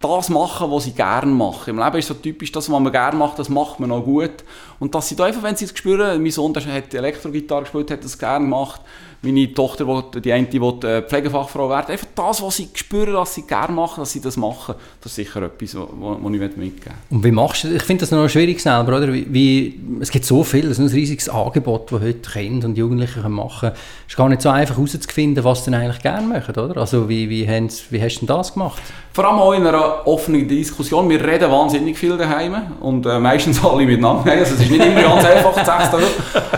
das 0.00 0.28
machen, 0.28 0.70
was 0.70 0.84
sie 0.84 0.92
gerne 0.92 1.32
machen. 1.32 1.70
Im 1.70 1.78
Leben 1.78 1.96
ist 1.96 2.08
so 2.08 2.14
typisch, 2.14 2.52
das, 2.52 2.70
was 2.70 2.80
man 2.80 2.92
gerne 2.92 3.16
macht, 3.16 3.38
das 3.38 3.48
macht 3.48 3.80
man 3.80 3.90
auch 3.90 4.04
gut. 4.04 4.44
Und 4.78 4.94
dass 4.94 5.08
sie 5.08 5.16
da 5.16 5.24
einfach, 5.24 5.42
wenn 5.42 5.56
sie 5.56 5.64
es 5.64 5.76
spüren, 5.76 6.22
mein 6.22 6.30
Sohn 6.30 6.54
hat 6.54 6.92
Elektrogitarre 6.94 7.62
gespielt, 7.62 7.90
hat 7.90 8.04
das 8.04 8.18
gerne 8.18 8.44
gemacht, 8.44 8.82
meine 9.26 9.52
Tochter, 9.52 9.86
will, 9.86 10.02
die 10.20 10.32
eine, 10.32 10.46
die 10.46 10.58
äh, 10.58 11.02
Pflegefachfrau 11.02 11.68
werden, 11.68 11.92
einfach 11.92 12.06
das, 12.14 12.42
was 12.42 12.56
sie 12.56 12.68
spüren, 12.74 13.14
dass 13.14 13.34
sie 13.34 13.42
gerne 13.42 13.74
machen, 13.74 14.00
dass 14.00 14.12
sie 14.12 14.20
das 14.20 14.36
machen, 14.36 14.74
das 15.00 15.12
ist 15.12 15.16
sicher 15.16 15.42
etwas, 15.42 15.76
was 15.76 16.16
ich 16.16 16.40
mitgeben 16.40 16.52
möchte. 16.56 16.90
Und 17.10 17.24
wie 17.24 17.30
machst 17.30 17.64
du 17.64 17.68
das? 17.68 17.76
Ich 17.76 17.82
finde 17.82 18.00
das 18.00 18.10
noch 18.10 18.28
schwierig 18.28 18.60
selber, 18.60 18.96
oder? 18.96 19.12
Wie, 19.12 19.26
wie, 19.32 19.80
es 20.00 20.10
gibt 20.10 20.24
so 20.24 20.44
viel, 20.44 20.66
es 20.66 20.78
ist 20.78 20.78
ein 20.78 20.88
riesiges 20.88 21.28
Angebot, 21.28 21.92
das 21.92 22.00
heute 22.00 22.30
Kinder 22.30 22.68
und 22.68 22.78
Jugendliche 22.78 23.28
machen 23.28 23.70
können. 23.70 23.72
Es 24.06 24.12
ist 24.12 24.16
gar 24.16 24.28
nicht 24.28 24.42
so 24.42 24.48
einfach 24.48 24.76
herauszufinden, 24.76 25.44
was 25.44 25.64
sie 25.64 25.74
eigentlich 25.74 26.02
gerne 26.02 26.26
machen, 26.26 26.56
oder? 26.56 26.80
Also 26.80 27.08
wie, 27.08 27.28
wie, 27.28 27.46
wie 27.46 28.02
hast 28.02 28.20
du 28.20 28.26
das 28.26 28.52
gemacht? 28.52 28.82
Vor 29.12 29.24
allem 29.24 29.38
auch 29.38 29.52
in 29.52 29.66
einer 29.66 30.06
offenen 30.06 30.46
Diskussion. 30.46 31.08
Wir 31.08 31.24
reden 31.24 31.50
wahnsinnig 31.50 31.96
viel 31.96 32.18
daheim 32.18 32.54
und 32.80 33.06
äh, 33.06 33.18
meistens 33.18 33.64
alle 33.64 33.86
miteinander. 33.86 34.30
Also 34.30 34.54
es 34.54 34.60
ist 34.60 34.70
nicht 34.70 34.84
immer 34.84 35.02
ganz 35.02 35.24
einfach, 35.24 35.56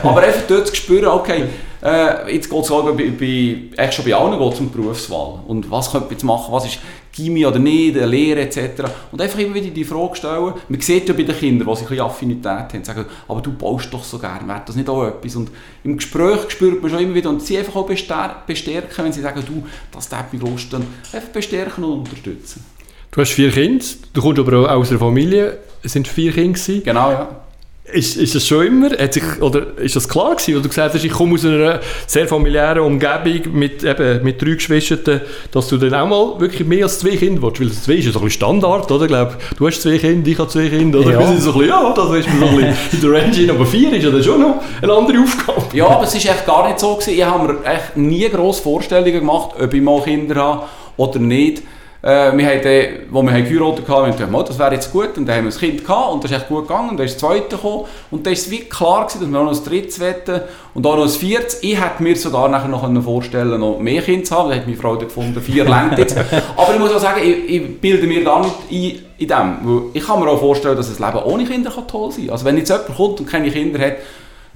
aber 0.02 0.22
einfach 0.22 0.42
dort 0.48 0.66
zu 0.66 0.74
spüren, 0.74 1.06
okay, 1.06 1.44
äh, 1.82 2.34
jetzt 2.34 2.50
geht 2.50 2.62
es 2.62 2.68
bei, 2.68 2.92
bei, 2.92 3.82
echt 3.82 3.94
schon 3.94 4.04
bei 4.04 4.14
allen 4.14 4.38
geht's 4.38 4.60
um 4.60 4.70
Berufswahl. 4.70 5.40
Und 5.46 5.70
was 5.70 5.90
könnte 5.90 6.06
man 6.06 6.14
jetzt 6.14 6.24
machen, 6.24 6.52
was 6.52 6.66
ist 6.66 6.78
Chemie 7.12 7.46
oder 7.46 7.58
nicht, 7.58 7.96
eine 7.96 8.06
Lehre 8.06 8.40
etc. 8.40 8.84
Und 9.10 9.20
einfach 9.20 9.38
immer 9.38 9.54
wieder 9.54 9.70
die 9.70 9.84
Frage 9.84 10.16
stellen. 10.16 10.54
Man 10.68 10.80
sieht 10.80 11.08
ja 11.08 11.14
bei 11.14 11.22
den 11.22 11.36
Kindern, 11.36 11.68
die 11.68 11.76
sich 11.76 11.90
ein 11.90 12.00
Affinität 12.00 12.46
haben, 12.46 12.84
sagen, 12.84 13.06
aber 13.26 13.40
du 13.40 13.52
baust 13.52 13.92
doch 13.92 14.04
so 14.04 14.18
gerne, 14.18 14.46
wäre 14.46 14.62
das 14.64 14.76
nicht 14.76 14.88
auch 14.88 15.04
etwas? 15.04 15.36
Und 15.36 15.50
im 15.84 15.96
Gespräch 15.96 16.50
spürt 16.50 16.80
man 16.80 16.90
schon 16.90 17.00
immer 17.00 17.14
wieder 17.14 17.30
und 17.30 17.42
sie 17.42 17.58
einfach 17.58 17.76
auch 17.76 17.86
bestärken, 17.86 19.04
wenn 19.04 19.12
sie 19.12 19.22
sagen, 19.22 19.42
du, 19.46 19.66
das 19.92 20.08
tut 20.08 20.32
mich 20.32 20.42
Lust, 20.42 20.72
dann 20.72 20.86
einfach 21.12 21.30
bestärken 21.30 21.84
und 21.84 22.00
unterstützen. 22.00 22.64
Du 23.10 23.20
hast 23.20 23.32
vier 23.32 23.50
Kinder, 23.50 23.84
du 24.12 24.20
kommst 24.20 24.38
aber 24.38 24.70
auch 24.70 24.76
aus 24.76 24.90
einer 24.90 24.98
Familie, 24.98 25.58
es 25.82 25.92
sind 25.92 26.06
vier 26.06 26.32
Kinder 26.32 26.58
gewesen. 26.58 26.82
Genau, 26.84 27.10
ja. 27.10 27.47
Ist, 27.90 28.16
ist 28.16 28.34
das 28.34 28.46
schon 28.46 28.66
immer, 28.66 28.90
hat 28.90 29.14
sich, 29.14 29.22
oder 29.40 29.78
ist 29.78 29.96
das 29.96 30.08
klar 30.08 30.32
gewesen, 30.32 30.56
weil 30.56 30.62
du 30.62 30.68
gesagt 30.68 30.94
hast, 30.94 31.04
ich 31.04 31.10
komme 31.10 31.34
aus 31.34 31.44
einer 31.46 31.80
sehr 32.06 32.28
familiären 32.28 32.80
Umgebung 32.80 33.54
mit, 33.54 33.82
eben, 33.82 34.22
mit 34.22 34.42
drei 34.42 34.50
Geschwistern, 34.50 35.22
dass 35.52 35.68
du 35.68 35.78
dann 35.78 35.94
auch 35.94 36.06
mal 36.06 36.40
wirklich 36.40 36.68
mehr 36.68 36.84
als 36.84 36.98
zwei 36.98 37.16
Kinder 37.16 37.40
willst, 37.40 37.60
weil 37.60 37.70
zwei 37.70 37.94
ist 37.94 38.04
ja 38.04 38.12
so 38.12 38.18
ein 38.18 38.24
bisschen 38.26 38.40
Standard, 38.40 38.90
oder? 38.90 39.04
Ich 39.04 39.08
glaube, 39.08 39.36
du 39.56 39.66
hast 39.66 39.80
zwei 39.80 39.96
Kinder, 39.96 40.28
ich 40.28 40.38
habe 40.38 40.50
zwei 40.50 40.68
Kinder, 40.68 40.98
oder? 40.98 41.12
Ja. 41.12 41.18
Wir 41.20 41.26
sind 41.28 41.42
so 41.42 41.52
ein 41.52 41.58
bisschen, 41.60 41.70
ja, 41.70 41.94
das 41.94 42.10
ist 42.10 42.24
so 42.24 42.46
ein 42.46 42.56
bisschen 42.56 42.76
in 42.92 43.00
der 43.00 43.12
Range, 43.12 43.52
aber 43.52 43.66
vier 43.66 43.92
ist 43.94 44.04
ja 44.04 44.10
dann 44.10 44.22
schon 44.22 44.40
noch 44.40 44.62
eine 44.82 44.92
andere 44.92 45.20
Aufgabe. 45.20 45.62
Ja, 45.72 45.86
aber 45.88 46.04
es 46.04 46.14
ist 46.14 46.26
echt 46.26 46.46
gar 46.46 46.66
nicht 46.66 46.78
so 46.80 46.94
gewesen, 46.94 47.14
ich 47.14 47.24
habe 47.24 47.52
mir 47.52 47.64
echt 47.64 47.96
nie 47.96 48.28
grosse 48.28 48.62
Vorstellungen 48.62 49.12
gemacht, 49.20 49.56
ob 49.58 49.72
ich 49.72 49.80
mal 49.82 50.02
Kinder 50.02 50.34
habe 50.34 50.62
oder 50.98 51.18
nicht. 51.18 51.62
Äh, 52.00 52.36
wir 52.36 52.46
haben 52.46 52.62
dann, 52.62 52.86
wo 53.10 53.22
wir 53.22 53.42
geheiratet 53.42 53.88
haben, 53.88 54.06
wir 54.06 54.26
dachten, 54.26 54.44
das 54.46 54.58
wäre 54.58 54.74
jetzt 54.74 54.92
gut. 54.92 55.16
Und 55.16 55.26
dann 55.26 55.36
haben 55.36 55.44
wir 55.46 55.52
ein 55.52 55.58
Kind 55.58 55.84
gehabt 55.84 56.12
und 56.12 56.22
das 56.22 56.30
ist 56.30 56.36
echt 56.36 56.48
gut 56.48 56.68
gegangen. 56.68 56.90
Und 56.90 56.96
dann 56.96 57.06
ist 57.06 57.14
das 57.14 57.20
zweite 57.20 57.56
gekommen. 57.56 57.84
Und 58.10 58.24
dann 58.24 58.32
ist 58.32 58.46
es 58.46 58.50
wie 58.50 58.60
klar 58.60 59.06
gewesen, 59.06 59.20
dass 59.20 59.30
wir 59.30 59.40
auch 59.40 59.44
noch 59.44 59.58
ein 59.58 59.64
drittes 59.64 59.98
wetten 59.98 60.40
und 60.74 60.86
auch 60.86 60.96
noch 60.96 61.04
ein 61.04 61.08
viertes. 61.08 61.62
Ich 61.62 61.80
hätte 61.80 62.02
mir 62.02 62.14
sogar 62.14 62.48
nachher 62.48 62.68
noch 62.68 63.02
vorstellen 63.02 63.58
noch 63.58 63.80
mehr 63.80 64.02
Kinder 64.02 64.24
zu 64.24 64.36
haben. 64.36 64.50
Da 64.50 64.56
hat 64.56 64.66
meine 64.66 64.76
Frau 64.78 64.96
gefunden, 64.96 65.40
vier 65.40 65.64
längt 65.64 65.98
jetzt. 65.98 66.16
Aber 66.56 66.72
ich 66.72 66.78
muss 66.78 66.92
auch 66.92 67.00
sagen, 67.00 67.20
ich, 67.22 67.50
ich 67.50 67.80
bilde 67.80 68.06
mir 68.06 68.22
gar 68.22 68.40
nicht 68.40 68.54
ein 68.70 69.04
in 69.18 69.26
dem. 69.26 69.56
Weil 69.62 69.82
ich 69.94 70.06
kann 70.06 70.20
mir 70.20 70.28
auch 70.28 70.38
vorstellen, 70.38 70.76
dass 70.76 70.88
das 70.88 71.00
Leben 71.00 71.24
ohne 71.24 71.44
Kinder 71.44 71.72
toll 71.86 72.12
sein 72.12 72.26
kann. 72.26 72.32
Also 72.32 72.44
wenn 72.44 72.56
jetzt 72.56 72.68
jemand 72.68 72.96
kommt 72.96 73.20
und 73.20 73.26
keine 73.26 73.50
Kinder 73.50 73.84
hat, 73.84 73.96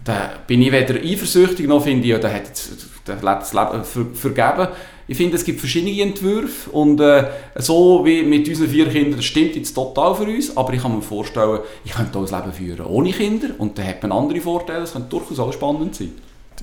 dann 0.04 0.30
bin 0.46 0.62
ich 0.62 0.72
weder 0.72 0.94
eifersüchtig 0.94 1.66
noch 1.68 1.82
finde 1.82 2.04
ich, 2.04 2.10
ja, 2.10 2.18
der 2.18 2.34
hat 2.34 2.48
jetzt 2.48 2.86
das 3.04 3.52
Leben 3.52 4.14
vergeben. 4.14 4.68
Ich 5.08 5.16
finde, 5.16 5.36
es 5.36 5.44
gibt 5.44 5.60
verschiedene 5.60 6.00
Entwürfe 6.00 6.70
und 6.70 7.00
äh, 7.00 7.24
so 7.56 8.04
wie 8.04 8.22
mit 8.22 8.48
unseren 8.48 8.68
vier 8.68 8.88
Kindern, 8.88 9.16
das 9.16 9.24
stimmt 9.24 9.56
jetzt 9.56 9.74
total 9.74 10.14
für 10.14 10.24
uns, 10.24 10.56
aber 10.56 10.72
ich 10.72 10.80
kann 10.80 10.94
mir 10.94 11.02
vorstellen, 11.02 11.60
ich 11.84 11.92
könnte 11.92 12.18
auch 12.18 12.32
ein 12.32 12.40
Leben 12.40 12.52
führen 12.52 12.86
ohne 12.86 13.10
Kinder 13.10 13.48
und 13.58 13.76
dann 13.76 13.86
hat 13.86 14.02
man 14.02 14.12
andere 14.12 14.40
Vorteile, 14.40 14.80
das 14.80 14.92
könnte 14.92 15.08
durchaus 15.08 15.38
auch 15.40 15.52
spannend 15.52 15.96
sein. 15.96 16.12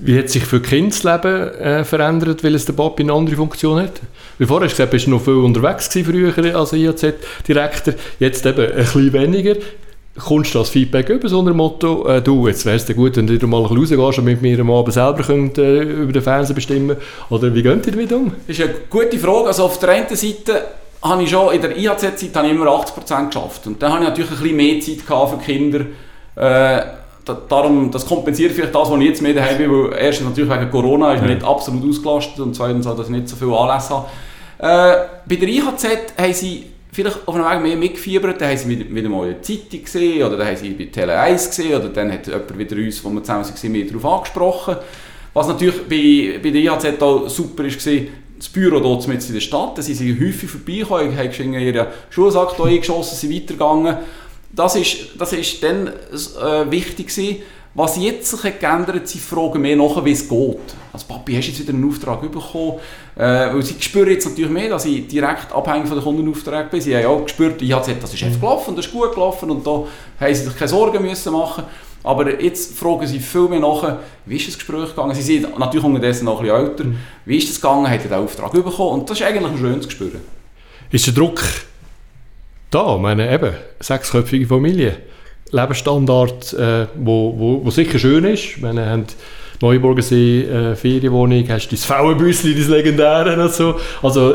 Wie 0.00 0.18
hat 0.18 0.30
sich 0.30 0.44
für 0.44 0.60
Kind 0.60 0.92
das 0.92 1.02
Leben 1.02 1.48
äh, 1.60 1.84
verändert, 1.84 2.42
weil 2.42 2.54
es 2.54 2.64
der 2.64 2.72
Papi 2.72 3.02
eine 3.02 3.12
andere 3.12 3.36
Funktion 3.36 3.82
hat? 3.82 4.00
Wie 4.38 4.46
vorher 4.46 4.66
hast 4.66 4.72
du 4.72 4.76
gesagt, 4.76 4.92
bist 4.92 5.06
du 5.06 5.10
noch 5.10 5.22
viel 5.22 5.34
unterwegs 5.34 5.88
früher 5.88 6.56
als 6.56 6.72
IAZ-Direktor, 6.72 7.94
jetzt 8.18 8.46
eben 8.46 8.72
ein 8.72 8.76
bisschen 8.76 9.12
weniger 9.12 9.56
kommst 10.20 10.54
du 10.54 10.58
das 10.58 10.70
Feedback 10.70 11.08
über 11.08 11.28
so 11.28 11.40
ein 11.40 11.56
Motto, 11.56 12.06
äh, 12.06 12.22
du, 12.22 12.46
jetzt 12.46 12.64
wäre 12.64 12.76
es 12.76 12.86
gut, 12.94 13.16
wenn 13.16 13.26
du 13.26 13.46
mal 13.46 13.62
rausgehst 13.62 14.18
und 14.18 14.24
mit 14.24 14.42
mir 14.42 14.60
am 14.60 14.70
Abend 14.70 14.94
selber 14.94 15.22
könnt, 15.22 15.58
äh, 15.58 15.82
über 15.82 16.12
den 16.12 16.22
Fernseher 16.22 16.54
bestimmen 16.54 16.96
Oder 17.28 17.54
wie 17.54 17.62
geht 17.62 17.86
ihr 17.86 17.92
damit 17.92 18.12
um? 18.12 18.32
Das 18.46 18.58
ist 18.58 18.64
eine 18.64 18.74
gute 18.88 19.18
Frage. 19.18 19.48
Also 19.48 19.64
auf 19.64 19.78
der 19.78 19.90
einen 19.90 20.16
Seite 20.16 20.64
habe 21.02 21.22
ich 21.22 21.30
schon 21.30 21.54
in 21.54 21.60
der 21.60 21.76
IHZ-Zeit 21.76 22.50
immer 22.50 22.66
80% 22.66 23.26
geschafft. 23.26 23.66
Und 23.66 23.82
dann 23.82 23.92
habe 23.92 24.04
ich 24.04 24.08
natürlich 24.10 24.30
ein 24.30 24.38
bisschen 24.38 24.56
mehr 24.56 24.80
Zeit 24.80 25.06
gehabt 25.06 25.30
für 25.30 25.52
Kinder. 25.52 25.80
Äh, 26.36 26.82
darum, 27.48 27.90
das 27.90 28.06
kompensiert 28.06 28.52
vielleicht 28.52 28.74
das, 28.74 28.90
was 28.90 29.00
ich 29.00 29.06
jetzt 29.06 29.22
mehr 29.22 29.34
daheim 29.34 29.58
bin, 29.58 29.70
weil 29.70 29.98
erstens 29.98 30.28
natürlich 30.28 30.50
wegen 30.50 30.70
Corona 30.70 31.14
ist 31.14 31.20
man 31.20 31.30
nicht 31.30 31.44
absolut 31.44 31.88
ausgelastet 31.88 32.40
und 32.40 32.54
zweitens 32.54 32.86
auch, 32.86 32.96
dass 32.96 33.06
ich 33.06 33.12
nicht 33.12 33.28
so 33.28 33.36
viele 33.36 33.56
Anlässe 33.56 33.90
habe. 33.94 34.06
Äh, 34.58 35.06
bei 35.26 35.36
der 35.36 35.48
IHZ 35.48 35.86
haben 36.18 36.34
sie 36.34 36.66
vielleicht 36.92 37.26
auf 37.26 37.34
einem 37.34 37.44
Weg 37.44 37.62
mehr 37.62 37.76
mitgefiebert, 37.76 38.40
dann 38.40 38.50
haben 38.50 38.58
sie 38.58 38.94
wieder 38.94 39.08
mal 39.08 39.28
in 39.28 39.34
der 39.34 39.42
Zeitung 39.42 39.84
gesehen 39.84 40.24
oder 40.24 40.36
dann 40.36 40.46
haben 40.46 40.56
sie 40.56 40.70
bei 40.70 40.84
Tele 40.84 41.18
1 41.18 41.50
gesehen 41.50 41.74
oder 41.78 41.88
dann 41.88 42.12
hat 42.12 42.26
jemand 42.26 42.58
wieder 42.58 42.76
uns, 42.76 43.04
wo 43.04 43.10
wir 43.10 43.22
zusammen 43.22 43.44
waren, 43.44 43.72
mehr 43.72 43.84
darauf 43.86 44.04
angesprochen. 44.04 44.76
Was 45.32 45.46
natürlich 45.46 45.82
bei, 45.88 46.40
bei 46.42 46.50
der 46.50 46.62
IHZ 46.62 47.00
auch 47.00 47.28
super 47.28 47.64
war, 47.64 47.70
das 48.40 48.48
Büro 48.48 48.80
dort 48.80 49.06
mit 49.06 49.26
in 49.26 49.34
der 49.34 49.40
Stadt, 49.40 49.76
da 49.76 49.82
sind 49.82 49.96
sie 49.96 50.18
häufig 50.18 50.50
vorbeigekommen, 50.50 51.16
haben 51.16 51.54
ihren 51.54 51.86
Schulsack 52.08 52.58
eingeschossen, 52.58 53.16
sind 53.16 53.34
weitergegangen. 53.34 53.98
Das 54.52 54.74
ist, 54.74 55.10
das 55.18 55.32
ist 55.34 55.62
dann 55.62 55.88
äh, 55.88 56.70
wichtig 56.70 57.08
gewesen. 57.08 57.36
Was 57.74 57.96
jetzt 57.96 58.28
sich 58.28 58.42
hat 58.42 58.58
geändert 58.58 59.06
sie 59.06 59.18
fragen 59.18 59.62
mehr 59.62 59.76
nach, 59.76 60.04
wie 60.04 60.10
es 60.10 60.28
geht. 60.28 60.58
Also 60.92 61.06
Papi, 61.06 61.34
hast 61.34 61.46
du 61.46 61.50
jetzt 61.52 61.60
wieder 61.60 61.72
einen 61.72 61.88
Auftrag 61.88 62.20
bekommen? 62.20 62.80
Äh, 63.16 63.54
weil 63.54 63.62
sie 63.62 63.76
spüren 63.78 64.10
jetzt 64.10 64.28
natürlich 64.28 64.50
mehr, 64.50 64.70
dass 64.70 64.84
ich 64.86 65.06
direkt 65.06 65.52
abhängig 65.52 65.86
von 65.86 65.96
den 65.96 66.04
Kundenaufträgen 66.04 66.68
bin. 66.68 66.80
Sie 66.80 66.96
haben 66.96 67.06
auch 67.06 67.22
gespürt, 67.22 67.62
ich 67.62 67.72
habe 67.72 67.84
gesagt, 67.84 68.02
das 68.02 68.12
ist 68.12 68.22
einfach 68.24 68.40
gelaufen, 68.40 68.74
das 68.74 68.86
ist 68.86 68.92
gut 68.92 69.14
gelaufen 69.14 69.50
und 69.50 69.64
da 69.64 69.84
haben 70.20 70.34
sie 70.34 70.44
sich 70.44 70.56
keine 70.56 70.68
Sorgen 70.68 71.02
müssen 71.02 71.32
machen 71.32 71.64
aber 72.02 72.40
jetzt 72.40 72.78
fragen 72.78 73.06
sie 73.06 73.18
viel 73.18 73.48
mehr 73.48 73.60
nach, 73.60 73.98
wie 74.24 74.36
ist 74.36 74.48
das 74.48 74.54
Gespräch 74.54 74.88
gegangen? 74.88 75.14
Sie 75.14 75.22
sind 75.22 75.58
natürlich 75.58 75.84
unterdessen 75.84 76.24
noch 76.24 76.40
ein 76.40 76.46
bisschen 76.46 76.66
älter. 76.66 76.84
Mhm. 76.84 76.98
Wie 77.26 77.36
ist 77.36 77.50
das 77.50 77.60
gegangen? 77.60 77.88
Hat 77.88 78.00
er 78.02 78.08
den 78.08 78.24
Auftrag 78.24 78.52
bekommen? 78.52 79.00
Und 79.00 79.10
das 79.10 79.20
ist 79.20 79.26
eigentlich 79.26 79.44
ein 79.44 79.58
schönes 79.58 79.86
Gespür. 79.86 80.12
Ist 80.90 81.06
der 81.06 81.14
Druck 81.14 81.42
da? 82.70 82.94
Ich 82.96 83.02
meine, 83.02 83.32
eben, 83.32 83.54
sechsköpfige 83.80 84.46
Familie. 84.46 84.96
Lebensstandard, 85.52 86.52
äh, 86.54 86.86
wo, 86.96 87.34
wo, 87.36 87.64
wo 87.64 87.70
sicher 87.70 87.98
schön 87.98 88.24
ist. 88.24 88.60
Wir 88.60 88.68
haben 88.68 89.06
Neuburgersee, 89.60 90.42
äh, 90.42 90.76
Ferienwohnung, 90.76 91.44
hast 91.48 91.68
du 91.68 91.76
das 91.76 91.84
Frauenbüssli, 91.84 92.54
das 92.54 92.68
legendäre 92.68 93.42
und 93.42 93.52
so. 93.52 93.74
Also, 94.02 94.34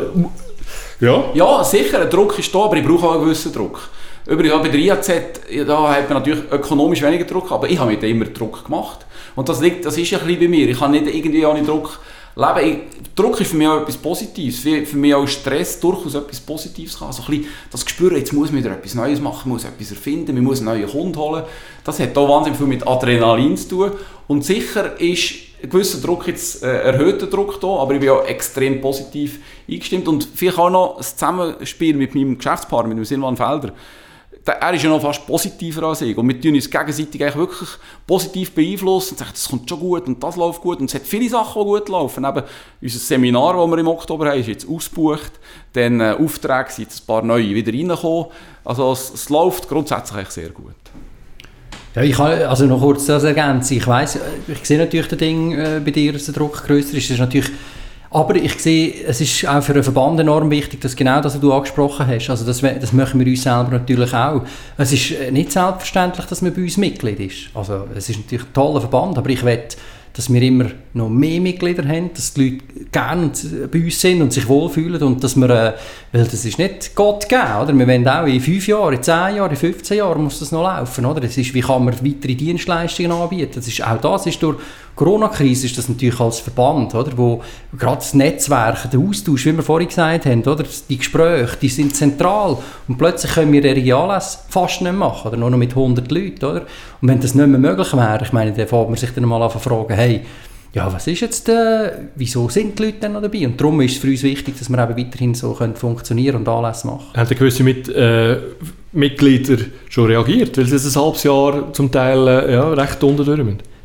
ja. 0.99 1.23
Ja, 1.33 1.63
sicher, 1.63 2.01
ein 2.01 2.09
Druck 2.09 2.37
ist 2.39 2.53
da, 2.53 2.59
aber 2.59 2.77
ich 2.77 2.85
brauche 2.85 3.07
auch 3.07 3.13
einen 3.15 3.23
gewissen 3.23 3.51
Druck. 3.51 3.89
Übrigens, 4.27 4.61
bei 4.61 4.69
der 4.69 4.79
IAZ, 4.79 5.11
da 5.67 5.93
hat 5.93 6.09
man 6.09 6.19
natürlich 6.19 6.43
ökonomisch 6.51 7.01
weniger 7.01 7.25
Druck, 7.25 7.51
aber 7.51 7.69
ich 7.69 7.77
habe 7.77 7.91
mir 7.91 8.01
immer 8.03 8.25
Druck 8.25 8.65
gemacht. 8.65 9.05
Und 9.35 9.49
das, 9.49 9.61
liegt, 9.61 9.85
das 9.85 9.97
ist 9.97 10.13
ein 10.13 10.19
bisschen 10.19 10.39
bei 10.39 10.47
mir. 10.47 10.69
Ich 10.69 10.79
habe 10.79 10.91
nicht 10.91 11.13
irgendwie 11.13 11.45
auch 11.45 11.57
Druck 11.63 11.99
Leben, 12.35 12.81
Druck 13.15 13.39
ist 13.39 13.51
für 13.51 13.55
mich 13.55 13.67
auch 13.67 13.81
etwas 13.81 13.95
Positives. 13.95 14.59
Für 14.59 14.97
mich 14.97 15.13
auch 15.13 15.25
Stress 15.25 15.79
durchaus 15.79 16.15
etwas 16.15 16.41
Positives 16.41 16.99
kann. 16.99 17.07
Also 17.07 17.23
ein 17.23 17.29
bisschen 17.29 17.47
das 17.71 17.85
Gespür, 17.85 18.17
jetzt 18.17 18.33
muss 18.33 18.51
man 18.51 18.61
wieder 18.61 18.73
etwas 18.73 18.93
Neues 18.93 19.21
machen, 19.21 19.49
muss 19.49 19.63
etwas 19.63 19.91
erfinden, 19.91 20.35
man 20.35 20.43
muss 20.43 20.59
einen 20.59 20.67
neuen 20.67 20.87
Kunden 20.87 21.17
holen. 21.17 21.43
Das 21.85 21.99
hat 21.99 22.17
auch 22.17 22.27
wahnsinnig 22.27 22.57
viel 22.57 22.67
mit 22.67 22.85
Adrenalin 22.85 23.55
zu 23.55 23.69
tun. 23.69 23.91
Und 24.27 24.43
sicher 24.43 24.99
ist 24.99 25.33
ein 25.63 25.69
gewisser 25.69 26.01
Druck 26.01 26.27
jetzt 26.27 26.61
äh, 26.61 26.81
erhöhter 26.81 27.27
Druck 27.27 27.61
da, 27.61 27.67
aber 27.67 27.93
ich 27.93 28.01
bin 28.01 28.09
auch 28.09 28.25
extrem 28.25 28.81
positiv 28.81 29.39
eingestimmt. 29.69 30.09
Und 30.09 30.27
vielleicht 30.35 30.57
auch 30.57 30.69
noch 30.69 30.97
das 30.97 31.15
Zusammenspiel 31.15 31.95
mit 31.95 32.15
meinem 32.15 32.37
Geschäftspartner, 32.37 32.89
mit 32.89 32.97
dem 32.97 33.05
Silvan 33.05 33.37
Felder 33.37 33.71
er 34.53 34.73
ist 34.73 34.83
ja 34.83 34.89
noch 34.89 35.01
fast 35.01 35.25
positiver 35.25 35.83
als 35.83 36.01
ich. 36.01 36.15
Und 36.15 36.27
wir 36.27 36.39
tun 36.39 36.53
uns 36.53 36.69
gegenseitig 36.69 37.21
eigentlich 37.21 37.35
wirklich 37.35 37.69
positiv 38.05 38.51
beeinflussen 38.51 39.13
und 39.13 39.19
sagen, 39.19 39.31
das 39.33 39.49
kommt 39.49 39.69
schon 39.69 39.79
gut 39.79 40.07
und 40.07 40.23
das 40.23 40.35
läuft 40.35 40.61
gut. 40.61 40.79
Und 40.79 40.85
es 40.85 40.93
hat 40.93 41.01
viele 41.03 41.29
Sachen, 41.29 41.61
die 41.61 41.65
gut 41.65 41.89
laufen. 41.89 42.25
Eben 42.25 42.43
unser 42.81 42.99
Seminar, 42.99 43.53
das 43.55 43.67
wir 43.67 43.77
im 43.79 43.87
Oktober 43.87 44.29
haben, 44.29 44.39
ist 44.39 44.47
jetzt 44.47 44.69
ausgebucht. 44.69 45.31
Dann 45.73 45.99
äh, 45.99 46.15
Aufträge 46.19 46.69
sind 46.69 46.89
ein 46.89 47.05
paar 47.07 47.23
neue 47.23 47.55
wieder 47.55 47.73
reingekommen. 47.73 48.27
Also 48.63 48.91
es, 48.91 49.13
es 49.13 49.29
läuft 49.29 49.67
grundsätzlich 49.67 50.29
sehr 50.29 50.49
gut. 50.49 50.75
Ja, 51.95 52.01
ich 52.01 52.15
kann 52.15 52.41
also 52.43 52.65
noch 52.65 52.79
kurz 52.81 53.05
das 53.05 53.23
ergänzen. 53.23 53.77
Ich 53.77 53.87
weiss, 53.87 54.19
ich 54.47 54.65
sehe 54.65 54.77
natürlich 54.77 55.07
das 55.07 55.17
Ding 55.17 55.53
äh, 55.53 55.81
bei 55.83 55.91
dir, 55.91 56.13
dass 56.13 56.25
der 56.25 56.33
Druck 56.33 56.65
grösser 56.65 56.97
ist. 56.97 57.09
Das 57.09 57.11
ist 57.11 57.19
natürlich 57.19 57.49
aber 58.15 58.35
ich 58.35 58.57
sehe, 58.59 58.93
es 59.05 59.19
ist 59.19 59.45
auch 59.45 59.61
für 59.61 59.73
einen 59.73 59.83
Verband 59.83 60.17
enorm 60.21 60.49
wichtig, 60.49 60.79
dass 60.79 60.95
genau 60.95 61.19
das, 61.19 61.33
was 61.33 61.41
du 61.41 61.51
angesprochen 61.51 62.07
hast, 62.07 62.29
also 62.29 62.45
das, 62.45 62.61
das 62.61 62.93
machen 62.93 63.19
wir 63.19 63.27
uns 63.27 63.43
selber 63.43 63.71
natürlich 63.71 64.13
auch. 64.13 64.41
Es 64.77 64.93
ist 64.93 65.31
nicht 65.33 65.51
selbstverständlich, 65.51 66.25
dass 66.25 66.41
man 66.41 66.53
bei 66.53 66.61
uns 66.61 66.77
Mitglied 66.77 67.19
ist. 67.19 67.49
Also 67.53 67.87
es 67.93 68.09
ist 68.09 68.19
natürlich 68.19 68.45
ein 68.45 68.53
toller 68.53 68.79
Verband, 68.79 69.17
aber 69.17 69.29
ich 69.29 69.43
will 69.43 69.59
dass 70.15 70.31
wir 70.31 70.41
immer 70.41 70.67
noch 70.93 71.09
mehr 71.09 71.41
Mitglieder 71.41 71.85
haben, 71.85 72.11
dass 72.13 72.33
die 72.33 72.51
Leute 72.51 72.85
gerne 72.89 73.31
bei 73.69 73.83
uns 73.83 73.99
sind 73.99 74.21
und 74.21 74.31
sich 74.31 74.47
wohlfühlen 74.47 75.03
und 75.03 75.21
dass 75.21 75.35
wir, 75.35 75.49
äh, 75.49 75.73
weil 76.13 76.23
das 76.23 76.45
ist 76.45 76.57
nicht 76.57 76.95
Gott 76.95 77.27
geben, 77.27 77.41
oder? 77.61 77.77
Wir 77.77 77.85
wollen 77.85 78.07
auch 78.07 78.25
in 78.25 78.39
fünf 78.39 78.65
Jahren, 78.65 78.93
in 78.93 79.03
zehn 79.03 79.35
Jahren, 79.35 79.51
in 79.51 79.57
15 79.57 79.97
Jahren 79.97 80.23
muss 80.23 80.39
das 80.39 80.53
noch 80.53 80.63
laufen, 80.63 81.05
oder? 81.05 81.19
Das 81.19 81.37
ist, 81.37 81.53
wie 81.53 81.59
kann 81.59 81.83
man 81.83 81.93
weitere 81.93 82.33
Dienstleistungen 82.33 83.11
anbieten? 83.11 83.51
Das 83.55 83.67
ist, 83.67 83.85
auch 83.85 83.99
das 83.99 84.25
ist 84.25 84.41
durch 84.41 84.57
Corona-Krise 84.95 85.65
ist 85.65 85.77
das 85.77 85.89
natürlich 85.89 86.19
als 86.19 86.39
Verband, 86.39 86.95
oder? 86.95 87.17
Wo 87.17 87.41
gerade 87.77 87.97
das 87.97 88.13
Netzwerk, 88.13 88.89
der 88.89 88.99
Austausch, 88.99 89.45
wie 89.45 89.55
wir 89.55 89.63
vorhin 89.63 89.89
gesagt 89.89 90.25
haben, 90.25 90.41
oder? 90.43 90.63
Die 90.89 90.97
Gespräche, 90.97 91.57
die 91.61 91.69
sind 91.69 91.95
zentral 91.95 92.57
und 92.87 92.97
plötzlich 92.97 93.33
können 93.33 93.51
wir 93.51 93.63
ihre 93.63 93.97
Anlässe 93.97 94.39
fast 94.49 94.81
nicht 94.81 94.95
machen, 94.95 95.27
oder? 95.27 95.37
Nur 95.37 95.49
noch 95.49 95.57
mit 95.57 95.71
100 95.71 96.09
Leuten, 96.11 96.45
oder? 96.45 96.61
Und 97.01 97.09
wenn 97.09 97.19
das 97.19 97.35
nicht 97.35 97.47
mehr 97.47 97.59
möglich 97.59 97.93
wäre, 97.93 98.23
ich 98.23 98.31
meine, 98.31 98.53
dann 98.53 98.67
fängt 98.67 98.89
man 98.89 98.97
sich 98.97 99.11
dann 99.11 99.25
mal 99.25 99.41
an 99.41 99.51
zu 99.51 99.59
fragen, 99.59 99.93
hey, 99.93 100.21
ja, 100.73 100.91
was 100.91 101.07
ist 101.07 101.21
jetzt, 101.21 101.47
äh, 101.47 101.91
wieso 102.15 102.49
sind 102.49 102.77
die 102.77 102.83
Leute 102.83 102.97
dann 102.99 103.13
noch 103.13 103.21
dabei? 103.21 103.45
Und 103.45 103.59
darum 103.59 103.79
ist 103.79 103.93
es 103.93 103.97
für 103.97 104.09
uns 104.09 104.23
wichtig, 104.23 104.59
dass 104.59 104.69
wir 104.69 104.77
eben 104.77 104.97
weiterhin 104.97 105.33
so 105.33 105.53
können 105.53 105.75
funktionieren 105.75 106.35
und 106.35 106.49
Anlässe 106.49 106.87
machen. 106.87 107.07
Haben 107.15 107.29
gewisse 107.29 107.63
mit, 107.63 107.87
äh, 107.87 108.37
Mitglieder 108.91 109.57
schon 109.89 110.07
reagiert, 110.07 110.57
weil 110.57 110.65
sie 110.65 110.75
ein 110.75 111.01
halbes 111.01 111.23
Jahr 111.23 111.73
zum 111.73 111.91
Teil 111.91 112.27
äh, 112.27 112.53
ja, 112.53 112.73
recht 112.73 113.01
unten 113.03 113.25
durch 113.25 113.39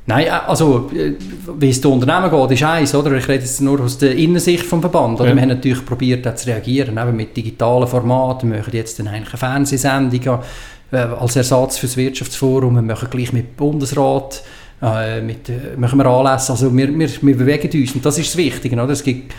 Nein, 0.07 0.27
äh, 0.27 0.31
also 0.31 0.91
äh, 0.95 1.15
wie 1.59 1.71
es 1.71 1.81
den 1.81 1.93
Unternehmen 1.93 2.31
geht, 2.31 2.59
ist 2.59 2.67
eins, 2.67 2.95
oder? 2.95 3.13
Ich 3.13 3.29
rede 3.29 3.45
jetzt 3.45 3.61
nur 3.61 3.81
aus 3.81 3.99
der 3.99 4.17
Innensicht 4.17 4.65
vom 4.65 4.81
Verband. 4.81 5.21
Oder? 5.21 5.31
Ja. 5.31 5.35
Wir 5.35 5.43
haben 5.43 5.49
natürlich 5.49 5.85
probiert, 5.85 6.39
zu 6.39 6.49
reagieren, 6.49 6.99
eben 6.99 7.17
mit 7.17 7.37
digitalen 7.37 7.87
Formaten. 7.87 8.51
Wir 8.51 8.59
machen 8.59 8.73
jetzt 8.75 8.99
dann 8.99 9.09
eigentlich 9.09 9.31
eine 9.31 9.39
Fernsehsendung 9.39 10.41
äh, 10.93 10.97
als 10.97 11.37
Ersatz 11.37 11.79
für 11.79 11.87
das 11.87 11.97
Wirtschaftsforum. 11.97 12.75
Wir 12.75 12.83
machen 12.83 13.09
gleich 13.11 13.33
mit 13.33 13.51
dem 13.51 13.57
Bundesrat 13.57 14.43
äh, 14.83 15.21
mit, 15.21 15.51
machen 15.79 15.99
wir 15.99 16.07
Anlässe. 16.07 16.53
Also 16.53 16.75
wir, 16.75 16.99
wir, 16.99 17.09
wir 17.23 17.37
bewegen 17.37 17.81
uns 17.81 17.95
und 17.95 18.05
das 18.05 18.19
ist 18.19 18.31
das 18.31 18.37
Wichtige. 18.37 18.77
Oder? 18.77 18.91
Es 18.91 19.05
gibt, 19.05 19.33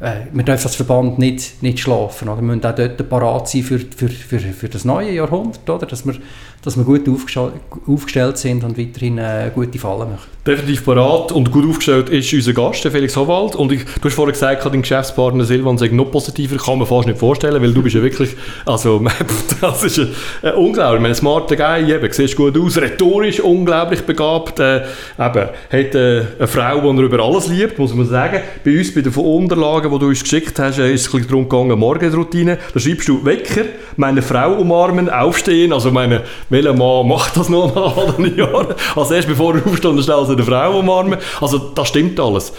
äh, 0.00 0.26
wir 0.32 0.44
dürfen 0.44 0.66
als 0.66 0.76
Verband 0.76 1.18
nicht, 1.18 1.62
nicht 1.62 1.80
schlafen. 1.80 2.28
Oder? 2.28 2.38
Wir 2.38 2.54
müssen 2.54 2.64
auch 2.64 2.74
dort 2.74 3.08
parat 3.08 3.48
sein 3.48 3.62
für, 3.62 3.78
für, 3.78 4.08
für, 4.08 4.40
für 4.40 4.68
das 4.68 4.84
neue 4.84 5.12
Jahrhundert, 5.12 5.68
oder? 5.68 5.86
Dass, 5.86 6.06
wir, 6.06 6.14
dass 6.62 6.76
wir 6.76 6.84
gut 6.84 7.08
aufgestellt 7.08 8.38
sind 8.38 8.64
und 8.64 8.78
weiterhin 8.78 9.18
äh, 9.18 9.50
gute 9.54 9.78
Fallen 9.78 10.10
machen. 10.10 10.36
Definitiv 10.46 10.84
parat 10.84 11.32
und 11.32 11.50
gut 11.50 11.68
aufgestellt 11.68 12.08
ist 12.08 12.32
unser 12.32 12.52
Gast, 12.52 12.82
Felix 12.82 13.16
Howald. 13.16 13.56
Und 13.56 13.72
ich, 13.72 13.84
du 13.84 14.04
hast 14.04 14.14
vorhin 14.14 14.32
gesagt, 14.32 14.64
dein 14.64 14.82
Geschäftspartner 14.82 15.44
Silvan 15.44 15.76
sei 15.76 15.88
noch 15.88 16.12
positiver. 16.12 16.56
Kann 16.56 16.78
man 16.78 16.86
fast 16.86 17.08
nicht 17.08 17.18
vorstellen, 17.18 17.60
weil 17.60 17.72
du 17.72 17.82
bist 17.82 17.96
ja 17.96 18.02
wirklich, 18.02 18.36
also 18.64 19.04
das 19.60 19.82
ist 19.82 19.98
ein 20.42 20.54
unglaublich. 20.54 21.04
Ein 21.04 21.14
smarter 21.16 21.56
Guy, 21.56 21.92
eben, 21.92 22.12
siehst 22.12 22.36
gut 22.36 22.56
aus, 22.56 22.76
rhetorisch 22.76 23.40
unglaublich 23.40 24.02
begabt. 24.02 24.60
Äh, 24.60 24.82
eben, 25.18 25.48
hat 25.68 25.94
äh, 25.96 26.24
eine 26.38 26.46
Frau, 26.46 26.80
die 26.80 26.98
er 26.98 27.04
über 27.04 27.24
alles 27.24 27.48
liebt, 27.48 27.78
muss 27.80 27.92
man 27.92 28.06
sagen. 28.06 28.40
Bei 28.64 28.78
uns, 28.78 28.94
bei 28.94 29.00
den 29.00 29.12
Unterlagen, 29.12 29.90
die 29.90 29.98
du 29.98 30.06
uns 30.06 30.22
geschickt 30.22 30.60
hast, 30.60 30.78
äh, 30.78 30.92
ist 30.92 31.12
es 31.12 31.26
darum 31.26 31.48
gegangen, 31.48 31.76
Morgenroutine. 31.76 32.58
Da 32.72 32.78
schreibst 32.78 33.08
du 33.08 33.24
Wecker, 33.24 33.64
meine 33.96 34.22
Frau 34.22 34.54
umarmen, 34.54 35.10
aufstehen. 35.10 35.72
Also 35.72 35.90
meine, 35.90 36.22
welcher 36.48 36.74
Mann 36.74 37.08
macht 37.08 37.36
das 37.36 37.48
noch 37.48 37.74
nach 37.74 37.96
all 37.96 38.12
den 38.12 38.36
Jahren? 38.36 38.74
Also 38.94 39.14
erst 39.14 39.28
bevor 39.28 39.54
er 39.54 39.66
aufsteht, 39.66 40.04
schnell 40.04 40.24
eine 40.24 40.42
Frau 40.42 40.78
umarmen. 40.78 41.18
Also 41.40 41.58
das 41.58 41.88
stimmt 41.88 42.18
alles. 42.20 42.52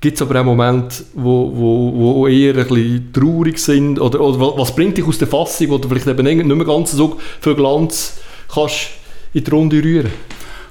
Gibt 0.00 0.16
es 0.16 0.22
aber 0.22 0.40
auch 0.40 0.44
Momente, 0.44 1.04
wo, 1.14 1.52
wo, 1.54 1.92
wo 1.94 2.26
eher 2.26 2.56
ein 2.56 2.66
bisschen 2.66 3.12
traurig 3.12 3.58
sind? 3.58 4.00
Oder, 4.00 4.20
oder 4.20 4.56
was 4.56 4.74
bringt 4.74 4.96
dich 4.96 5.06
aus 5.06 5.18
der 5.18 5.28
Fassung, 5.28 5.68
wo 5.70 5.78
du 5.78 5.88
vielleicht 5.88 6.06
eben 6.06 6.24
nicht 6.24 6.44
mehr 6.44 6.66
ganz 6.66 6.92
so 6.92 7.18
viel 7.40 7.54
Glanz 7.54 8.18
kannst 8.52 8.88
in 9.34 9.44
die 9.44 9.50
Runde 9.50 9.82
rühren 9.82 10.10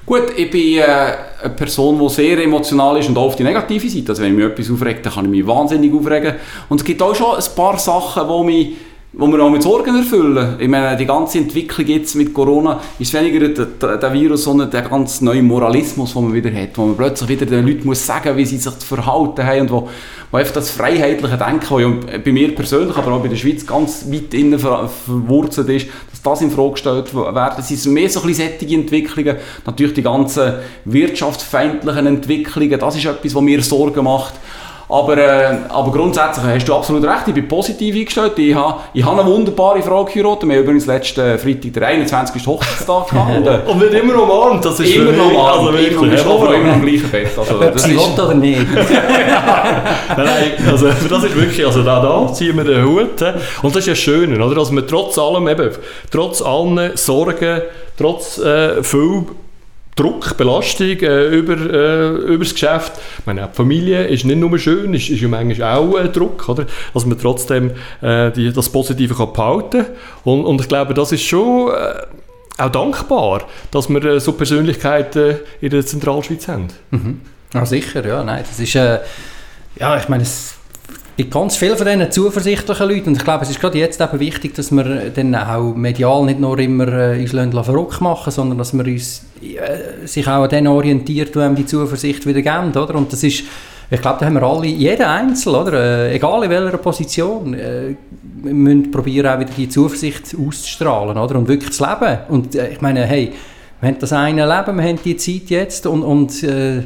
Gut, 0.04 0.32
ich 0.36 0.50
bin 0.50 0.78
äh, 0.78 0.82
eine 0.82 1.54
Person, 1.54 2.00
die 2.00 2.08
sehr 2.08 2.42
emotional 2.42 2.98
ist 2.98 3.08
und 3.08 3.16
auf 3.16 3.36
die 3.36 3.44
negative 3.44 3.88
Seite. 3.88 4.08
Also 4.08 4.22
wenn 4.24 4.34
mich 4.34 4.44
etwas 4.44 4.68
aufregt, 4.68 5.06
dann 5.06 5.12
kann 5.12 5.24
ich 5.26 5.30
mich 5.30 5.46
wahnsinnig 5.46 5.94
aufregen. 5.94 6.34
Und 6.68 6.80
es 6.80 6.84
gibt 6.84 7.00
auch 7.00 7.14
schon 7.14 7.36
ein 7.36 7.54
paar 7.54 7.78
Sachen, 7.78 8.26
die 8.26 8.44
mich 8.44 8.76
wo 9.12 9.26
wir 9.26 9.42
auch 9.42 9.50
mit 9.50 9.62
Sorgen 9.62 9.96
erfüllen. 9.96 10.56
Ich 10.60 10.68
meine, 10.68 10.96
die 10.96 11.04
ganze 11.04 11.38
Entwicklung 11.38 11.86
jetzt 11.88 12.14
mit 12.14 12.32
Corona 12.32 12.80
ist 12.98 13.12
weniger 13.12 13.48
der, 13.48 13.96
der, 13.96 14.12
Virus, 14.12 14.44
sondern 14.44 14.70
der 14.70 14.82
ganz 14.82 15.20
neue 15.20 15.42
Moralismus, 15.42 16.12
den 16.12 16.24
man 16.24 16.34
wieder 16.34 16.52
hat, 16.52 16.78
wo 16.78 16.86
man 16.86 16.96
plötzlich 16.96 17.28
wieder 17.28 17.46
den 17.46 17.66
Leuten 17.66 17.86
muss 17.86 18.06
sagen, 18.06 18.36
wie 18.36 18.44
sie 18.44 18.58
sich 18.58 18.78
zu 18.78 18.86
verhalten 18.86 19.44
haben 19.44 19.62
und 19.62 19.70
wo, 19.72 19.88
wo 20.30 20.36
einfach 20.36 20.54
das 20.54 20.70
freiheitliche 20.70 21.36
Denken, 21.36 21.80
ja 21.80 22.18
bei 22.18 22.30
mir 22.30 22.54
persönlich, 22.54 22.96
aber 22.96 23.12
auch 23.12 23.20
bei 23.20 23.26
der 23.26 23.36
Schweiz 23.36 23.66
ganz 23.66 24.06
weit 24.08 24.32
innen 24.32 24.60
ver 24.60 24.88
verwurzelt 24.88 25.68
ist, 25.70 25.88
dass 26.12 26.22
das 26.22 26.42
in 26.42 26.52
Frage 26.52 26.72
gestellt 26.72 27.12
wird. 27.12 27.58
Es 27.58 27.68
sind 27.68 27.92
mehr 27.92 28.08
so 28.08 28.20
ein 28.20 28.28
bisschen 28.28 28.52
Entwicklungen, 28.60 29.36
natürlich 29.66 29.94
die 29.94 30.02
ganzen 30.02 30.54
wirtschaftsfeindlichen 30.84 32.06
Entwicklungen, 32.06 32.78
das 32.78 32.94
ist 32.94 33.06
etwas, 33.06 33.34
was 33.34 33.42
mir 33.42 33.60
Sorgen 33.60 34.04
macht. 34.04 34.34
Aber, 34.90 35.16
äh, 35.16 35.56
aber 35.68 35.92
grundsätzlich 35.92 36.44
hast 36.44 36.68
du 36.68 36.74
absolut 36.74 37.04
recht, 37.04 37.28
ich 37.28 37.34
bin 37.34 37.46
positiv 37.46 37.94
eingestellt. 37.94 38.32
Ich 38.38 38.54
habe, 38.54 38.80
ich 38.92 39.04
habe 39.04 39.20
eine 39.20 39.30
wunderbare 39.30 39.80
Frau 39.82 40.04
geheiratet. 40.04 40.48
Wir 40.48 40.56
haben 40.56 40.62
übrigens 40.64 40.86
letzten 40.86 41.38
Freitag, 41.38 41.72
der 41.74 41.86
21. 41.86 42.46
Hochzeitstag 42.46 43.08
gehabt. 43.08 43.30
Und, 43.36 43.46
äh, 43.46 43.60
und 43.66 43.80
wird 43.80 43.94
immer 43.94 44.14
noch 44.14 44.22
umarmt, 44.24 44.64
das 44.64 44.80
ist 44.80 44.94
Immer 44.96 45.12
noch 45.12 45.30
umarmt, 45.30 45.58
also 45.58 45.72
wirklich, 45.72 45.98
und 45.98 46.12
ich 46.12 46.20
schlafe 46.20 46.54
immer 46.54 46.72
am 46.72 46.82
gleichen 46.82 47.10
Bett. 47.10 47.28
Also, 47.38 47.58
das 47.60 47.86
ist, 47.86 48.18
oder 48.18 48.34
nicht? 48.34 48.66
Nein, 48.74 50.52
also 50.68 50.86
das 51.08 51.24
ist 51.24 51.36
wirklich, 51.36 51.64
also 51.64 51.82
da, 51.82 52.00
da 52.00 52.32
ziehen 52.32 52.56
wir 52.56 52.64
den 52.64 52.84
Hut. 52.84 53.22
Und 53.62 53.74
das 53.74 53.76
ist 53.76 53.86
ja 53.86 53.94
schön, 53.94 54.40
oder? 54.40 54.54
dass 54.54 54.72
wir 54.72 54.86
trotz 54.86 55.18
allem, 55.18 55.48
eben, 55.48 55.70
trotz 56.10 56.42
allen 56.42 56.96
Sorgen, 56.96 57.62
trotz 57.96 58.38
äh, 58.38 58.82
viel 58.82 59.26
Druck, 60.00 60.36
Belastung 60.36 60.98
äh, 61.00 61.28
über, 61.28 61.54
äh, 61.54 62.08
über 62.34 62.44
das 62.44 62.54
Geschäft. 62.54 62.92
Ich 63.18 63.26
meine, 63.26 63.48
die 63.50 63.56
Familie 63.56 64.06
ist 64.06 64.24
nicht 64.24 64.38
nur 64.38 64.58
schön, 64.58 64.94
ist, 64.94 65.10
ist 65.10 65.20
ja 65.20 65.28
manchmal 65.28 65.76
auch 65.76 65.98
äh, 65.98 66.08
Druck, 66.08 66.48
oder? 66.48 66.66
dass 66.94 67.04
man 67.04 67.18
trotzdem 67.18 67.72
äh, 68.00 68.30
die, 68.30 68.52
das 68.52 68.70
Positive 68.70 69.14
kann 69.14 69.32
behalten 69.32 69.84
kann. 69.84 69.94
Und, 70.24 70.44
und 70.44 70.60
ich 70.60 70.68
glaube, 70.68 70.94
das 70.94 71.12
ist 71.12 71.24
schon 71.24 71.70
äh, 71.70 72.62
auch 72.62 72.70
dankbar, 72.70 73.42
dass 73.70 73.88
wir 73.88 74.02
äh, 74.04 74.20
so 74.20 74.32
Persönlichkeiten 74.32 75.36
in 75.60 75.70
der 75.70 75.84
Zentralschweiz 75.84 76.48
haben. 76.48 76.68
Mhm. 76.90 77.20
Ja, 77.52 77.66
sicher, 77.66 78.06
ja. 78.06 78.24
Nein, 78.24 78.44
das 78.48 78.58
ist, 78.58 78.74
ja, 78.74 79.00
ich 79.96 80.08
meine, 80.08 80.22
es 80.22 80.59
gibt 81.20 81.34
ganz 81.34 81.56
viele 81.56 81.76
von 81.76 81.86
diesen 81.86 82.10
zuversichtlichen 82.10 82.88
Leuten 82.88 83.08
und 83.10 83.16
ich 83.18 83.24
glaube, 83.24 83.44
es 83.44 83.50
ist 83.50 83.60
gerade 83.60 83.76
jetzt 83.76 84.00
eben 84.00 84.20
wichtig, 84.20 84.54
dass 84.54 84.70
wir 84.70 85.10
dann 85.10 85.34
auch 85.34 85.74
medial 85.74 86.24
nicht 86.24 86.40
nur 86.40 86.58
immer 86.58 86.88
äh, 86.88 87.20
uns 87.20 87.66
verrückt 87.66 88.00
machen, 88.00 88.30
sondern 88.30 88.56
dass 88.56 88.72
wir 88.72 88.86
uns 88.86 89.26
äh, 89.42 90.06
sich 90.06 90.26
auch 90.26 90.44
an 90.44 90.48
denen 90.48 90.68
orientiert, 90.68 91.34
die 91.34 91.38
einem 91.40 91.56
die 91.56 91.66
Zuversicht 91.66 92.26
wieder 92.26 92.40
geben, 92.40 92.70
oder? 92.70 92.94
Und 92.94 93.12
das 93.12 93.22
ist, 93.22 93.44
ich 93.90 94.00
glaube, 94.00 94.16
da 94.20 94.24
haben 94.24 94.32
wir 94.32 94.42
alle, 94.42 94.66
jeder 94.66 95.10
Einzel, 95.10 95.54
oder? 95.54 95.74
Äh, 95.74 96.14
egal 96.14 96.42
in 96.44 96.48
welcher 96.48 96.78
Position, 96.78 97.52
äh, 97.52 97.94
müssen 98.42 98.90
probieren, 98.90 99.26
auch 99.26 99.40
wieder 99.40 99.50
die 99.54 99.68
Zuversicht 99.68 100.34
auszustrahlen, 100.34 101.18
oder? 101.18 101.36
Und 101.36 101.48
wirklich 101.48 101.72
zu 101.72 101.84
leben. 101.84 102.18
Und 102.30 102.54
äh, 102.54 102.70
ich 102.70 102.80
meine, 102.80 103.04
hey, 103.04 103.32
wir 103.80 103.88
haben 103.90 103.98
das 103.98 104.14
eine 104.14 104.46
Leben, 104.46 104.78
wir 104.78 104.84
haben 104.84 104.98
die 105.04 105.18
Zeit 105.18 105.50
jetzt 105.50 105.86
und, 105.86 106.02
und 106.02 106.42
äh, 106.44 106.84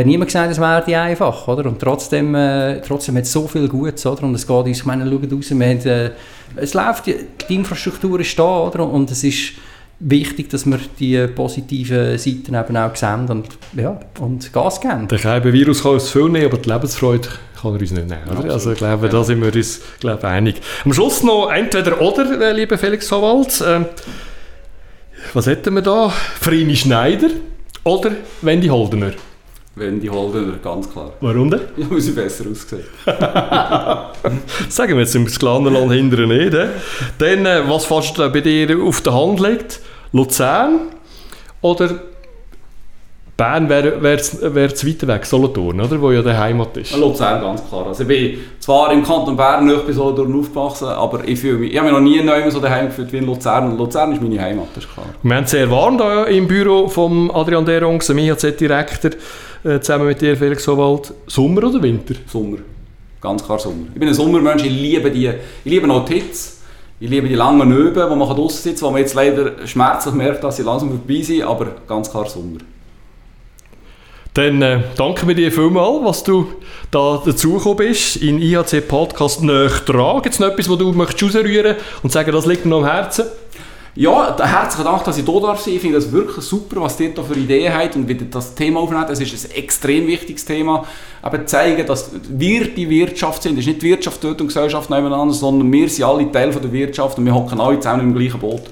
hat 0.00 0.06
niemand 0.06 0.28
gesagt, 0.28 0.50
es 0.52 0.58
wäre 0.58 1.00
einfach, 1.00 1.48
oder? 1.48 1.66
Und 1.66 1.80
trotzdem, 1.80 2.34
äh, 2.34 2.80
trotzdem 2.80 3.16
hat 3.16 3.24
es 3.24 3.32
so 3.32 3.46
viel 3.48 3.68
Gutes, 3.68 4.04
oder? 4.04 4.24
Und 4.24 4.34
es 4.34 4.46
geht 4.46 4.56
uns, 4.56 4.78
ich 4.78 4.84
meine, 4.84 5.10
schaut 5.10 5.32
raus, 5.32 5.50
wir 5.50 5.66
haben, 5.66 5.86
äh, 5.86 6.10
es 6.56 6.74
läuft, 6.74 7.06
die, 7.06 7.54
Infrastruktur 7.54 8.20
ist 8.20 8.38
da, 8.38 8.60
oder? 8.64 8.88
Und 8.88 9.10
es 9.10 9.24
ist 9.24 9.52
wichtig, 9.98 10.50
dass 10.50 10.66
wir 10.66 10.78
die 10.98 11.26
positiven 11.28 12.18
Seiten 12.18 12.54
eben 12.54 12.76
auch 12.76 12.94
sehen 12.94 13.26
und, 13.28 13.46
ja, 13.74 13.98
und 14.20 14.52
Gas 14.52 14.80
geben. 14.80 15.08
Der 15.08 15.52
Virus 15.52 15.82
kann 15.82 15.92
uns 15.92 16.10
viel 16.10 16.28
nehmen, 16.28 16.46
aber 16.46 16.58
die 16.58 16.68
Lebensfreude 16.68 17.28
kann 17.60 17.74
er 17.74 17.80
uns 17.80 17.90
nicht 17.90 18.08
nehmen. 18.08 18.38
Oder? 18.38 18.52
Also 18.52 18.72
ich 18.72 18.78
glaube, 18.78 19.06
ja. 19.06 19.12
da 19.12 19.24
sind 19.24 19.40
wir 19.40 19.54
uns 19.54 19.80
glaube, 20.00 20.28
einig. 20.28 20.56
Am 20.84 20.92
Schluss 20.92 21.22
noch 21.22 21.50
entweder 21.50 22.00
oder, 22.00 22.40
äh, 22.40 22.52
lieber 22.52 22.76
Felix 22.76 23.10
Howald. 23.10 23.60
Äh, 23.62 23.86
was 25.32 25.46
hätten 25.46 25.74
wir 25.74 25.82
da? 25.82 26.10
Frini 26.10 26.76
Schneider 26.76 27.30
oder 27.84 28.12
Wendy 28.42 28.68
Holdener? 28.68 29.12
Wenn 29.76 30.00
die 30.00 30.08
Holdener, 30.08 30.56
ganz 30.62 30.90
klar. 30.90 31.12
Warum 31.20 31.50
denn? 31.50 31.60
Ja, 31.76 31.86
weil 31.90 32.00
sie 32.00 32.12
besser 32.12 32.44
aussehen. 32.50 32.84
Sagen 34.70 34.94
wir 34.94 35.00
jetzt 35.00 35.14
im 35.14 35.28
Sklanenland 35.28 35.92
hinterher 35.92 36.26
nicht. 36.26 36.54
He? 36.54 36.66
Dann, 37.18 37.44
äh, 37.44 37.68
was 37.68 37.84
fast 37.84 38.16
bei 38.16 38.40
dir 38.40 38.82
auf 38.82 39.02
der 39.02 39.12
Hand 39.12 39.38
liegt, 39.38 39.80
Luzern 40.12 40.80
oder 41.60 41.90
Bern 43.36 43.68
wäre 43.68 44.02
wär, 44.02 44.18
wär 44.54 44.74
zu 44.74 44.86
weit 44.86 45.06
weg, 45.06 45.26
Solothurn, 45.26 45.78
oder? 45.78 46.00
wo 46.00 46.10
ja 46.10 46.22
der 46.22 46.38
Heimat 46.38 46.74
ist. 46.78 46.96
Luzern, 46.96 47.42
ganz 47.42 47.68
klar. 47.68 47.88
Also 47.88 48.02
ich 48.04 48.08
bin 48.08 48.38
zwar 48.60 48.90
im 48.92 49.02
Kanton 49.04 49.36
Bern 49.36 49.66
nicht 49.66 49.86
bei 49.86 49.92
Solothurn 49.92 50.40
aufgewachsen, 50.40 50.88
aber 50.88 51.28
ich, 51.28 51.38
fühle 51.38 51.58
mich, 51.58 51.72
ich 51.72 51.78
habe 51.78 51.90
mich 51.90 51.98
noch 51.98 52.02
nie 52.02 52.22
neu 52.22 52.50
so 52.50 52.60
daheim 52.60 52.86
gefühlt 52.86 53.12
wie 53.12 53.18
in 53.18 53.26
Luzern. 53.26 53.76
Luzern 53.76 54.12
ist 54.12 54.22
meine 54.22 54.40
Heimat, 54.40 54.68
das 54.74 54.84
ist 54.84 54.94
klar. 54.94 55.04
Wir 55.22 55.36
haben 55.36 55.46
sehr 55.46 55.70
warm 55.70 55.98
hier 55.98 56.28
im 56.28 56.48
Büro 56.48 56.88
von 56.88 57.30
Adrian 57.30 57.66
Derungs, 57.66 58.06
dem 58.06 58.16
IHZ-Direktor. 58.16 59.10
Äh, 59.66 59.80
zusammen 59.80 60.06
mit 60.06 60.20
dir, 60.20 60.36
Felix 60.36 60.64
Howald, 60.68 61.12
Sommer 61.26 61.64
oder 61.64 61.82
Winter? 61.82 62.14
Sommer. 62.28 62.58
Ganz 63.20 63.44
klar 63.44 63.58
Sommer. 63.58 63.86
Ich 63.92 63.98
bin 63.98 64.06
ein 64.06 64.14
Sommermensch, 64.14 64.62
ich 64.62 64.70
liebe 64.70 65.10
die, 65.10 65.26
ich 65.26 65.34
liebe 65.64 65.90
auch 65.90 66.04
die 66.04 66.20
Hitze. 66.20 66.52
Ich 67.00 67.10
liebe 67.10 67.26
die 67.26 67.34
langen 67.34 67.68
Nöben, 67.68 68.08
wo 68.08 68.14
man 68.14 68.28
draußen 68.28 68.62
sitzt, 68.62 68.80
wo 68.84 68.90
man 68.90 69.00
jetzt 69.00 69.14
leider 69.14 69.66
schmerzlich 69.66 70.14
merkt, 70.14 70.44
dass 70.44 70.56
sie 70.56 70.62
langsam 70.62 70.90
vorbei 70.90 71.20
sind, 71.20 71.42
aber 71.42 71.66
ganz 71.88 72.08
klar 72.08 72.28
Sommer. 72.28 72.58
Dann 74.34 74.62
äh, 74.62 74.82
danken 74.96 75.26
wir 75.26 75.34
dir 75.34 75.50
vielmals, 75.50 76.04
was 76.04 76.22
du 76.22 76.46
da 76.92 77.20
dazugekommen 77.24 77.78
bist 77.78 78.16
in 78.18 78.40
IHC 78.40 78.86
Podcast 78.86 79.42
«Nöch 79.42 79.80
dran». 79.80 80.22
Gibt 80.22 80.34
es 80.36 80.38
noch 80.38 80.48
etwas, 80.48 80.70
was 80.70 80.78
du 80.78 80.92
möchtest 80.92 81.34
rausrühren 81.34 81.74
und 82.04 82.12
sagen, 82.12 82.30
das 82.30 82.46
liegt 82.46 82.66
mir 82.66 82.70
noch 82.70 82.84
am 82.84 82.86
Herzen? 82.86 83.24
Ja, 83.98 84.36
herzlichen 84.38 84.84
Dank, 84.84 85.04
dass 85.04 85.16
ich 85.16 85.24
hier 85.24 85.40
sein. 85.40 85.72
Ich 85.72 85.80
finde 85.80 85.96
das 85.96 86.12
wirklich 86.12 86.44
super, 86.44 86.82
was 86.82 87.00
ihr 87.00 87.14
da 87.14 87.22
für 87.22 87.34
Ideen 87.34 87.72
habt 87.72 87.96
und 87.96 88.06
wie 88.06 88.12
ihr 88.12 88.26
das 88.30 88.54
Thema 88.54 88.80
aufnehmt. 88.80 89.08
Das 89.08 89.18
ist 89.18 89.46
ein 89.46 89.56
extrem 89.56 90.06
wichtiges 90.06 90.44
Thema. 90.44 90.84
Aber 91.22 91.46
zeigen, 91.46 91.86
dass 91.86 92.10
wir 92.28 92.68
die 92.68 92.90
Wirtschaft 92.90 93.42
sind. 93.42 93.54
Es 93.54 93.60
ist 93.60 93.68
nicht 93.68 93.80
die 93.80 93.88
Wirtschaft 93.88 94.22
dort 94.22 94.38
und 94.38 94.48
Gesellschaft 94.48 94.90
nebeneinander, 94.90 95.32
sondern 95.32 95.72
wir 95.72 95.88
sind 95.88 96.04
alle 96.04 96.30
Teil 96.30 96.50
der 96.50 96.72
Wirtschaft 96.72 97.16
und 97.16 97.24
wir 97.24 97.34
hocken 97.34 97.58
alle 97.58 97.80
zusammen 97.80 98.02
im 98.02 98.14
gleichen 98.14 98.38
Boot. 98.38 98.64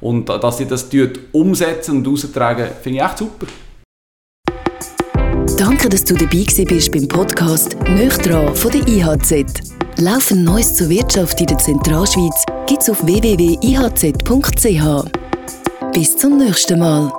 Und 0.00 0.30
äh, 0.30 0.38
dass 0.38 0.58
sie 0.58 0.66
das 0.66 0.86
umsetzen 1.32 1.96
und 1.96 2.06
austragen, 2.06 2.68
finde 2.80 2.98
ich 3.00 3.04
echt 3.04 3.18
super. 3.18 3.46
Danke, 5.58 5.88
dass 5.88 6.04
du 6.04 6.14
dabei 6.14 6.44
bist 6.46 6.92
beim 6.92 7.08
Podcast 7.08 7.76
«Nöchtran» 7.88 8.54
von 8.54 8.70
der 8.70 8.86
IHZ. 8.86 9.77
Laufend 10.00 10.44
Neues 10.44 10.74
zur 10.74 10.88
Wirtschaft 10.90 11.40
in 11.40 11.48
der 11.48 11.58
Zentralschweiz 11.58 12.44
gibt's 12.68 12.88
auf 12.88 13.04
www.ihz.ch. 13.04 14.12
Bis 15.92 16.16
zum 16.16 16.38
nächsten 16.38 16.78
Mal. 16.78 17.12